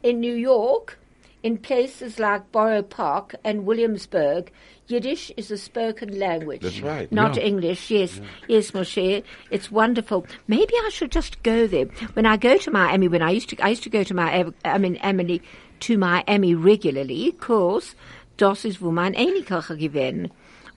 in 0.01 0.19
New 0.19 0.35
York, 0.35 0.97
in 1.43 1.57
places 1.57 2.19
like 2.19 2.51
Borough 2.51 2.83
Park 2.83 3.35
and 3.45 3.65
Williamsburg, 3.65 4.51
Yiddish 4.87 5.31
is 5.37 5.49
a 5.51 5.57
spoken 5.57 6.19
language. 6.19 6.61
That's 6.61 6.81
right. 6.81 7.11
Not 7.11 7.37
Yeah. 7.37 7.43
English. 7.43 7.89
Yes, 7.89 8.19
yes, 8.47 8.71
Moshe. 8.71 9.23
It's 9.49 9.71
wonderful. 9.71 10.25
Maybe 10.47 10.73
I 10.85 10.89
should 10.91 11.11
just 11.11 11.41
go 11.43 11.67
there 11.67 11.85
when 12.13 12.25
I 12.25 12.37
go 12.37 12.57
to 12.57 12.71
Miami. 12.71 13.07
When 13.07 13.21
I 13.21 13.31
used 13.31 13.49
to, 13.49 13.57
I 13.63 13.69
used 13.69 13.83
to 13.83 13.89
go 13.89 14.03
to 14.03 14.13
my, 14.13 14.45
I 14.65 14.77
mean, 14.77 14.97
Emily 14.97 15.41
to 15.81 15.97
Miami 15.97 16.53
regularly, 16.55 17.33
cause 17.39 17.95
das 18.37 18.65
ist, 18.65 18.81
wo 18.81 18.91
mein 18.91 19.13
Enkelchen 19.13 19.77
gewesen. 19.77 20.31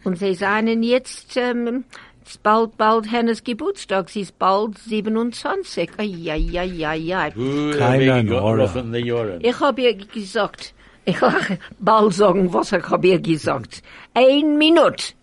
Und 0.04 0.18
sie 0.18 0.34
seien 0.34 0.82
jetzt, 0.84 1.36
ähm, 1.36 1.84
bald, 2.42 2.76
bald 2.76 3.11
Hennes 3.11 3.42
Geburtstag. 3.42 4.09
Sie 4.09 4.20
ist 4.20 4.38
bald 4.38 4.78
27. 4.78 5.90
Eieieiei. 5.98 7.32
Keine 7.78 8.14
Ahnung. 8.14 9.40
Ich 9.42 9.61
habe 9.61 9.82
ihr 9.82 9.94
gesagt, 9.94 10.74
ich 11.07 11.59
bald 11.78 12.14
sagen, 12.14 12.52
was 12.52 12.72
ich 12.72 12.84
ihr 13.02 13.20
gesagt. 13.20 13.82
Ein 14.14 14.59
Minute. 14.59 15.14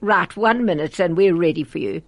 Right, 0.00 0.36
one 0.36 0.64
minute 0.64 1.00
and 1.00 1.16
we're 1.16 1.34
ready 1.34 1.64
for 1.64 1.78
you. 1.78 2.02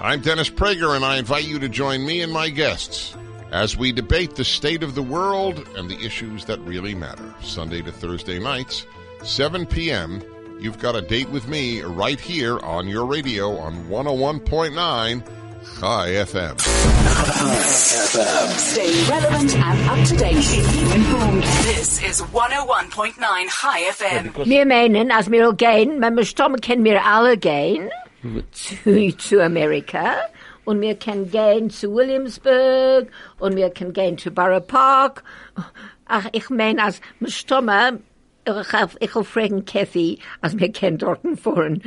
I'm 0.00 0.20
Dennis 0.20 0.48
Prager 0.48 0.96
and 0.96 1.04
I 1.04 1.18
invite 1.18 1.46
you 1.46 1.58
to 1.58 1.68
join 1.68 2.06
me 2.06 2.22
and 2.22 2.32
my 2.32 2.48
guests 2.48 3.16
as 3.52 3.76
we 3.76 3.92
debate 3.92 4.36
the 4.36 4.44
state 4.44 4.82
of 4.82 4.94
the 4.94 5.02
world 5.02 5.66
and 5.76 5.90
the 5.90 5.98
issues 6.04 6.46
that 6.46 6.58
really 6.60 6.94
matter. 6.94 7.34
Sunday 7.42 7.82
to 7.82 7.92
Thursday 7.92 8.38
nights, 8.38 8.86
7 9.22 9.66
p.m. 9.66 10.22
You've 10.58 10.78
got 10.78 10.96
a 10.96 11.02
date 11.02 11.28
with 11.30 11.48
me 11.48 11.82
right 11.82 12.18
here 12.18 12.58
on 12.60 12.88
your 12.88 13.04
radio 13.04 13.58
on 13.58 13.84
101.9 13.88 15.37
Chai 15.76 16.24
FM. 16.26 16.56
FM. 18.08 18.48
Stay 18.58 18.90
relevant 19.12 19.54
and 19.54 19.90
up 19.90 20.00
to 20.08 20.16
date. 20.16 20.42
Keep 20.42 20.94
informed. 20.96 21.42
This 21.62 22.02
is 22.02 22.22
101.9 22.22 23.48
Chai 23.48 23.80
FM. 23.92 24.44
Wir 24.44 24.66
meinen, 24.66 25.12
als 25.12 25.30
wir 25.30 25.52
gehen, 25.52 26.00
wenn 26.00 26.16
wir 26.16 26.24
stammen, 26.24 26.60
können 26.60 26.82
wir 26.84 27.04
alle 27.04 27.36
gehen 27.36 27.90
zu, 28.50 29.16
zu 29.16 29.40
Amerika 29.40 30.16
und 30.64 30.80
wir 30.80 30.96
können 30.96 31.30
gehen 31.30 31.70
zu 31.70 31.94
Williamsburg 31.94 33.06
und 33.38 33.54
wir 33.54 33.70
können 33.70 33.92
gehen 33.92 34.18
zu 34.18 34.32
Borough 34.32 34.66
Park. 34.66 35.22
Ach, 36.06 36.26
ich 36.32 36.50
meine, 36.50 36.82
als 36.82 37.00
wir 38.56 38.64
stammen, 38.64 38.90
ich 39.00 39.14
will 39.14 39.24
fragen 39.24 39.64
Kathy, 39.64 40.18
als 40.40 40.58
wir 40.58 40.70
kennen 40.72 40.98
dort 40.98 41.20
fahren. 41.42 41.82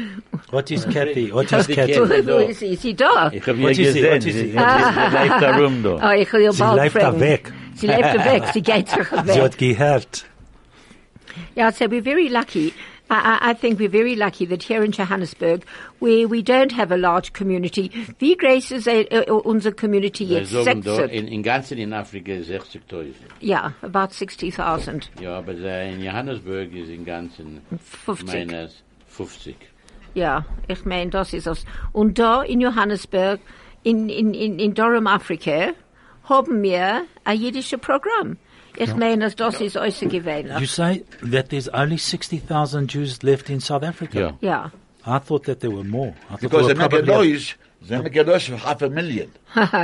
What 0.51 0.70
is 0.72 0.86
Kathy? 0.86 1.32
What 1.34 1.51
is 1.51 1.68
Kathy? 1.68 1.97
Wo 1.99 2.38
ist 2.38 2.59
sie? 2.59 2.68
Ist 2.74 2.82
sie 2.82 2.93
da? 2.95 3.32
Ich 3.34 3.45
habe 3.47 3.57
ihr 3.59 3.70
gesehen, 3.70 4.22
sie, 4.22 4.32
sie, 4.32 4.39
sie 4.39 4.45
lebt 4.51 5.41
da 5.41 5.57
rum 5.57 5.84
da. 5.84 6.09
Oh, 6.09 6.20
ich 6.20 6.32
will 6.34 6.41
ihr 6.41 6.51
Sie 6.53 6.59
bald 6.59 6.82
lebt 6.84 6.95
da 6.95 6.99
fragen. 7.01 7.20
weg. 7.20 7.53
Sie 7.76 7.88
lebt 7.88 8.03
da 8.03 8.26
weg, 8.26 8.43
sie 8.53 8.62
geht 8.62 8.89
sich 8.89 9.07
Sie 9.26 9.41
hat 9.41 9.57
gehört. 9.57 10.26
Yeah, 11.55 11.72
so 11.72 11.86
we're 11.86 12.03
very 12.03 12.28
lucky. 12.28 12.74
I, 13.12 13.16
I 13.16 13.49
I 13.51 13.53
think 13.53 13.80
we're 13.80 13.89
very 13.89 14.16
lucky 14.16 14.45
that 14.45 14.64
here 14.64 14.84
in 14.84 14.91
Johannesburg, 14.91 15.66
where 15.99 16.28
we 16.28 16.41
don't 16.41 16.72
have 16.72 16.91
a 16.91 16.97
large 16.97 17.34
community, 17.34 17.91
wie 18.20 18.36
groß 18.38 18.72
ist 18.72 18.88
unsere 19.45 19.76
Community 19.76 20.24
jetzt? 20.24 20.51
sagen 20.51 20.82
60? 20.82 21.12
in, 21.12 21.28
in 21.28 21.43
ganzen 21.43 21.78
in 21.78 21.93
Afrika 21.93 22.32
60.000. 22.32 23.14
Yeah, 23.41 23.74
about 23.82 24.14
60,000. 24.14 25.09
Ja, 25.20 25.38
aber 25.39 25.53
in 25.53 26.01
Johannesburg 26.01 26.74
ist 26.74 26.89
in 26.89 27.03
ganzen 27.05 27.62
50. 28.05 28.28
meines 28.28 28.84
50. 29.07 29.55
Ja, 30.14 30.45
ich 30.68 30.86
meine, 30.86 31.09
das 31.09 31.34
ist 31.34 31.47
es. 31.47 31.66
Und 31.91 32.18
da 32.18 32.43
in 32.43 32.62
Johannesburg, 32.62 33.39
in, 33.84 34.09
in, 34.09 34.34
in, 34.34 34.59
in 34.59 34.74
Durham, 34.74 35.07
Afrika, 35.07 35.74
haben 36.24 36.62
wir 36.64 37.03
ein 37.24 37.41
jüdisches 37.41 37.80
Programm. 37.80 38.38
Ich 38.78 38.96
meine, 38.96 39.30
das 39.30 39.34
ist 39.60 39.78
äußerst 39.78 40.10
gewöhnlich. 40.10 40.60
You 40.60 40.66
say 40.66 41.04
that 41.32 41.50
there's 41.50 41.70
only 41.74 41.98
60,000 41.98 42.88
Jews 42.92 43.22
left 43.24 43.50
in 43.50 43.60
South 43.60 43.84
Africa? 43.84 44.36
Yeah. 44.42 44.70
yeah. 45.06 45.16
I 45.16 45.20
thought 45.20 45.46
that 45.46 45.60
there 45.62 45.72
were 45.72 45.84
more. 45.84 46.14
I 46.30 46.36
Because 46.40 46.68
there 46.68 46.76
they 46.76 46.84
were 46.84 47.02
make 47.04 47.10
a 47.10 47.18
noise, 47.18 47.56
they 47.88 48.00
make 48.00 48.16
a 48.16 48.24
noise 48.24 48.50
of 48.50 48.60
half 48.64 48.82
a 48.84 48.90
million. 48.90 49.32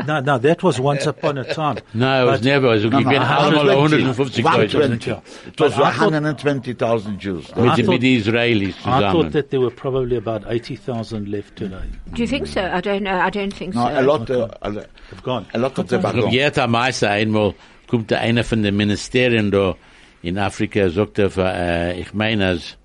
no, 0.07 0.19
no, 0.21 0.37
that 0.37 0.61
was 0.63 0.79
once 0.79 1.07
upon 1.07 1.37
a 1.39 1.43
time. 1.43 1.77
No, 1.95 2.21
it 2.23 2.25
was 2.29 2.39
But- 2.41 2.45
never. 2.45 2.67
Also, 2.67 2.89
No, 2.89 2.99
ich 2.99 3.05
no, 3.05 3.11
bin 3.11 3.21
allemal 3.23 3.67
150 3.75 4.41
Leute. 4.43 4.77
120. 4.77 5.11
It 5.47 5.59
was 5.59 5.73
But 5.73 5.83
I 5.83 5.91
thought- 5.91 6.11
120,000 6.13 7.19
Jews. 7.19 7.47
Mit, 7.55 7.57
I 7.57 7.75
den- 7.75 7.85
thought- 7.85 7.93
mit 7.93 8.01
den 8.03 8.21
Israelis 8.21 8.75
I 8.85 9.11
thought 9.11 9.31
that 9.31 9.49
there 9.49 9.59
were 9.59 9.71
probably 9.75 10.15
about 10.17 10.43
80,000 10.47 11.27
left 11.27 11.55
today. 11.55 11.83
Do 12.13 12.21
you 12.21 12.27
think 12.27 12.45
so? 12.47 12.61
I 12.61 12.79
don't 12.81 13.01
know. 13.03 13.19
I 13.19 13.29
don't 13.31 13.51
think 13.53 13.73
No, 13.73 13.87
so. 13.87 13.99
a 13.99 14.01
lot, 14.03 14.29
uh, 14.29 14.47
a 14.61 14.69
lot- 14.69 14.85
Have 15.09 15.23
gone. 15.23 15.45
a 15.53 15.57
lot 15.57 15.77
of 15.79 15.87
them 15.87 16.05
are 16.05 16.15
Ich 16.15 16.21
gone. 16.23 16.31
jetzt 16.33 16.59
am 16.59 16.71
meisten 16.71 17.09
einmal 17.09 17.55
kommt 17.87 18.11
da 18.11 18.17
einer 18.17 18.43
von 18.43 18.63
den 18.63 18.75
Ministerien 18.75 19.51
da 19.51 19.75
in 20.21 20.37
Afrika, 20.37 20.89
sagt 20.89 21.19
er, 21.19 21.31
äh, 21.37 21.99
ich 21.99 22.13
meine, 22.13 22.47
als 22.47 22.77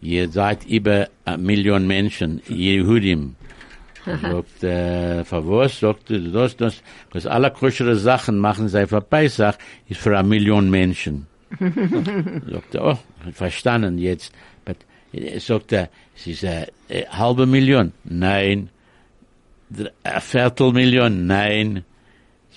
ihr 0.00 0.28
seid 0.28 0.66
über 0.66 1.08
eine 1.24 1.38
Million 1.38 1.86
Menschen, 1.86 2.42
Jehudim. 2.48 3.36
sagt, 4.04 4.62
äh, 4.64 5.24
für 5.24 5.48
was? 5.48 5.80
Sagt 5.80 6.10
er, 6.10 6.20
das, 6.20 6.56
das, 6.56 6.82
das 7.12 7.26
alle 7.26 7.50
koschere 7.50 7.96
Sachen 7.96 8.38
machen 8.38 8.68
sie 8.68 8.86
für 8.86 9.00
Pesach, 9.00 9.56
ist 9.88 10.00
für 10.00 10.18
eine 10.18 10.28
Million 10.28 10.70
Menschen. 10.70 11.26
sagt 11.58 12.74
er, 12.74 12.84
oh, 12.84 12.98
verstanden 13.32 13.98
jetzt. 13.98 14.34
But, 14.64 14.76
äh, 15.12 15.38
sagt 15.38 15.72
er, 15.72 15.88
es 16.16 16.26
ist 16.26 16.44
eine 16.44 16.68
äh, 16.88 17.06
halbe 17.06 17.46
Million. 17.46 17.92
Nein. 18.04 18.70
Eine 20.02 20.20
Viertelmillion. 20.20 21.26
Nein. 21.26 21.84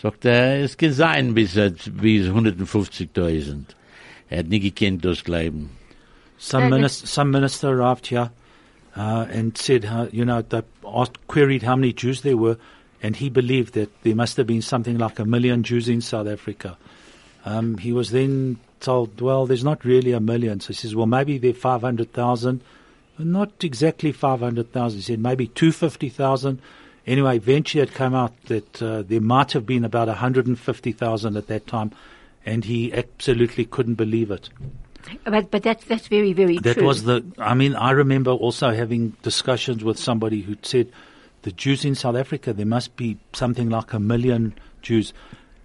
Sagt 0.02 0.26
er, 0.26 0.64
es 0.64 0.78
kann 0.78 0.94
sein 0.94 1.34
bis, 1.34 1.56
äh, 1.56 1.72
bis 1.92 2.28
150.000. 2.28 3.64
Er 4.30 4.40
hat 4.40 4.48
nie 4.48 4.60
gekannt, 4.60 5.04
das 5.04 5.24
Glauben. 5.24 5.72
Some 6.38 6.70
minister, 6.70 7.08
some 7.08 7.32
minister 7.32 7.70
arrived 7.70 8.08
here 8.08 8.30
uh, 8.96 9.26
and 9.32 9.58
said, 9.58 9.86
how, 9.86 10.08
you 10.12 10.24
know, 10.24 10.44
they 10.44 10.62
asked, 10.86 11.26
queried 11.28 11.64
how 11.64 11.76
many 11.76 11.94
Jews 11.94 12.22
there 12.22 12.38
were, 12.38 12.58
and 13.02 13.16
he 13.16 13.30
believed 13.30 13.74
that 13.74 13.90
there 14.04 14.16
must 14.16 14.38
have 14.38 14.46
been 14.46 14.62
something 14.62 15.00
like 15.00 15.18
a 15.18 15.26
million 15.26 15.64
Jews 15.64 15.90
in 15.90 16.02
South 16.02 16.28
Africa. 16.28 16.78
Um, 17.44 17.80
he 17.80 17.92
was 17.92 18.12
then 18.12 18.60
told, 18.80 19.20
well, 19.20 19.48
there's 19.48 19.64
not 19.64 19.84
really 19.84 20.12
a 20.12 20.20
million. 20.20 20.60
So 20.60 20.68
he 20.68 20.74
says, 20.74 20.96
well, 20.96 21.08
maybe 21.08 21.40
there 21.40 21.52
are 21.52 21.54
500,000. 21.54 22.62
Not 23.18 23.64
exactly 23.64 24.12
500,000. 24.12 24.98
He 24.98 25.02
said 25.02 25.20
maybe 25.20 25.48
250,000. 25.48 26.62
Anyway, 27.08 27.38
eventually 27.38 27.82
it 27.82 27.94
came 27.94 28.14
out 28.14 28.34
that 28.46 28.82
uh, 28.82 29.02
there 29.02 29.22
might 29.22 29.54
have 29.54 29.66
been 29.66 29.86
about 29.86 30.10
150,000 30.10 31.38
at 31.38 31.48
that 31.48 31.66
time, 31.66 31.92
and 32.46 32.66
he 32.66 32.94
absolutely 32.94 33.64
couldn't 33.64 33.96
believe 33.96 34.30
it. 34.30 34.50
But, 35.24 35.50
but 35.50 35.64
that's, 35.64 35.86
that's 35.86 36.08
very, 36.08 36.34
very 36.34 36.58
That 36.58 36.76
true. 36.76 36.86
was 36.86 37.04
the. 37.04 37.26
I 37.38 37.54
mean, 37.54 37.76
I 37.76 37.92
remember 37.92 38.32
also 38.32 38.72
having 38.72 39.16
discussions 39.22 39.84
with 39.86 39.98
somebody 39.98 40.42
who 40.42 40.58
said 40.64 40.92
the 41.44 41.54
Jews 41.54 41.86
in 41.86 41.96
South 41.96 42.18
Africa 42.18 42.52
there 42.52 42.66
must 42.66 42.98
be 42.98 43.18
something 43.32 43.70
like 43.70 43.94
a 43.94 44.00
million 44.00 44.54
Jews, 44.82 45.14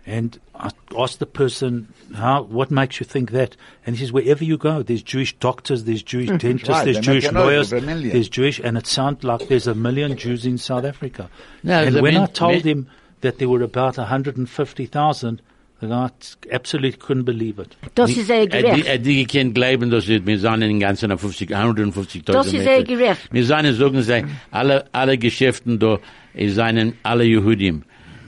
and 0.07 0.39
I 0.55 0.71
asked 0.99 1.19
the 1.21 1.27
person, 1.27 1.89
"How? 2.15 2.43
What 2.43 2.71
makes 2.71 2.99
you 3.01 3.07
think 3.07 3.31
that?" 3.31 3.57
And 3.87 3.97
he 3.97 4.03
says, 4.05 4.13
"Wherever 4.13 4.43
you 4.45 4.57
go, 4.59 4.83
there's 4.83 5.03
Jewish 5.03 5.33
doctors, 5.39 5.85
there's 5.85 6.03
Jewish 6.03 6.29
dentists, 6.39 6.69
Right, 6.69 6.85
there's 6.85 6.99
Jewish 7.01 7.25
make 7.25 7.33
a 7.33 7.35
noise 7.35 7.45
lawyers, 7.45 7.73
of 7.73 7.83
a 7.83 7.87
million. 7.87 8.13
there's 8.13 8.29
Jewish, 8.29 8.61
and 8.61 8.77
it 8.77 8.87
sounds 8.87 9.23
like 9.25 9.49
there's 9.49 9.67
a 9.69 9.75
million 9.75 10.17
Jews 10.17 10.45
in 10.45 10.59
South 10.59 10.85
Africa." 10.85 11.29
No, 11.63 11.75
and 11.75 11.95
the 11.97 12.03
when 12.03 12.17
I 12.17 12.27
told 12.27 12.65
min- 12.65 12.79
him 12.79 12.87
that 13.21 13.39
there 13.39 13.49
were 13.49 13.63
about 13.63 13.97
150,000, 13.99 15.41
the 15.81 15.87
guy 15.89 16.11
absolutely 16.53 16.99
couldn't 16.99 17.25
believe 17.25 17.59
it. 17.59 17.77
Das 17.95 18.11
ist 18.11 18.27
sehr 18.27 18.41
Er 18.43 18.47
gerecht. 18.47 18.77
die- 18.77 18.87
er 18.87 18.99
die 18.99 19.25
gekannt 19.25 19.55
glauben, 19.55 19.91
dass 19.91 20.07
wir 20.09 20.25
wir 20.27 20.39
sind 20.39 20.63
in 20.63 20.81
ganzen 20.81 21.17
50, 21.17 21.51
150.000 21.55 22.33
Das 22.37 22.53
ist 22.53 22.63
sehr 22.65 22.85
gerecht. 22.85 23.29
Wir 23.33 23.45
sind, 23.45 23.75
sagen 23.75 24.03
sie, 24.03 24.25
alle, 24.51 24.85
alle 24.93 25.19
Geschäften 25.19 25.79
da, 25.79 25.99
es 26.35 26.55
seien 26.55 26.95
alle 27.03 27.25
Jehudim. 27.25 27.83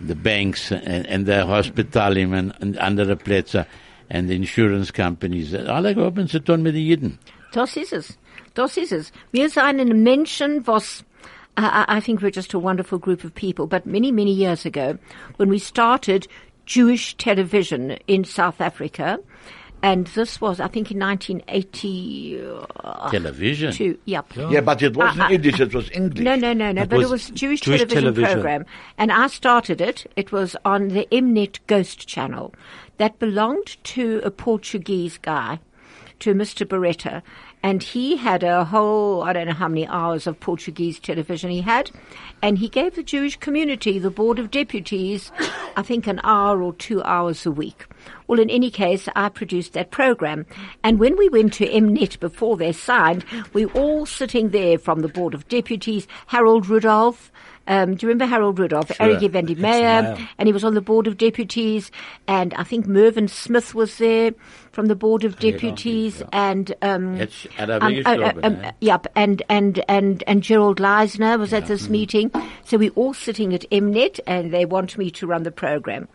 The 0.06 0.14
banks 0.14 0.70
and, 0.70 1.06
and 1.06 1.26
the 1.26 1.46
hospitalium 1.46 2.32
and, 2.32 2.54
and 2.60 2.78
andere 2.78 3.16
Plätze 3.16 3.66
and 4.10 4.28
the 4.28 4.34
insurance 4.34 4.90
companies. 4.90 5.54
Alle 5.54 5.94
haben 5.94 6.28
zu 6.28 6.40
tun 6.40 6.62
mit 6.62 6.74
den 6.74 6.86
Juden. 6.86 7.18
Das 7.52 7.76
ist 7.76 7.92
es. 7.92 8.18
Das 8.54 8.76
ist 8.76 8.92
es. 8.92 9.12
Wir 9.32 9.48
sind 9.48 10.02
Menschen, 10.02 10.66
was, 10.66 11.04
I 11.56 11.84
I 11.88 12.00
think 12.00 12.20
we're 12.20 12.30
just 12.30 12.54
a 12.54 12.58
wonderful 12.58 12.98
group 12.98 13.24
of 13.24 13.34
people, 13.34 13.66
but 13.66 13.86
many, 13.86 14.12
many 14.12 14.32
years 14.32 14.66
ago, 14.66 14.98
when 15.36 15.48
we 15.48 15.58
started 15.58 16.28
Jewish 16.66 17.16
television 17.16 17.92
in 18.06 18.24
South 18.24 18.60
Africa, 18.60 19.18
and 19.84 20.06
this 20.18 20.40
was, 20.40 20.60
I 20.60 20.68
think, 20.68 20.90
in 20.90 20.98
1980. 20.98 22.40
uh, 22.82 23.10
Television? 23.10 23.70
Two, 23.72 23.98
yep. 24.06 24.26
Yeah, 24.34 24.62
but 24.62 24.80
it 24.82 24.96
wasn't 24.96 25.20
Uh, 25.20 25.24
uh, 25.26 25.28
Yiddish, 25.28 25.60
it 25.60 25.74
was 25.74 25.90
English. 25.90 26.24
No, 26.24 26.34
no, 26.36 26.52
no, 26.54 26.72
no. 26.72 26.82
It 26.82 26.88
but 26.88 26.98
was 26.98 27.08
it 27.08 27.10
was 27.12 27.30
Jewish, 27.30 27.60
Jewish 27.60 27.80
television, 27.80 28.02
television. 28.14 28.32
program, 28.32 28.66
and 28.96 29.12
I 29.12 29.26
started 29.26 29.82
it. 29.82 30.10
It 30.16 30.32
was 30.32 30.56
on 30.64 30.88
the 30.88 31.06
Mnet 31.12 31.58
Ghost 31.66 32.08
Channel, 32.08 32.54
that 32.96 33.18
belonged 33.18 33.76
to 33.94 34.22
a 34.24 34.30
Portuguese 34.30 35.18
guy, 35.18 35.58
to 36.20 36.32
Mr. 36.34 36.66
Beretta, 36.66 37.20
and 37.62 37.82
he 37.82 38.16
had 38.16 38.42
a 38.42 38.64
whole 38.64 39.22
I 39.22 39.34
don't 39.34 39.48
know 39.48 39.52
how 39.52 39.68
many 39.68 39.86
hours 39.86 40.26
of 40.26 40.40
Portuguese 40.40 40.98
television 40.98 41.50
he 41.50 41.60
had, 41.60 41.90
and 42.40 42.56
he 42.56 42.68
gave 42.70 42.94
the 42.94 43.02
Jewish 43.02 43.36
community, 43.36 43.98
the 43.98 44.10
Board 44.10 44.38
of 44.38 44.50
Deputies, 44.50 45.30
I 45.76 45.82
think 45.82 46.06
an 46.06 46.20
hour 46.24 46.62
or 46.62 46.72
two 46.72 47.02
hours 47.02 47.44
a 47.44 47.50
week. 47.50 47.86
Well, 48.26 48.40
in 48.40 48.50
any 48.50 48.70
case, 48.70 49.08
I 49.14 49.28
produced 49.28 49.74
that 49.74 49.90
program. 49.90 50.46
And 50.82 50.98
when 50.98 51.16
we 51.16 51.28
went 51.28 51.52
to 51.54 51.66
Mnet 51.66 52.20
before 52.20 52.56
they 52.56 52.72
signed, 52.72 53.24
we 53.52 53.66
were 53.66 53.72
all 53.80 54.06
sitting 54.06 54.50
there 54.50 54.78
from 54.78 55.00
the 55.00 55.08
Board 55.08 55.34
of 55.34 55.46
Deputies, 55.48 56.06
Harold 56.26 56.68
Rudolph, 56.68 57.30
Um, 57.66 57.94
do 57.94 58.04
you 58.04 58.08
remember 58.08 58.26
Harold 58.26 58.58
Rudolph? 58.58 58.88
Sure. 58.88 59.06
Eric 59.06 59.20
Evendi 59.20 59.56
Mayer, 59.56 60.02
Mayer. 60.02 60.28
and 60.38 60.46
he 60.46 60.52
was 60.52 60.64
on 60.64 60.74
the 60.74 60.82
board 60.82 61.06
of 61.06 61.16
deputies, 61.16 61.90
and 62.28 62.52
I 62.54 62.62
think 62.62 62.86
Mervyn 62.86 63.26
Smith 63.26 63.74
was 63.74 63.96
there 63.96 64.32
from 64.72 64.86
the 64.86 64.94
board 64.94 65.24
of 65.24 65.38
deputies, 65.38 66.22
and 66.32 66.74
um, 66.82 67.18
um, 67.22 67.28
uh, 67.58 68.32
um, 68.42 68.66
yep, 68.80 69.06
and 69.16 69.42
and 69.48 69.82
and 69.88 70.22
and 70.26 70.42
Gerald 70.42 70.78
Leissner 70.78 71.38
was 71.38 71.54
at 71.54 71.66
this 71.66 71.88
meeting. 71.88 72.30
So 72.64 72.76
we're 72.76 72.90
all 72.96 73.14
sitting 73.14 73.54
at 73.54 73.64
Mnet, 73.70 74.20
and 74.26 74.52
they 74.52 74.66
want 74.66 74.98
me 74.98 75.10
to 75.12 75.26
run 75.26 75.44
the 75.44 75.50
program. 75.50 76.06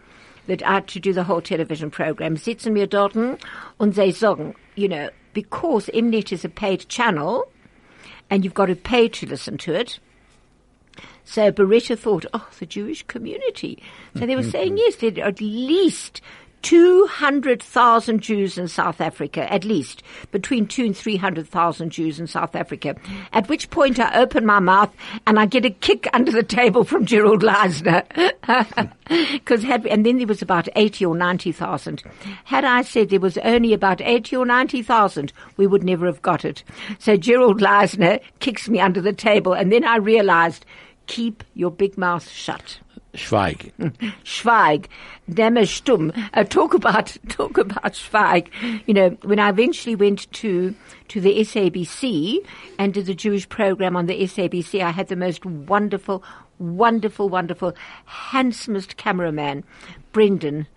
That 0.49 0.63
I 0.63 0.73
had 0.73 0.87
to 0.89 0.99
do 0.99 1.13
the 1.13 1.23
whole 1.23 1.41
television 1.41 1.91
program. 1.91 2.35
Sitzen 2.35 2.73
wir 2.73 2.87
dort 2.87 3.15
und 3.15 3.93
they 3.93 4.11
sagen, 4.11 4.55
you 4.75 4.87
know, 4.87 5.09
because 5.33 5.89
Mnet 5.93 6.31
is 6.31 6.43
a 6.43 6.49
paid 6.49 6.89
channel, 6.89 7.47
and 8.29 8.43
you've 8.43 8.55
got 8.55 8.65
to 8.65 8.75
pay 8.75 9.07
to 9.09 9.27
listen 9.27 9.57
to 9.59 9.73
it. 9.73 9.99
So 11.23 11.51
Beretta 11.51 11.97
thought, 11.97 12.25
oh, 12.33 12.47
the 12.59 12.65
Jewish 12.65 13.03
community. 13.03 13.81
So 14.17 14.25
they 14.25 14.35
were 14.35 14.43
saying, 14.43 14.77
yes, 14.77 14.95
there 14.95 15.13
are 15.23 15.27
at 15.27 15.39
least 15.39 16.21
200,000 16.61 18.21
Jews 18.21 18.57
in 18.57 18.67
South 18.67 19.01
Africa, 19.01 19.51
at 19.51 19.63
least, 19.63 20.03
between 20.31 20.67
two 20.67 20.85
and 20.85 20.97
300,000 20.97 21.89
Jews 21.89 22.19
in 22.19 22.27
South 22.27 22.55
Africa. 22.55 22.95
At 23.33 23.49
which 23.49 23.69
point 23.69 23.99
I 23.99 24.19
open 24.19 24.45
my 24.45 24.59
mouth 24.59 24.93
and 25.25 25.39
I 25.39 25.45
get 25.45 25.65
a 25.65 25.69
kick 25.69 26.07
under 26.13 26.31
the 26.31 26.43
table 26.43 26.83
from 26.83 27.05
Gerald 27.05 27.41
Leissner. 27.41 28.03
Cause 29.45 29.63
had, 29.63 29.87
and 29.87 30.05
then 30.05 30.17
there 30.17 30.27
was 30.27 30.41
about 30.41 30.67
80 30.75 31.05
or 31.05 31.15
90,000. 31.15 32.03
Had 32.43 32.65
I 32.65 32.83
said 32.83 33.09
there 33.09 33.19
was 33.19 33.37
only 33.39 33.73
about 33.73 34.01
80 34.01 34.35
or 34.35 34.45
90,000, 34.45 35.33
we 35.57 35.65
would 35.65 35.83
never 35.83 36.05
have 36.05 36.21
got 36.21 36.45
it. 36.45 36.63
So 36.99 37.15
Gerald 37.15 37.61
Leissner 37.61 38.19
kicks 38.39 38.69
me 38.69 38.79
under 38.79 39.01
the 39.01 39.13
table 39.13 39.53
and 39.53 39.71
then 39.71 39.83
I 39.83 39.97
realized, 39.97 40.65
keep 41.07 41.43
your 41.55 41.71
big 41.71 41.97
mouth 41.97 42.29
shut. 42.29 42.79
Schweig. 43.19 43.71
Schweig. 44.23 44.87
Dämme 45.29 45.65
stumm. 45.67 46.11
Uh, 46.33 46.43
talk 46.43 46.73
about, 46.73 47.15
talk 47.29 47.57
about 47.57 47.93
Schweig. 47.93 48.47
You 48.87 48.93
know, 48.93 49.09
when 49.23 49.39
I 49.39 49.49
eventually 49.49 49.95
went 49.95 50.31
to, 50.33 50.73
to 51.09 51.21
the 51.21 51.39
SABC 51.39 52.37
and 52.77 52.93
did 52.93 53.05
the 53.05 53.13
Jewish 53.13 53.47
program 53.47 53.95
on 53.95 54.05
the 54.05 54.21
SABC, 54.23 54.81
I 54.81 54.91
had 54.91 55.07
the 55.07 55.15
most 55.15 55.45
wonderful, 55.45 56.23
wonderful, 56.57 57.29
wonderful, 57.29 57.75
handsomest 58.05 58.97
cameraman, 58.97 59.63
Brendan. 60.11 60.67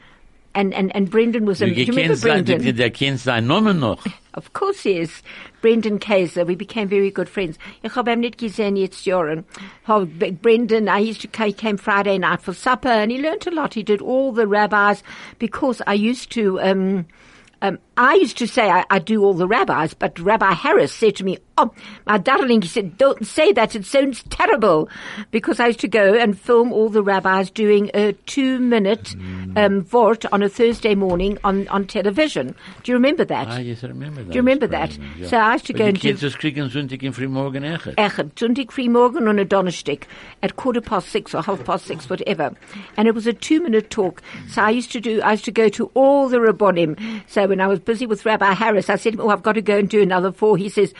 And, 0.54 0.74
and, 0.74 0.94
and 0.94 1.10
Brendan 1.10 1.46
was 1.46 1.62
a, 1.62 1.66
do 1.66 1.72
you 1.72 1.86
remember 1.86 2.14
sein- 2.14 2.44
Brendan? 2.44 2.76
der 2.76 2.90
kennst 2.90 3.24
seinen 3.24 3.46
Namen 3.46 3.80
noch. 3.80 4.04
Of 4.34 4.52
course 4.52 4.82
he 4.82 4.98
is. 4.98 5.22
Brendan 5.60 5.98
Kaiser. 5.98 6.46
We 6.46 6.56
became 6.56 6.88
very 6.88 7.10
good 7.10 7.28
friends. 7.28 7.58
Ich 7.82 7.94
habe 7.94 8.12
ihn 8.12 8.20
nicht 8.20 8.38
gesehen 8.38 8.76
jetzt 8.76 9.04
Jahren. 9.06 9.44
Brendan, 9.86 10.88
I 10.88 11.00
used 11.00 11.22
to, 11.22 11.44
he 11.44 11.52
came 11.52 11.78
Friday 11.78 12.18
night 12.18 12.42
for 12.42 12.52
supper 12.54 12.88
and 12.88 13.10
he 13.12 13.18
learnt 13.18 13.46
a 13.46 13.50
lot. 13.50 13.74
He 13.74 13.82
did 13.82 14.00
all 14.02 14.32
the 14.32 14.46
rabbis 14.46 15.02
because 15.38 15.82
I 15.86 15.94
used 15.94 16.30
to, 16.32 16.60
um, 16.60 17.06
um, 17.62 17.78
I 17.96 18.14
used 18.14 18.38
to 18.38 18.46
say 18.46 18.70
I, 18.70 18.84
I 18.88 18.98
do 18.98 19.22
all 19.22 19.34
the 19.34 19.46
rabbis, 19.46 19.92
but 19.92 20.18
Rabbi 20.18 20.52
Harris 20.52 20.92
said 20.92 21.16
to 21.16 21.24
me, 21.24 21.38
"Oh, 21.58 21.70
my 22.06 22.16
darling," 22.16 22.62
he 22.62 22.68
said, 22.68 22.96
"Don't 22.96 23.26
say 23.26 23.52
that. 23.52 23.76
It 23.76 23.84
sounds 23.84 24.22
terrible," 24.30 24.88
because 25.30 25.60
I 25.60 25.66
used 25.66 25.80
to 25.80 25.88
go 25.88 26.14
and 26.14 26.38
film 26.38 26.72
all 26.72 26.88
the 26.88 27.02
rabbis 27.02 27.50
doing 27.50 27.90
a 27.92 28.12
two-minute 28.26 29.14
um, 29.56 29.82
vort 29.82 30.24
on 30.32 30.42
a 30.42 30.48
Thursday 30.48 30.94
morning 30.94 31.36
on 31.44 31.68
on 31.68 31.86
television. 31.86 32.54
Do 32.82 32.92
you 32.92 32.96
remember 32.96 33.26
that? 33.26 33.48
Ah, 33.48 33.58
yes, 33.58 33.84
I 33.84 33.88
remember 33.88 34.22
that. 34.22 34.30
Do 34.30 34.36
you 34.36 34.40
remember 34.40 34.66
that? 34.68 34.96
Ja. 35.18 35.28
So 35.28 35.36
I 35.36 35.52
used 35.52 35.66
to 35.66 35.74
Aber 35.74 35.78
go 35.78 35.84
and 35.88 36.00
do 36.00 36.14
Kids 36.14 36.36
kriegen 36.36 36.70
Sonntag 36.70 37.02
im 37.02 37.12
Frühmorgen 37.12 37.62
echt. 37.62 37.94
Echet, 37.98 38.34
Sonntag 38.36 38.72
free 38.72 38.88
morgen 38.88 39.28
on 39.28 39.38
a 39.38 39.44
Donnerstag 39.44 40.06
at 40.42 40.56
quarter 40.56 40.80
past 40.80 41.08
six 41.08 41.34
or 41.34 41.42
half 41.42 41.62
past 41.64 41.84
six, 41.84 42.08
whatever. 42.08 42.54
And 42.96 43.06
it 43.06 43.14
was 43.14 43.26
a 43.26 43.34
two 43.34 43.60
minute 43.60 43.90
talk. 43.90 44.22
So 44.48 44.62
I 44.62 44.70
used 44.70 44.92
to 44.92 45.00
do, 45.00 45.20
I 45.20 45.32
used 45.32 45.44
to 45.44 45.52
go 45.52 45.68
to 45.68 45.90
all 45.94 46.28
the 46.30 46.38
Rabbonim. 46.38 47.22
So 47.28 47.46
when 47.46 47.60
I 47.60 47.66
was 47.66 47.81
busy 47.84 48.06
with 48.06 48.24
Rabbi 48.24 48.52
Harris, 48.52 48.90
I 48.90 48.96
said, 48.96 49.18
oh, 49.18 49.28
I've 49.28 49.42
got 49.42 49.52
to 49.52 49.62
go 49.62 49.78
and 49.78 49.88
do 49.88 50.02
another 50.02 50.32
four. 50.32 50.56
He 50.56 50.68
says, 50.68 50.94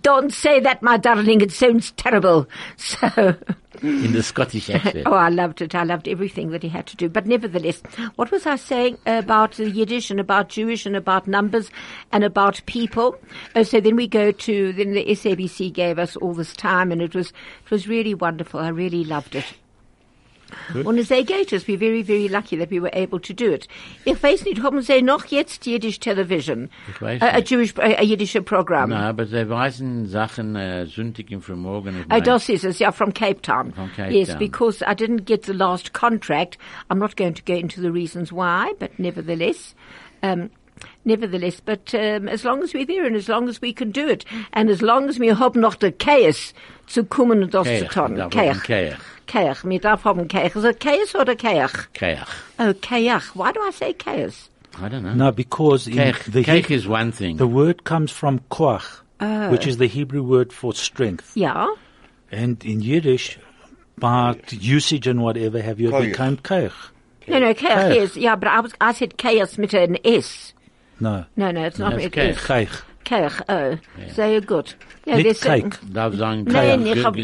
don't 0.00 0.32
say 0.32 0.60
that, 0.60 0.82
my 0.82 0.96
darling. 0.96 1.40
It 1.40 1.52
sounds 1.52 1.92
terrible. 1.92 2.46
So. 2.76 3.36
In 3.82 4.12
the 4.12 4.22
Scottish 4.22 4.70
accent. 4.70 5.02
oh, 5.06 5.12
I 5.12 5.28
loved 5.28 5.60
it. 5.60 5.74
I 5.74 5.82
loved 5.82 6.08
everything 6.08 6.50
that 6.50 6.62
he 6.62 6.68
had 6.68 6.86
to 6.86 6.96
do. 6.96 7.10
But 7.10 7.26
nevertheless, 7.26 7.82
what 8.14 8.30
was 8.30 8.46
I 8.46 8.56
saying 8.56 8.96
about 9.04 9.52
the 9.52 9.68
Yiddish 9.68 10.10
and 10.10 10.18
about 10.18 10.48
Jewish 10.48 10.86
and 10.86 10.96
about 10.96 11.26
numbers 11.26 11.70
and 12.10 12.24
about 12.24 12.62
people? 12.64 13.18
Oh, 13.54 13.64
so 13.64 13.80
then 13.80 13.96
we 13.96 14.06
go 14.08 14.30
to, 14.32 14.72
then 14.72 14.92
the 14.92 15.04
SABC 15.04 15.72
gave 15.72 15.98
us 15.98 16.16
all 16.16 16.32
this 16.32 16.54
time 16.54 16.90
and 16.90 17.02
it 17.02 17.14
was, 17.14 17.28
it 17.64 17.70
was 17.70 17.86
really 17.86 18.14
wonderful. 18.14 18.60
I 18.60 18.68
really 18.68 19.04
loved 19.04 19.34
it. 19.34 19.44
Und 20.84 20.98
es 20.98 21.08
geht 21.08 21.52
es. 21.52 21.66
We're 21.66 21.78
very, 21.78 22.02
very 22.02 22.28
lucky 22.28 22.56
that 22.56 22.70
we 22.70 22.80
were 22.80 22.92
able 22.94 23.20
to 23.20 23.32
do 23.32 23.52
it. 23.52 23.68
Ich 24.04 24.22
weiß 24.22 24.44
nicht, 24.44 24.62
haben 24.62 24.80
Sie 24.82 25.02
noch 25.02 25.26
jetzt 25.26 25.66
Yiddish 25.66 26.00
Television? 26.00 26.68
Ich 26.88 27.00
weiß 27.00 27.22
A, 27.22 27.26
a. 27.26 27.38
Jewish, 27.38 27.74
a, 27.78 27.82
a 27.82 28.02
Yiddische 28.02 28.42
Programm? 28.42 28.90
Na, 28.90 29.08
aber 29.08 29.26
sie 29.26 29.48
weisen 29.48 30.06
Sachen 30.06 30.56
äh, 30.56 30.86
Sonntag 30.86 31.30
im 31.30 31.40
ich 31.40 32.14
Oh, 32.14 32.20
das 32.20 32.48
ist 32.48 32.64
es, 32.64 32.80
yeah, 32.80 32.92
from 32.92 33.12
Cape 33.12 33.40
Town. 33.42 33.72
From 33.72 33.90
Cape 33.94 34.12
yes, 34.12 34.28
Town. 34.28 34.38
because 34.38 34.82
I 34.82 34.94
didn't 34.94 35.24
get 35.24 35.44
the 35.44 35.52
last 35.52 35.92
contract. 35.92 36.58
I'm 36.90 36.98
not 36.98 37.16
going 37.16 37.34
to 37.34 37.42
go 37.42 37.54
into 37.54 37.80
the 37.80 37.90
reasons 37.90 38.32
why, 38.32 38.72
but 38.78 38.98
nevertheless, 38.98 39.74
um, 40.22 40.50
nevertheless, 41.04 41.60
but 41.60 41.94
um, 41.94 42.28
as 42.28 42.44
long 42.44 42.62
as 42.62 42.74
we're 42.74 42.86
there 42.86 43.04
and 43.04 43.16
as 43.16 43.28
long 43.28 43.48
as 43.48 43.60
we 43.60 43.72
can 43.72 43.90
do 43.90 44.08
it, 44.08 44.24
and 44.52 44.70
as 44.70 44.82
long 44.82 45.08
as 45.08 45.18
we 45.18 45.28
haben 45.28 45.60
noch 45.60 45.76
der 45.76 45.92
Chaos 45.92 46.54
zu 46.86 47.04
kommen 47.04 47.42
und 47.42 47.54
das 47.54 47.66
zu 47.66 47.88
tun. 47.88 48.16
Da 49.26 49.32
Keach. 49.32 49.62
haben 49.62 49.70
Keach. 49.70 49.70
Keach. 49.70 49.80
Darf 49.82 50.04
haben 50.04 50.28
Keach. 50.28 50.56
Is 50.56 50.64
it 50.64 50.80
Chaos 50.80 51.14
oder 51.14 51.34
Keach? 51.34 51.86
Keach. 51.94 52.26
Oh, 52.58 52.72
Keach. 52.74 53.22
Why 53.34 53.52
do 53.52 53.60
I 53.62 53.70
say 53.70 53.92
Chaos? 53.92 54.48
I 54.78 54.88
don't 54.88 55.02
know. 55.04 55.14
No, 55.14 55.32
because 55.32 55.86
in 55.88 55.96
the 56.28 56.44
keich 56.44 56.70
is 56.70 56.86
one 56.86 57.10
thing. 57.12 57.38
The 57.38 57.46
word 57.46 57.84
comes 57.84 58.10
from 58.12 58.40
koach, 58.50 59.00
Oh. 59.20 59.50
which 59.50 59.66
is 59.66 59.78
the 59.78 59.86
Hebrew 59.86 60.22
word 60.22 60.52
for 60.52 60.74
strength. 60.74 61.32
Yeah. 61.34 61.66
And 62.30 62.62
in 62.64 62.82
Yiddish, 62.82 63.38
by 63.98 64.38
usage 64.50 65.06
and 65.06 65.22
whatever 65.22 65.62
have 65.62 65.80
you, 65.80 65.88
it 65.88 65.92
Koach. 65.92 66.02
became 66.10 66.36
keich. 66.36 66.72
No, 67.26 67.38
no, 67.38 67.54
Keach, 67.54 67.70
Keach. 67.70 67.94
yes. 67.94 68.16
Yeah, 68.16 68.36
but 68.36 68.48
I, 68.48 68.60
was, 68.60 68.74
I 68.78 68.92
said 68.92 69.16
Chaos 69.16 69.56
mit 69.56 69.72
an 69.72 69.96
S. 70.04 70.52
No. 71.00 71.24
No, 71.36 71.50
no, 71.50 71.64
it's 71.64 71.78
not 71.78 71.92
That's 71.92 72.04
with 72.04 72.12
keich. 72.12 72.28
S. 72.36 72.38
Keich. 72.46 72.82
Keach, 73.06 73.42
oh. 73.48 73.78
Sehr 74.12 74.40
gut. 74.42 74.74
Ja, 75.06 75.16
Nicht 75.16 75.40
Cake. 75.40 75.78
Darf 75.92 76.14
sagen, 76.16 76.44
Nein, 76.44 76.84
Keach. 76.84 76.96
ich 76.96 77.04
hab, 77.04 77.16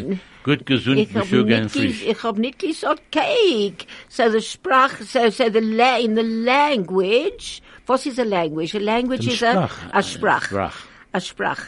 Gut- 0.44 0.64
gesund, 0.66 0.98
ich 0.98 1.14
hab 1.14 1.30
nicht, 1.30 1.70
frisch. 1.70 2.02
ich 2.06 2.22
hab 2.22 2.38
nicht 2.38 2.58
gesagt 2.60 3.02
cake. 3.12 3.86
So 4.08 4.30
the 4.30 4.40
sprach, 4.40 5.00
so, 5.00 5.28
so 5.30 5.50
the 5.50 5.60
la, 5.60 5.98
in 5.98 6.14
the 6.14 6.22
language, 6.22 7.60
what 7.86 8.06
is 8.06 8.18
a 8.18 8.24
language? 8.24 8.74
A 8.74 8.78
language 8.80 9.26
is 9.26 9.42
a, 9.42 9.68
Sprach. 9.68 9.90
a 9.92 10.02
sprach. 10.02 10.74
A 11.14 11.18
sprach. 11.20 11.58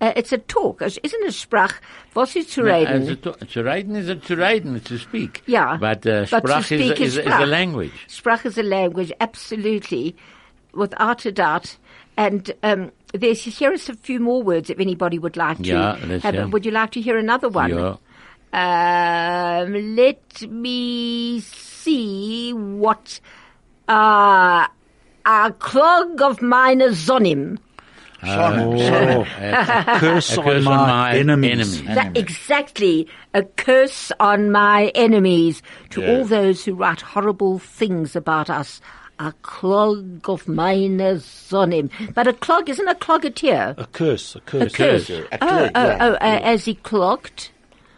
Uh, 0.00 0.12
it's 0.16 0.32
a 0.32 0.38
talk. 0.38 0.82
Isn't 0.82 1.24
a 1.26 1.30
sprach? 1.30 1.74
Was 2.14 2.34
ist 2.36 2.50
zu 2.50 2.62
reden? 2.62 3.02
also 3.02 3.14
to, 3.14 3.32
to 3.46 3.62
reden 3.62 3.96
is 3.96 4.08
a, 4.08 4.16
to 4.16 4.36
reden, 4.36 4.80
to 4.80 4.98
speak. 4.98 5.42
Yeah. 5.46 5.76
But, 5.78 6.04
uh, 6.06 6.26
But 6.30 6.42
Sprach 6.44 6.72
is, 6.72 6.90
a, 6.90 6.94
is 6.94 7.00
is, 7.00 7.16
a- 7.18 7.28
is 7.28 7.34
a 7.34 7.46
language. 7.46 7.92
Sprach 8.08 8.44
is 8.44 8.58
a 8.58 8.62
language, 8.62 9.12
absolutely, 9.20 10.16
without 10.72 11.24
a 11.26 11.32
doubt. 11.32 11.76
And 12.16 12.50
um, 12.62 12.90
there's 13.14 13.42
here 13.42 13.70
are 13.70 13.74
a 13.74 13.78
few 13.78 14.20
more 14.20 14.42
words 14.42 14.70
if 14.70 14.78
anybody 14.80 15.18
would 15.18 15.36
like 15.36 15.58
to. 15.58 15.62
Yeah, 15.64 15.98
let's 16.06 16.22
have. 16.24 16.34
hear. 16.34 16.48
Would 16.48 16.66
you 16.66 16.72
like 16.72 16.90
to 16.92 17.00
hear 17.00 17.16
another 17.16 17.48
one? 17.48 17.70
Ja. 17.70 17.96
Um, 18.52 19.96
let 19.96 20.42
me 20.48 21.40
see 21.40 22.52
what 22.52 23.20
uh, 23.88 24.66
a 25.26 25.52
clog 25.58 26.22
of 26.22 26.40
mine 26.42 26.80
sonim. 26.80 27.58
Oh, 28.26 29.22
a 29.38 29.96
curse 29.98 30.38
on 30.38 30.64
my 30.64 31.16
enemies. 31.16 31.82
That- 31.82 32.16
exactly. 32.16 33.06
A 33.34 33.42
curse 33.42 34.12
on 34.18 34.50
my 34.50 34.92
enemies 34.94 35.62
to 35.90 36.00
Yeah. 36.00 36.10
all 36.18 36.24
those 36.24 36.64
who 36.64 36.74
write 36.74 37.00
horrible 37.02 37.58
things 37.58 38.16
about 38.16 38.48
us. 38.48 38.80
A 39.18 39.32
clog 39.42 40.28
of 40.28 40.48
mine 40.48 40.98
sonim. 40.98 41.90
But 42.14 42.26
a 42.26 42.32
clog 42.32 42.68
isn't 42.68 42.88
a 42.88 42.94
clog 42.96 43.24
a 43.24 43.30
tear. 43.30 43.74
A 43.78 43.86
curse, 43.86 44.34
a 44.34 44.40
curse. 44.40 44.74
A 44.74 44.76
curse. 44.76 45.06
curse. 45.06 45.26
Oh, 45.40 45.70
oh, 45.74 45.96
oh, 46.00 46.12
uh, 46.14 46.18
as 46.20 46.64
he 46.64 46.74
clocked. 46.74 47.52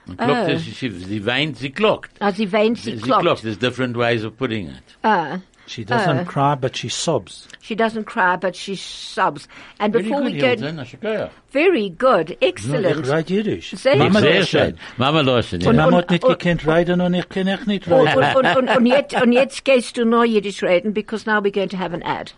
Klockt 0.08 0.48
Oh. 0.48 0.52
is, 0.52 0.62
she, 0.62 0.88
sie 0.90 1.18
weint, 1.20 1.56
sie 1.56 1.70
klockt. 1.70 2.10
As 2.20 2.36
he 2.36 2.44
veins, 2.44 2.84
he 2.84 2.96
Sie 2.96 3.02
clocked. 3.02 3.42
There's 3.42 3.56
different 3.56 3.96
ways 3.96 4.22
of 4.24 4.36
putting 4.36 4.68
it. 4.68 4.82
Uh, 5.02 5.38
She 5.66 5.84
doesn't 5.84 6.18
uh, 6.18 6.24
cry, 6.24 6.54
but 6.54 6.76
she 6.76 6.88
sobs. 6.88 7.48
She 7.60 7.74
doesn't 7.74 8.04
cry, 8.04 8.36
but 8.36 8.54
she 8.54 8.76
sobs. 8.76 9.48
And 9.80 9.92
Very 9.92 10.04
before 10.04 10.22
good, 10.22 10.32
we 10.32 10.38
go, 10.38 10.46
Hilton. 10.46 10.78
Hast 10.78 10.92
du 10.92 10.96
gehört? 10.98 11.30
very 11.50 11.88
good, 11.90 12.36
excellent. 12.40 13.04
ich 13.04 13.12
rede 13.12 13.28
Jiddisch. 13.34 13.70
Sehr 13.72 13.96
Mama 13.96 14.20
gut. 14.20 14.28
Sehr 14.28 14.44
schön. 14.46 14.78
Mama 14.96 15.20
loschen. 15.22 15.60
Die 15.60 15.72
Mama 15.72 15.98
hat 15.98 16.10
nicht 16.10 16.22
gekannt 16.24 16.66
reden 16.66 17.00
und 17.00 17.14
ich 17.14 17.28
kann 17.28 17.48
echt 17.48 17.66
nicht 17.66 17.88
Und, 17.88 18.06
reden. 18.06 18.36
und, 18.36 18.46
und, 18.46 18.68
und, 18.68 18.76
und, 18.76 18.86
jetzt, 18.86 19.20
und 19.20 19.32
jetzt 19.32 19.64
gehst 19.64 19.96
du 19.96 20.04
noch 20.04 20.24
Yiddish 20.24 20.62
reden, 20.62 20.92
because 20.92 21.26
now 21.26 21.40
we're 21.40 21.50
going 21.52 21.68
to 21.68 21.76
have 21.76 21.92
an 21.92 22.02
ad. 22.02 22.32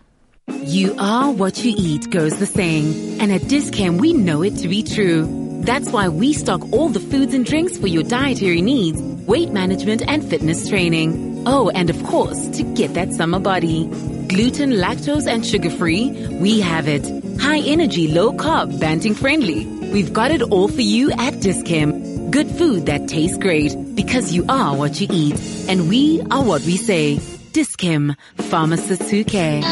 You 0.64 0.95
are 0.99 1.31
what 1.31 1.59
you 1.62 1.74
eat 1.76 2.11
goes 2.11 2.39
the 2.39 2.47
saying. 2.47 3.20
And 3.20 3.31
at 3.31 3.43
Dischem, 3.43 4.01
we 4.01 4.14
know 4.14 4.43
it 4.43 4.57
to 4.62 4.68
be 4.68 4.83
true. 4.83 5.48
That's 5.61 5.91
why 5.91 6.09
we 6.09 6.33
stock 6.33 6.63
all 6.73 6.89
the 6.89 7.01
foods 7.01 7.35
and 7.35 7.45
drinks 7.45 7.77
for 7.77 7.87
your 7.87 8.03
dietary 8.03 8.63
needs, 8.63 9.01
weight 9.27 9.51
management 9.51 10.03
and 10.07 10.25
fitness 10.25 10.69
training. 10.69 11.43
Oh, 11.47 11.71
and 11.71 11.91
of 11.91 12.03
course, 12.05 12.49
to 12.57 12.63
get 12.63 12.95
that 12.95 13.13
summer 13.13 13.39
body. 13.39 13.87
Gluten, 14.29 14.73
lactose 14.73 15.27
and 15.27 15.45
sugar 15.45 15.71
free, 15.71 16.11
we 16.41 16.61
have 16.61 16.89
it. 16.89 17.05
High 17.41 17.61
energy, 17.61 18.09
low 18.09 18.33
carb, 18.33 18.79
banting 18.81 19.15
friendly. 19.15 19.67
We've 19.93 20.13
got 20.13 20.31
it 20.31 20.43
all 20.43 20.69
for 20.69 20.81
you 20.81 21.11
at 21.13 21.35
Dischem. 21.35 22.31
Good 22.31 22.49
food 22.49 22.87
that 22.87 23.09
tastes 23.09 23.39
great 23.39 23.75
because 23.95 24.35
you 24.35 24.45
are 24.49 24.77
what 24.77 25.01
you 25.01 25.09
eat. 25.11 25.41
And 25.69 25.89
we 25.89 26.21
are 26.31 26.45
what 26.45 26.63
we 26.63 26.77
say. 26.77 27.17
Dischem, 27.53 28.17
pharmacists 28.37 29.11
who 29.11 29.25
care. 29.25 29.63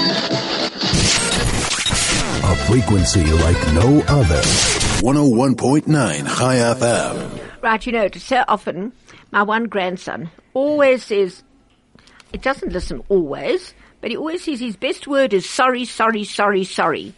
A 2.48 2.54
frequency 2.68 3.24
like 3.24 3.58
no 3.74 4.00
other. 4.08 4.40
101.9 5.02 5.86
Chai 6.38 6.56
FM. 6.56 7.40
Right, 7.62 7.84
you 7.86 7.92
know, 7.92 8.08
so 8.16 8.44
often 8.48 8.92
my 9.32 9.42
one 9.42 9.64
grandson 9.64 10.30
always 10.54 11.04
says, 11.04 11.42
it 12.32 12.42
doesn't 12.42 12.72
listen 12.72 13.02
always, 13.08 13.74
but 14.00 14.10
he 14.10 14.16
always 14.16 14.44
says 14.44 14.60
his 14.60 14.76
best 14.76 15.06
word 15.08 15.32
is 15.34 15.48
sorry, 15.48 15.84
sorry, 15.84 16.24
sorry, 16.24 16.64
sorry. 16.64 17.14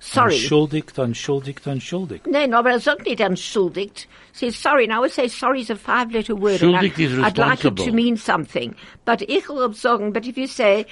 Sorry. 0.00 0.34
Entschuldigt, 0.36 0.96
entschuldigt, 0.98 1.66
entschuldigt. 1.66 2.26
No, 2.26 2.46
no, 2.46 2.62
but 2.62 2.72
er 2.72 2.80
sagt 2.80 3.04
nicht 3.06 3.20
entschuldigt. 3.20 4.06
Says 4.32 4.54
sorry, 4.56 4.84
and 4.84 4.92
I 4.92 4.96
always 4.96 5.14
say 5.14 5.26
sorry 5.28 5.60
is 5.62 5.70
a 5.70 5.76
five-letter 5.76 6.36
word. 6.36 6.62
and 6.62 6.76
I- 6.76 6.82
Schuldigt 6.88 6.98
is 7.00 7.18
I'd 7.18 7.36
like 7.38 7.64
it 7.64 7.76
to 7.76 7.90
mean 7.92 8.16
something. 8.16 8.74
But 9.04 9.22
ich 9.28 9.48
will 9.48 9.72
sagen, 9.72 10.12
but 10.12 10.24
if 10.26 10.38
you 10.38 10.46
say, 10.46 10.86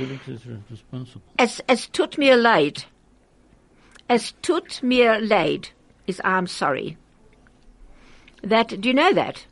es, 1.38 1.60
es 1.68 1.86
tut 1.86 2.18
mir 2.18 2.36
leid. 2.36 2.84
Es 4.08 4.32
tut 4.42 4.80
mir 4.82 5.18
leid 5.20 5.70
is 6.06 6.20
I'm 6.24 6.46
sorry. 6.46 6.96
That, 8.42 8.80
do 8.80 8.88
you 8.88 8.94
know 8.94 9.12
that? 9.12 9.44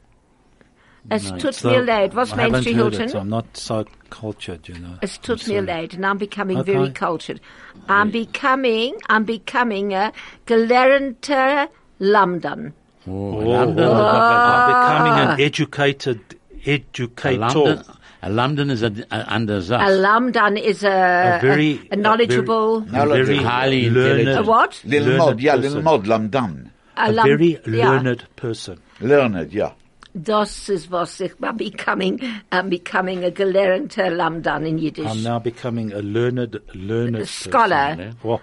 Es 1.10 1.30
No, 1.30 1.38
tut 1.38 1.48
it's 1.50 1.64
mir 1.64 1.80
the- 1.80 1.86
leid. 1.92 2.14
Was 2.14 2.32
I 2.32 2.36
meinst 2.36 2.54
haven't 2.66 2.74
heard 2.74 2.92
Hilton? 2.94 3.08
it. 3.08 3.14
I'm 3.14 3.28
not 3.28 3.56
so 3.56 3.84
cultured, 4.10 4.68
you 4.68 4.78
know. 4.78 4.96
Es 5.02 5.18
tut 5.18 5.42
I'm 5.42 5.48
mir 5.54 5.66
sorry. 5.66 5.80
leid, 5.82 5.94
and 5.94 6.06
I'm 6.06 6.18
becoming 6.18 6.58
Okay. 6.58 6.72
very 6.72 6.90
cultured. 6.90 7.40
I'm 7.88 8.10
becoming, 8.10 8.94
I'm 9.08 9.24
becoming 9.24 9.92
a 9.92 10.12
gelernter 10.46 11.68
London. 11.98 12.72
Oh, 13.06 13.10
oh. 13.10 13.38
London- 13.38 13.84
oh. 13.84 13.92
I'm 13.92 14.68
becoming 14.70 15.34
an 15.34 15.40
educated 15.40 16.20
educator. 16.64 17.82
London, 18.28 18.70
a 18.70 18.70
London 18.70 18.70
is 18.70 18.82
a, 18.82 19.06
a 19.10 19.34
under 19.34 19.56
A 19.56 19.62
Sache. 19.62 19.90
London 20.00 20.56
is 20.56 20.82
a, 20.84 20.88
A 20.88 21.38
very- 21.40 21.80
a, 21.90 21.94
a 21.94 21.96
knowledgeable. 21.96 22.78
a 22.78 23.06
very 23.06 23.36
highly 23.38 23.90
learned- 23.90 24.20
intelligent. 24.20 24.46
A 24.46 24.50
what? 24.50 24.80
Little 24.84 25.16
mod, 25.18 25.40
yeah, 25.40 25.52
person. 25.54 25.62
little 25.68 25.82
mod, 25.82 26.06
London. 26.06 26.70
A 26.96 27.10
A 27.10 27.12
lum- 27.12 27.26
very 27.28 27.58
yeah. 27.66 27.90
learned 27.90 28.24
person. 28.36 28.78
Learned, 29.00 29.52
yeah. 29.52 29.72
Das 30.14 30.68
ist 30.68 30.90
was 30.92 31.20
ich 31.20 31.32
I'm 31.42 31.56
becoming. 31.56 32.20
I'm 32.52 32.68
becoming 32.70 33.24
a 33.24 33.30
gelernter 33.32 34.10
London 34.16 34.64
in 34.64 34.78
Yiddish. 34.78 35.04
I'm 35.10 35.24
now 35.24 35.40
becoming 35.40 35.92
a 35.92 35.98
learned, 36.00 36.60
learned 36.72 37.26
Scholar. 37.28 37.96
Person. 37.96 38.16
Oh, 38.24 38.40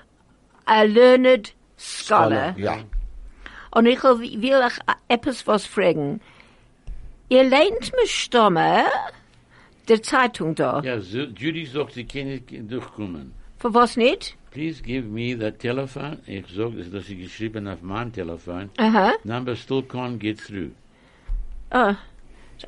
a 0.67 0.83
learned 0.85 1.53
scholar. 1.77 2.53
Ja. 2.57 2.79
Und 3.73 3.85
ich 3.85 4.03
will, 4.03 4.19
will 4.19 4.61
euch 4.61 4.79
etwas 5.07 5.47
was 5.47 5.65
fragen. 5.65 6.19
Ihr 7.29 7.43
lehnt 7.45 7.93
mich 8.01 8.13
Stimme 8.21 8.83
der 9.91 10.01
Zeitung 10.01 10.55
da. 10.55 10.81
Ja, 10.83 10.99
so, 11.01 11.19
Judy 11.41 11.65
sagt, 11.65 11.93
sie 11.93 12.05
kann 12.05 12.27
nicht 12.27 12.71
durchkommen. 12.71 13.33
Für 13.57 13.73
was 13.73 13.97
nicht? 13.97 14.37
Please 14.51 14.81
give 14.81 15.05
me 15.07 15.35
the 15.35 15.51
telephone. 15.51 16.19
Ich 16.25 16.45
sag, 16.47 16.71
das 16.91 17.09
ist 17.09 17.19
geschrieben 17.19 17.67
auf 17.67 17.81
mein 17.81 18.11
Telefon. 18.11 18.69
Aha. 18.77 19.13
Number 19.23 19.55
still 19.55 19.81
can't 19.83 20.17
get 20.17 20.39
through. 20.39 20.71
Oh, 21.73 21.95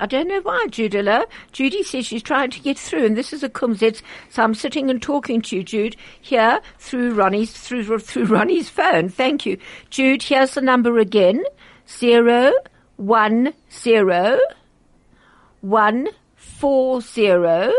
I 0.00 0.06
don't 0.06 0.28
know 0.28 0.40
why, 0.40 0.66
Judila. 0.70 1.24
Judy 1.52 1.82
says 1.82 2.06
she's 2.06 2.22
trying 2.22 2.50
to 2.50 2.60
get 2.60 2.78
through, 2.78 3.04
and 3.04 3.16
this 3.16 3.32
is 3.32 3.42
a 3.42 3.48
kumzits. 3.48 4.02
So 4.30 4.42
I'm 4.42 4.54
sitting 4.54 4.90
and 4.90 5.00
talking 5.00 5.40
to 5.42 5.56
you, 5.56 5.62
Jude, 5.62 5.96
here 6.20 6.60
through 6.78 7.14
Ronnie's 7.14 7.52
through 7.52 7.98
through 7.98 8.24
Ronnie's 8.24 8.68
phone. 8.68 9.08
Thank 9.08 9.46
you, 9.46 9.58
Jude. 9.90 10.22
Here's 10.22 10.54
the 10.54 10.62
number 10.62 10.98
again: 10.98 11.42
zero 11.88 12.52
one 12.96 13.52
zero 13.70 14.38
one 15.60 16.08
four 16.58 17.00
zero 17.00 17.72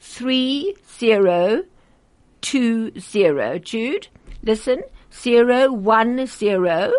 three 0.00 0.76
zero 0.98 1.64
two 2.40 2.92
zero. 2.98 3.58
Jude, 3.58 4.08
listen: 4.42 4.82
zero 5.12 5.72
one 5.72 6.26
zero 6.26 6.92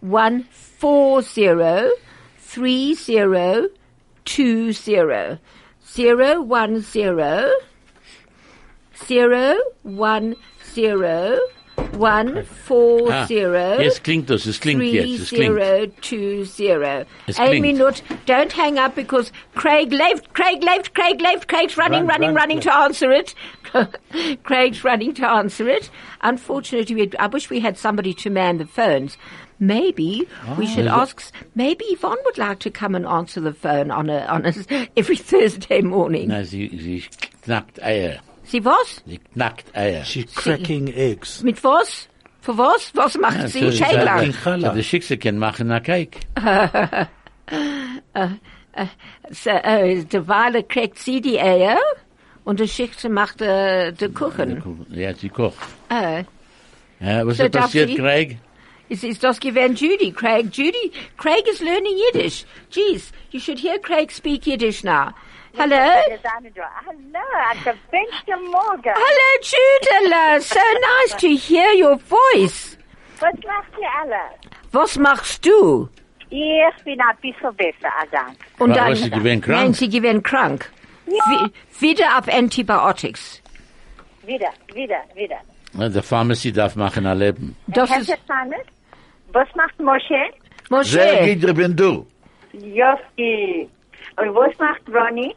one 0.00 0.42
four 0.44 1.22
zero 1.22 1.90
three 2.38 2.94
zero 2.94 3.68
two 4.24 4.72
zero 4.72 5.38
zero 5.86 6.40
one 6.40 6.80
zero 6.80 7.50
zero 9.06 9.56
one 9.82 10.34
zero 10.72 11.38
one 11.96 12.42
four 12.44 13.10
Ah, 13.12 13.26
zero. 13.26 13.80
jetzt 13.80 14.04
klingt 14.04 14.28
das, 14.30 14.46
es 14.46 14.60
klingt 14.60 14.80
three 14.80 14.92
jetzt, 14.92 15.22
es 15.22 15.28
klingt. 15.30 15.54
zero 15.60 15.86
two 16.00 16.44
zero. 16.44 17.04
Es 17.26 17.38
A 17.38 17.46
klingt. 17.48 18.02
Don't 18.26 18.52
hang 18.52 18.78
up 18.78 18.94
because 18.94 19.32
Craig 19.54 19.92
left. 19.92 20.32
Craig 20.34 20.62
left. 20.62 20.94
Craig 20.94 21.20
left. 21.20 21.48
Craig's 21.48 21.76
running, 21.76 22.00
Run, 22.06 22.08
running, 22.08 22.28
run, 22.30 22.36
running 22.36 22.58
run. 22.58 22.62
to 22.64 22.74
answer 22.76 23.10
it. 23.12 23.34
Craig's 24.44 24.84
running 24.84 25.14
to 25.14 25.26
answer 25.28 25.68
it. 25.68 25.90
Unfortunately, 26.22 26.94
we 26.94 27.10
I 27.18 27.26
wish 27.26 27.50
we 27.50 27.60
had 27.60 27.76
somebody 27.78 28.14
to 28.14 28.30
man 28.30 28.58
the 28.58 28.66
phones. 28.66 29.16
Maybe 29.60 30.28
we 30.56 30.66
should 30.66 30.86
ask. 30.86 31.20
s- 31.20 31.32
Maybe 31.56 31.84
Yvonne 31.86 32.18
would 32.24 32.38
like 32.38 32.60
to 32.60 32.70
come 32.70 32.94
and 32.94 33.04
answer 33.04 33.40
the 33.40 33.52
phone 33.52 33.90
on 33.90 34.08
a 34.08 34.20
on 34.26 34.46
a 34.46 34.52
every 34.96 35.16
Thursday 35.16 35.80
morning. 35.80 36.28
Na, 36.28 36.44
sie, 36.44 36.68
sie 36.78 37.04
knackt 37.44 37.80
Eier. 37.82 38.20
Sie 38.50 38.64
was? 38.64 39.02
Sie 39.06 39.18
knackt 39.18 39.76
Eier. 39.76 40.04
she's 40.04 40.34
cracking 40.34 40.88
eggs. 40.88 41.42
Mit 41.42 41.62
was? 41.62 42.08
Für 42.40 42.56
was? 42.56 42.90
Was 42.94 43.16
macht 43.18 43.38
Ja, 43.42 43.48
sie? 43.48 43.60
so- 43.60 43.72
Schägler. 43.72 44.32
so- 44.32 44.60
so 44.60 44.72
Die 44.74 44.82
Schicksal 44.84 45.18
kann 45.18 45.38
machen 45.38 45.70
a 45.70 45.80
cake. 45.80 46.20
So, 49.30 49.50
äh, 49.50 50.04
derweil 50.04 50.62
kriegt 50.62 50.98
sie 50.98 51.20
die 51.20 51.38
Eier 51.40 51.78
und 52.44 52.60
der 52.60 52.66
Schichte 52.66 53.08
macht 53.08 53.40
äh, 53.42 53.92
den 53.92 54.14
Kuchen. 54.14 54.86
Ja, 54.90 55.14
sie 55.14 55.28
kocht. 55.28 55.56
Äh, 55.90 56.24
Ja, 57.00 57.24
was 57.26 57.36
So 57.36 57.44
ist 57.44 57.52
passiert, 57.52 57.90
sie- 57.90 57.96
Craig? 57.96 58.38
Is, 58.88 59.04
is 59.04 59.18
das 59.18 59.38
gewesen 59.38 59.74
Judy? 59.76 60.10
Craig, 60.12 60.46
Judy, 60.56 60.90
Craig 61.18 61.46
is 61.52 61.60
learning 61.60 61.94
Yiddish. 62.06 62.46
Jeez, 62.72 63.12
you 63.30 63.38
should 63.38 63.58
hear 63.58 63.78
Craig 63.78 64.10
speak 64.10 64.46
Yiddish 64.46 64.82
now. 64.82 65.10
Hello? 65.58 65.76
Hallo, 65.76 67.22
einen 67.50 67.62
gewenchten 67.64 68.50
Morgen. 68.50 68.92
Hello, 69.04 69.28
Judela. 69.42 70.40
So 70.40 70.60
nice 70.80 71.16
to 71.20 71.28
hear 71.28 71.72
your 71.74 71.98
voice. 71.98 72.76
Was 73.20 73.32
macht 73.44 73.72
ihr 73.80 73.88
alle? 74.00 74.20
Was 74.72 74.96
machst 74.98 75.44
du? 75.46 75.88
Ich 76.30 76.84
bin 76.84 77.00
ein 77.00 77.16
bisschen 77.20 77.54
besser, 77.56 77.90
Dank. 78.12 78.36
Und 78.58 78.76
dann, 78.76 78.94
sie 78.94 79.10
gewesen 79.10 79.40
krank? 79.40 79.58
Nein, 79.60 79.72
sie 79.74 79.88
gewesen 79.88 80.22
krank. 80.22 80.70
Wi- 81.06 81.50
wieder 81.80 82.18
auf 82.18 82.28
Antibiotics. 82.28 83.42
Wieder, 84.24 84.50
wieder, 84.74 85.02
wieder. 85.14 85.40
Der 85.74 86.02
Pharmacy 86.02 86.52
darf 86.52 86.76
machen 86.76 87.06
a 87.06 87.14
Leben. 87.14 87.56
Das 87.66 87.90
ist? 87.96 88.14
Was 89.32 89.48
macht 89.54 89.78
Moshe? 89.80 90.22
Sehr 90.82 91.12
Moshe, 91.22 91.24
geht 91.34 91.56
bin 91.56 91.74
du. 91.76 92.06
Jofki. 92.52 93.68
Und 94.16 94.34
was 94.34 94.56
macht 94.58 94.82
Ronny? 94.92 95.34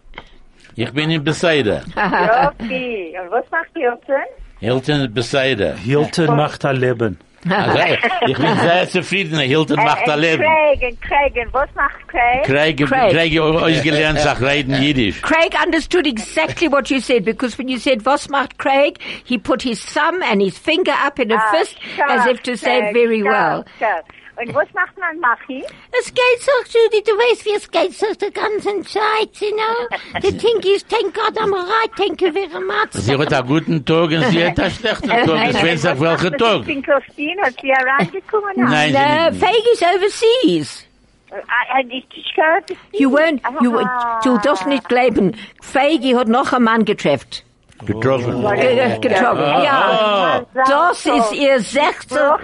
Ich 0.76 0.91
bin 0.93 1.12
in 1.12 1.24
Beseide. 1.24 1.84
Jofki. 1.95 3.16
Und 3.22 3.32
was 3.32 3.45
macht 3.51 3.70
Hilton? 3.76 4.24
Hilton 4.59 5.01
ist 5.01 5.14
Beseide. 5.14 5.76
Hilton 5.76 6.36
macht 6.36 6.64
ein 6.66 6.76
Leben. 6.78 7.18
Also, 7.49 7.80
ich 8.28 8.38
bin 8.38 8.55
sehr 8.59 8.88
zufrieden. 8.88 9.39
Hilton 9.39 9.78
macht 9.78 10.07
a 10.07 10.14
und 10.14 10.22
Leben. 10.22 10.43
Craig, 10.43 10.82
und 10.91 11.01
Craig. 11.01 11.36
Und 11.47 11.53
was 11.53 11.70
macht 11.76 12.07
Craig? 12.07 12.43
Craig, 12.43 12.78
Craig. 12.88 13.12
Craig, 13.12 13.39
euch 13.39 13.82
gelernt, 13.82 14.20
sag 14.20 14.39
reden 14.41 14.76
Jiddisch. 14.82 15.20
Craig 15.24 15.55
understood 15.66 16.05
exactly 16.05 16.68
what 16.72 16.89
you 16.91 16.99
said 16.99 17.26
because 17.26 17.57
when 17.57 17.68
you 17.68 17.80
said 17.80 18.05
was 18.05 18.30
macht 18.30 18.59
Craig, 18.59 18.99
he 19.26 19.39
put 19.39 19.64
his 19.64 19.84
thumb 19.84 20.22
and 20.32 20.39
his 20.41 20.55
finger 20.57 20.93
up 21.03 21.18
in 21.20 21.32
a 21.32 21.36
Ah, 21.36 21.51
fist 21.51 21.76
schau, 21.97 22.05
as 22.07 22.28
if 22.28 22.43
to 22.43 22.55
say 22.55 22.93
very 22.93 23.22
schau, 23.22 23.30
well. 23.32 23.66
schau. 23.80 24.01
Und 24.42 24.56
was 24.56 24.68
macht 24.74 24.98
man 24.98 25.20
Machi? 25.20 25.64
Es 26.00 26.08
geht 26.08 26.39
so, 26.39 26.52
Judy, 26.66 27.04
du 27.04 27.12
weißt, 27.12 27.46
wie 27.46 27.54
es 27.56 27.70
geht 27.70 27.94
so 27.94 28.08
die 28.14 28.32
ganze 28.34 28.82
Zeit, 28.89 29.36
you 29.39 29.50
know? 29.56 30.22
The 30.22 30.36
thing 30.36 30.60
is, 30.74 30.84
thank 30.88 31.14
God 31.14 31.38
I'm 31.38 31.54
right, 31.54 31.92
thank 31.96 32.22
you 32.22 32.32
very 32.34 32.48
much. 32.64 32.89
Sie 32.94 33.16
hat 33.16 33.32
einen 33.34 33.48
guten 33.48 33.86
Tag 33.86 34.10
und 34.10 34.24
sie 34.32 34.44
hat 34.46 34.60
einen 34.60 34.72
schlechten 34.72 35.10
Tag. 35.10 35.28
Es 35.50 35.62
weiß 35.64 35.86
auf 35.88 36.00
welchen 36.00 36.38
Tag. 36.38 36.68
In 36.68 36.82
Christine, 36.82 37.42
wir 37.62 37.76
reingekommen 37.76 38.50
haben. 38.50 38.72
Nein, 38.72 39.34
sie- 39.34 39.39
Feig 39.39 39.64
is 39.74 39.82
overseas. 39.84 40.88
Äh, 41.30 41.84
Ich, 41.89 42.06
ich 42.14 42.34
gehört, 42.36 42.72
You 42.94 43.10
won't, 43.16 43.42
you, 43.62 43.80
du 44.24 44.38
darfst 44.39 44.66
nicht 44.68 44.89
glauben. 44.89 45.38
Feige 45.62 46.18
hat 46.18 46.28
noch 46.28 46.52
einen 46.52 46.66
Mann 46.66 46.84
getrefft. 46.84 47.44
Getroffen. 47.86 48.42
Ge- 48.42 49.00
Getroffen, 49.00 49.64
ja. 49.64 50.46
Das 50.68 51.06
ist 51.06 51.34
ihr 51.34 51.60
sechste. 51.60 52.38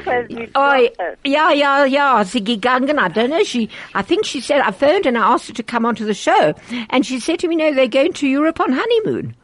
Oh, 0.56 0.74
ja, 1.24 1.52
ja, 1.52 1.86
ja. 1.86 2.24
Sie 2.24 2.44
gegangen. 2.44 2.98
I 2.98 3.10
don't 3.10 3.30
know. 3.30 3.44
She, 3.44 3.70
I 3.96 4.02
think 4.02 4.26
she 4.26 4.42
said 4.42 4.62
I 4.62 4.72
phoned 4.72 5.06
and 5.06 5.18
I 5.18 5.22
asked 5.22 5.48
her 5.48 5.54
to 5.54 5.64
come 5.64 5.86
onto 5.86 6.06
the 6.06 6.14
show, 6.14 6.54
and 6.90 7.06
she 7.06 7.20
said 7.20 7.40
to 7.40 7.48
me, 7.48 7.56
"No, 7.56 7.74
they're 7.74 7.88
going 7.88 8.14
to 8.14 8.28
Europe 8.28 8.60
on 8.60 8.72
honeymoon." 8.74 9.36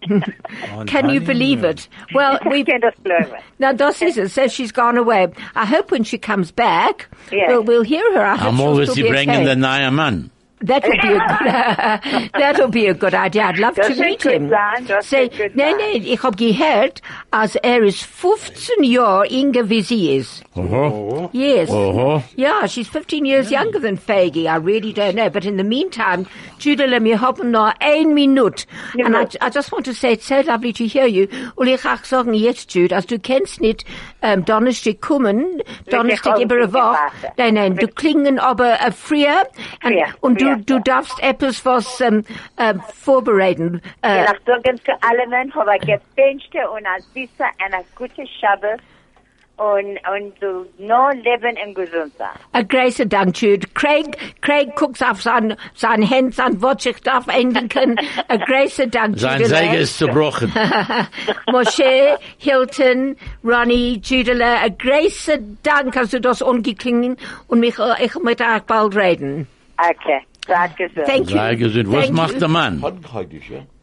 Can 0.86 1.10
you 1.10 1.20
believe 1.20 1.62
it? 1.64 1.88
Well, 2.14 2.38
we 2.50 2.64
now 3.58 3.72
das 3.72 4.00
is 4.02 4.16
it. 4.16 4.30
So 4.30 4.48
she's 4.48 4.72
gone 4.72 4.96
away. 4.96 5.28
I 5.54 5.66
hope 5.66 5.90
when 5.90 6.04
she 6.04 6.18
comes 6.18 6.50
back, 6.50 7.08
Yeah. 7.30 7.48
we'll, 7.48 7.62
we'll 7.64 7.82
hear 7.82 8.02
her. 8.14 8.24
I 8.24 8.36
hope 8.36 8.48
I'm 8.48 8.56
she'll 8.56 8.66
always 8.66 8.94
be 8.94 9.02
bringing 9.08 9.36
okay. 9.36 9.44
the 9.44 9.56
neue 9.56 9.90
Mann. 9.90 10.30
That 10.62 10.84
would 10.86 11.00
be 11.00 11.08
a 11.14 11.18
good. 11.18 12.30
that'll 12.38 12.68
be 12.68 12.86
a 12.86 12.94
good 12.94 13.14
idea. 13.14 13.44
I'd 13.44 13.58
love 13.58 13.74
Das 13.76 13.88
to 13.88 14.02
meet 14.02 14.22
him. 14.22 14.50
sein, 14.50 14.86
Say, 15.02 15.30
wird 15.30 15.54
gut 15.54 15.56
nee, 15.56 15.70
sein. 15.70 15.76
nee, 15.78 16.12
ich 16.12 16.22
hab 16.22 16.36
gehört, 16.36 17.00
als 17.30 17.56
er 17.56 17.82
ist 17.82 18.02
15 18.04 18.84
Jahre 18.84 19.26
jünger 19.28 19.68
wie 19.70 19.80
sie 19.82 20.16
ist. 20.16 20.42
Uh-huh. 20.54 20.74
Oho. 20.74 21.30
Yes. 21.32 21.70
Uh-huh. 21.70 21.98
Oho. 22.18 22.22
Yeah, 22.36 22.66
she's 22.66 22.88
15 22.88 23.24
years 23.24 23.50
younger 23.50 23.80
than 23.80 23.96
Faggy. 23.96 24.46
I 24.48 24.56
really 24.56 24.92
don't 24.92 25.14
know. 25.14 25.30
But 25.30 25.44
in 25.46 25.56
the 25.56 25.64
meantime, 25.64 26.26
Judela, 26.58 27.02
wir 27.02 27.20
haben 27.20 27.50
noch 27.50 27.72
ein 27.80 28.12
Minute. 28.14 28.66
And 29.02 29.16
I, 29.16 29.26
I 29.40 29.48
just 29.48 29.72
want 29.72 29.86
to 29.86 29.94
say, 29.94 30.12
it's 30.12 30.26
so 30.26 30.40
lovely 30.42 30.72
to 30.74 30.84
hear 30.86 31.06
you. 31.06 31.26
Und 31.56 31.68
ich 31.68 31.84
auch 31.86 32.04
sagen 32.04 32.34
jetzt, 32.34 32.74
Jude, 32.74 32.94
als 32.96 33.06
du 33.06 33.18
kennst 33.18 33.60
nicht 33.60 33.84
ähm, 34.22 34.40
um, 34.40 34.44
Donnerstag 34.44 35.00
kommen, 35.00 35.62
Donnerstag 35.90 36.36
auch 36.36 36.40
über 36.40 36.56
eine 36.56 36.64
nicht 36.66 36.74
Woche. 36.74 36.82
warten. 36.82 37.26
Nein, 37.38 37.54
nein, 37.54 37.76
du 37.76 37.88
klingen 37.88 38.38
aber 38.38 38.74
äh, 38.74 38.92
früher. 38.92 39.46
Und, 39.82 39.92
Früher, 39.92 40.06
und 40.20 40.40
früher, 40.40 40.49
du, 40.56 40.62
du 40.64 40.78
darfst 40.80 41.22
etwas 41.22 41.64
was 41.64 42.00
ähm, 42.00 42.24
ähm, 42.58 42.80
vorbereiten. 42.94 43.80
Äh, 44.02 44.24
Ich 44.24 44.28
sagen 44.46 44.76
zu 44.84 44.92
allen, 45.02 45.54
habe 45.54 45.76
ich 45.76 45.80
gewünscht 45.82 46.54
und 46.54 46.86
als 46.86 47.06
Wissen 47.14 47.46
eine 47.58 47.84
gute 47.96 48.26
Schabbos 48.26 48.80
und, 49.56 49.98
und 50.08 50.32
so 50.40 50.64
noch 50.78 51.10
leben 51.12 51.54
und 51.66 51.74
gesund 51.74 52.12
sein. 52.16 52.28
A 52.52 52.62
großer 52.62 53.04
Dank, 53.04 53.40
Jude. 53.42 53.66
Craig, 53.74 54.06
Craig 54.40 54.74
guckt 54.74 55.02
auf 55.04 55.20
sein, 55.20 55.54
sein 55.74 56.08
Hand, 56.08 56.34
sein 56.34 56.62
Wort, 56.62 56.86
ich 56.86 56.98
darf 57.02 57.26
endigen. 57.28 57.96
A 58.28 58.36
großer 58.36 58.86
Dank, 58.86 59.18
Sein 59.18 59.42
Judela. 59.42 59.58
Säge 59.58 59.76
ist 59.76 59.98
zerbrochen. 59.98 60.50
Moshe, 61.52 62.16
Hilton, 62.38 63.16
Ronnie, 63.44 64.00
Judela, 64.02 64.62
a 64.64 64.68
großer 64.68 65.36
Dank, 65.62 65.94
hast 65.94 66.14
du 66.14 66.20
das 66.22 66.42
angeklingen 66.42 67.18
und 67.48 67.60
mich, 67.60 67.78
äh, 67.78 68.02
ich 68.06 68.14
möchte 68.22 68.44
auch 68.46 68.60
bald 68.60 68.96
reden. 68.96 69.46
Okay, 69.76 70.20
sag 70.46 70.76
gesund. 70.76 71.06
Thank 71.06 71.30
you. 71.30 71.36
Sei 71.36 71.54
gesund. 71.56 71.88
Was 71.92 72.04
Thank 72.06 72.16
macht 72.16 72.32
you. 72.34 72.38
der 72.40 72.48
Mann? 72.48 72.82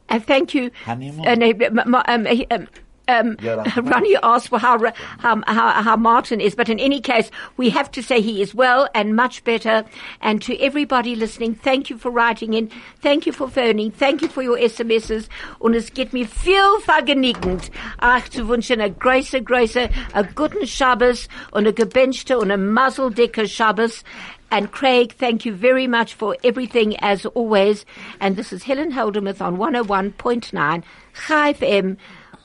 Uh, 0.10 0.20
thank 0.20 0.53
you. 0.53 0.70
Honeymoon? 0.86 1.28
Uh, 1.28 1.36
no, 1.36 1.49
m- 1.49 1.80
m- 1.80 1.95
um, 1.95 2.28
um, 2.51 2.68
um, 3.10 3.38
Yeah, 3.41 3.55
that's 3.58 3.78
Ronnie 3.91 4.18
asked 4.24 4.49
for 4.49 4.60
how, 4.60 4.78
how, 5.20 5.41
how, 5.47 5.82
how 5.82 5.95
Martin 5.97 6.39
is, 6.41 6.55
but 6.55 6.70
in 6.70 6.80
any 6.80 6.99
case, 7.01 7.30
we 7.58 7.70
have 7.70 7.89
to 7.91 8.01
say 8.01 8.22
he 8.22 8.41
is 8.41 8.53
well 8.55 8.88
and 8.93 9.16
much 9.16 9.43
better. 9.43 9.84
And 10.22 10.41
to 10.43 10.58
everybody 10.60 11.16
listening, 11.16 11.55
thank 11.55 11.89
you 11.89 11.97
for 11.97 12.10
writing 12.12 12.53
in, 12.53 12.70
thank 13.01 13.26
you 13.26 13.32
for 13.34 13.49
phoning, 13.49 13.91
thank 13.91 14.22
you 14.22 14.28
for 14.30 14.41
your 14.43 14.58
SMSs. 14.58 15.28
Und 15.60 15.76
es 15.76 15.93
geht 15.93 16.12
mir 16.14 16.28
viel 16.28 16.80
vergnügend, 16.84 17.70
euch 18.01 18.30
zu 18.32 18.47
wünschen 18.47 18.82
a 18.82 18.88
große, 18.89 19.41
große, 19.41 19.89
a 20.14 20.22
guten 20.24 20.66
Shabbos 20.68 21.28
und 21.51 21.68
a 21.68 21.72
gebenchte 21.72 22.38
und 22.38 22.51
a 22.51 22.58
muzzle-dicker 22.58 23.45
Shabbos. 23.47 24.03
And 24.50 24.72
Craig, 24.72 25.14
thank 25.14 25.45
you 25.45 25.54
very 25.54 25.88
much 25.88 26.14
for 26.14 26.38
everything 26.43 26.95
as 26.98 27.26
always. 27.28 27.86
And 28.20 28.36
this 28.36 28.54
is 28.54 28.64
Helen 28.64 28.91
Heldemuth 28.91 29.41
on 29.41 29.58
101.9 29.58 30.84
Chai 31.28 31.54
FM. 31.54 31.98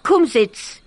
Kumzits 0.04 0.80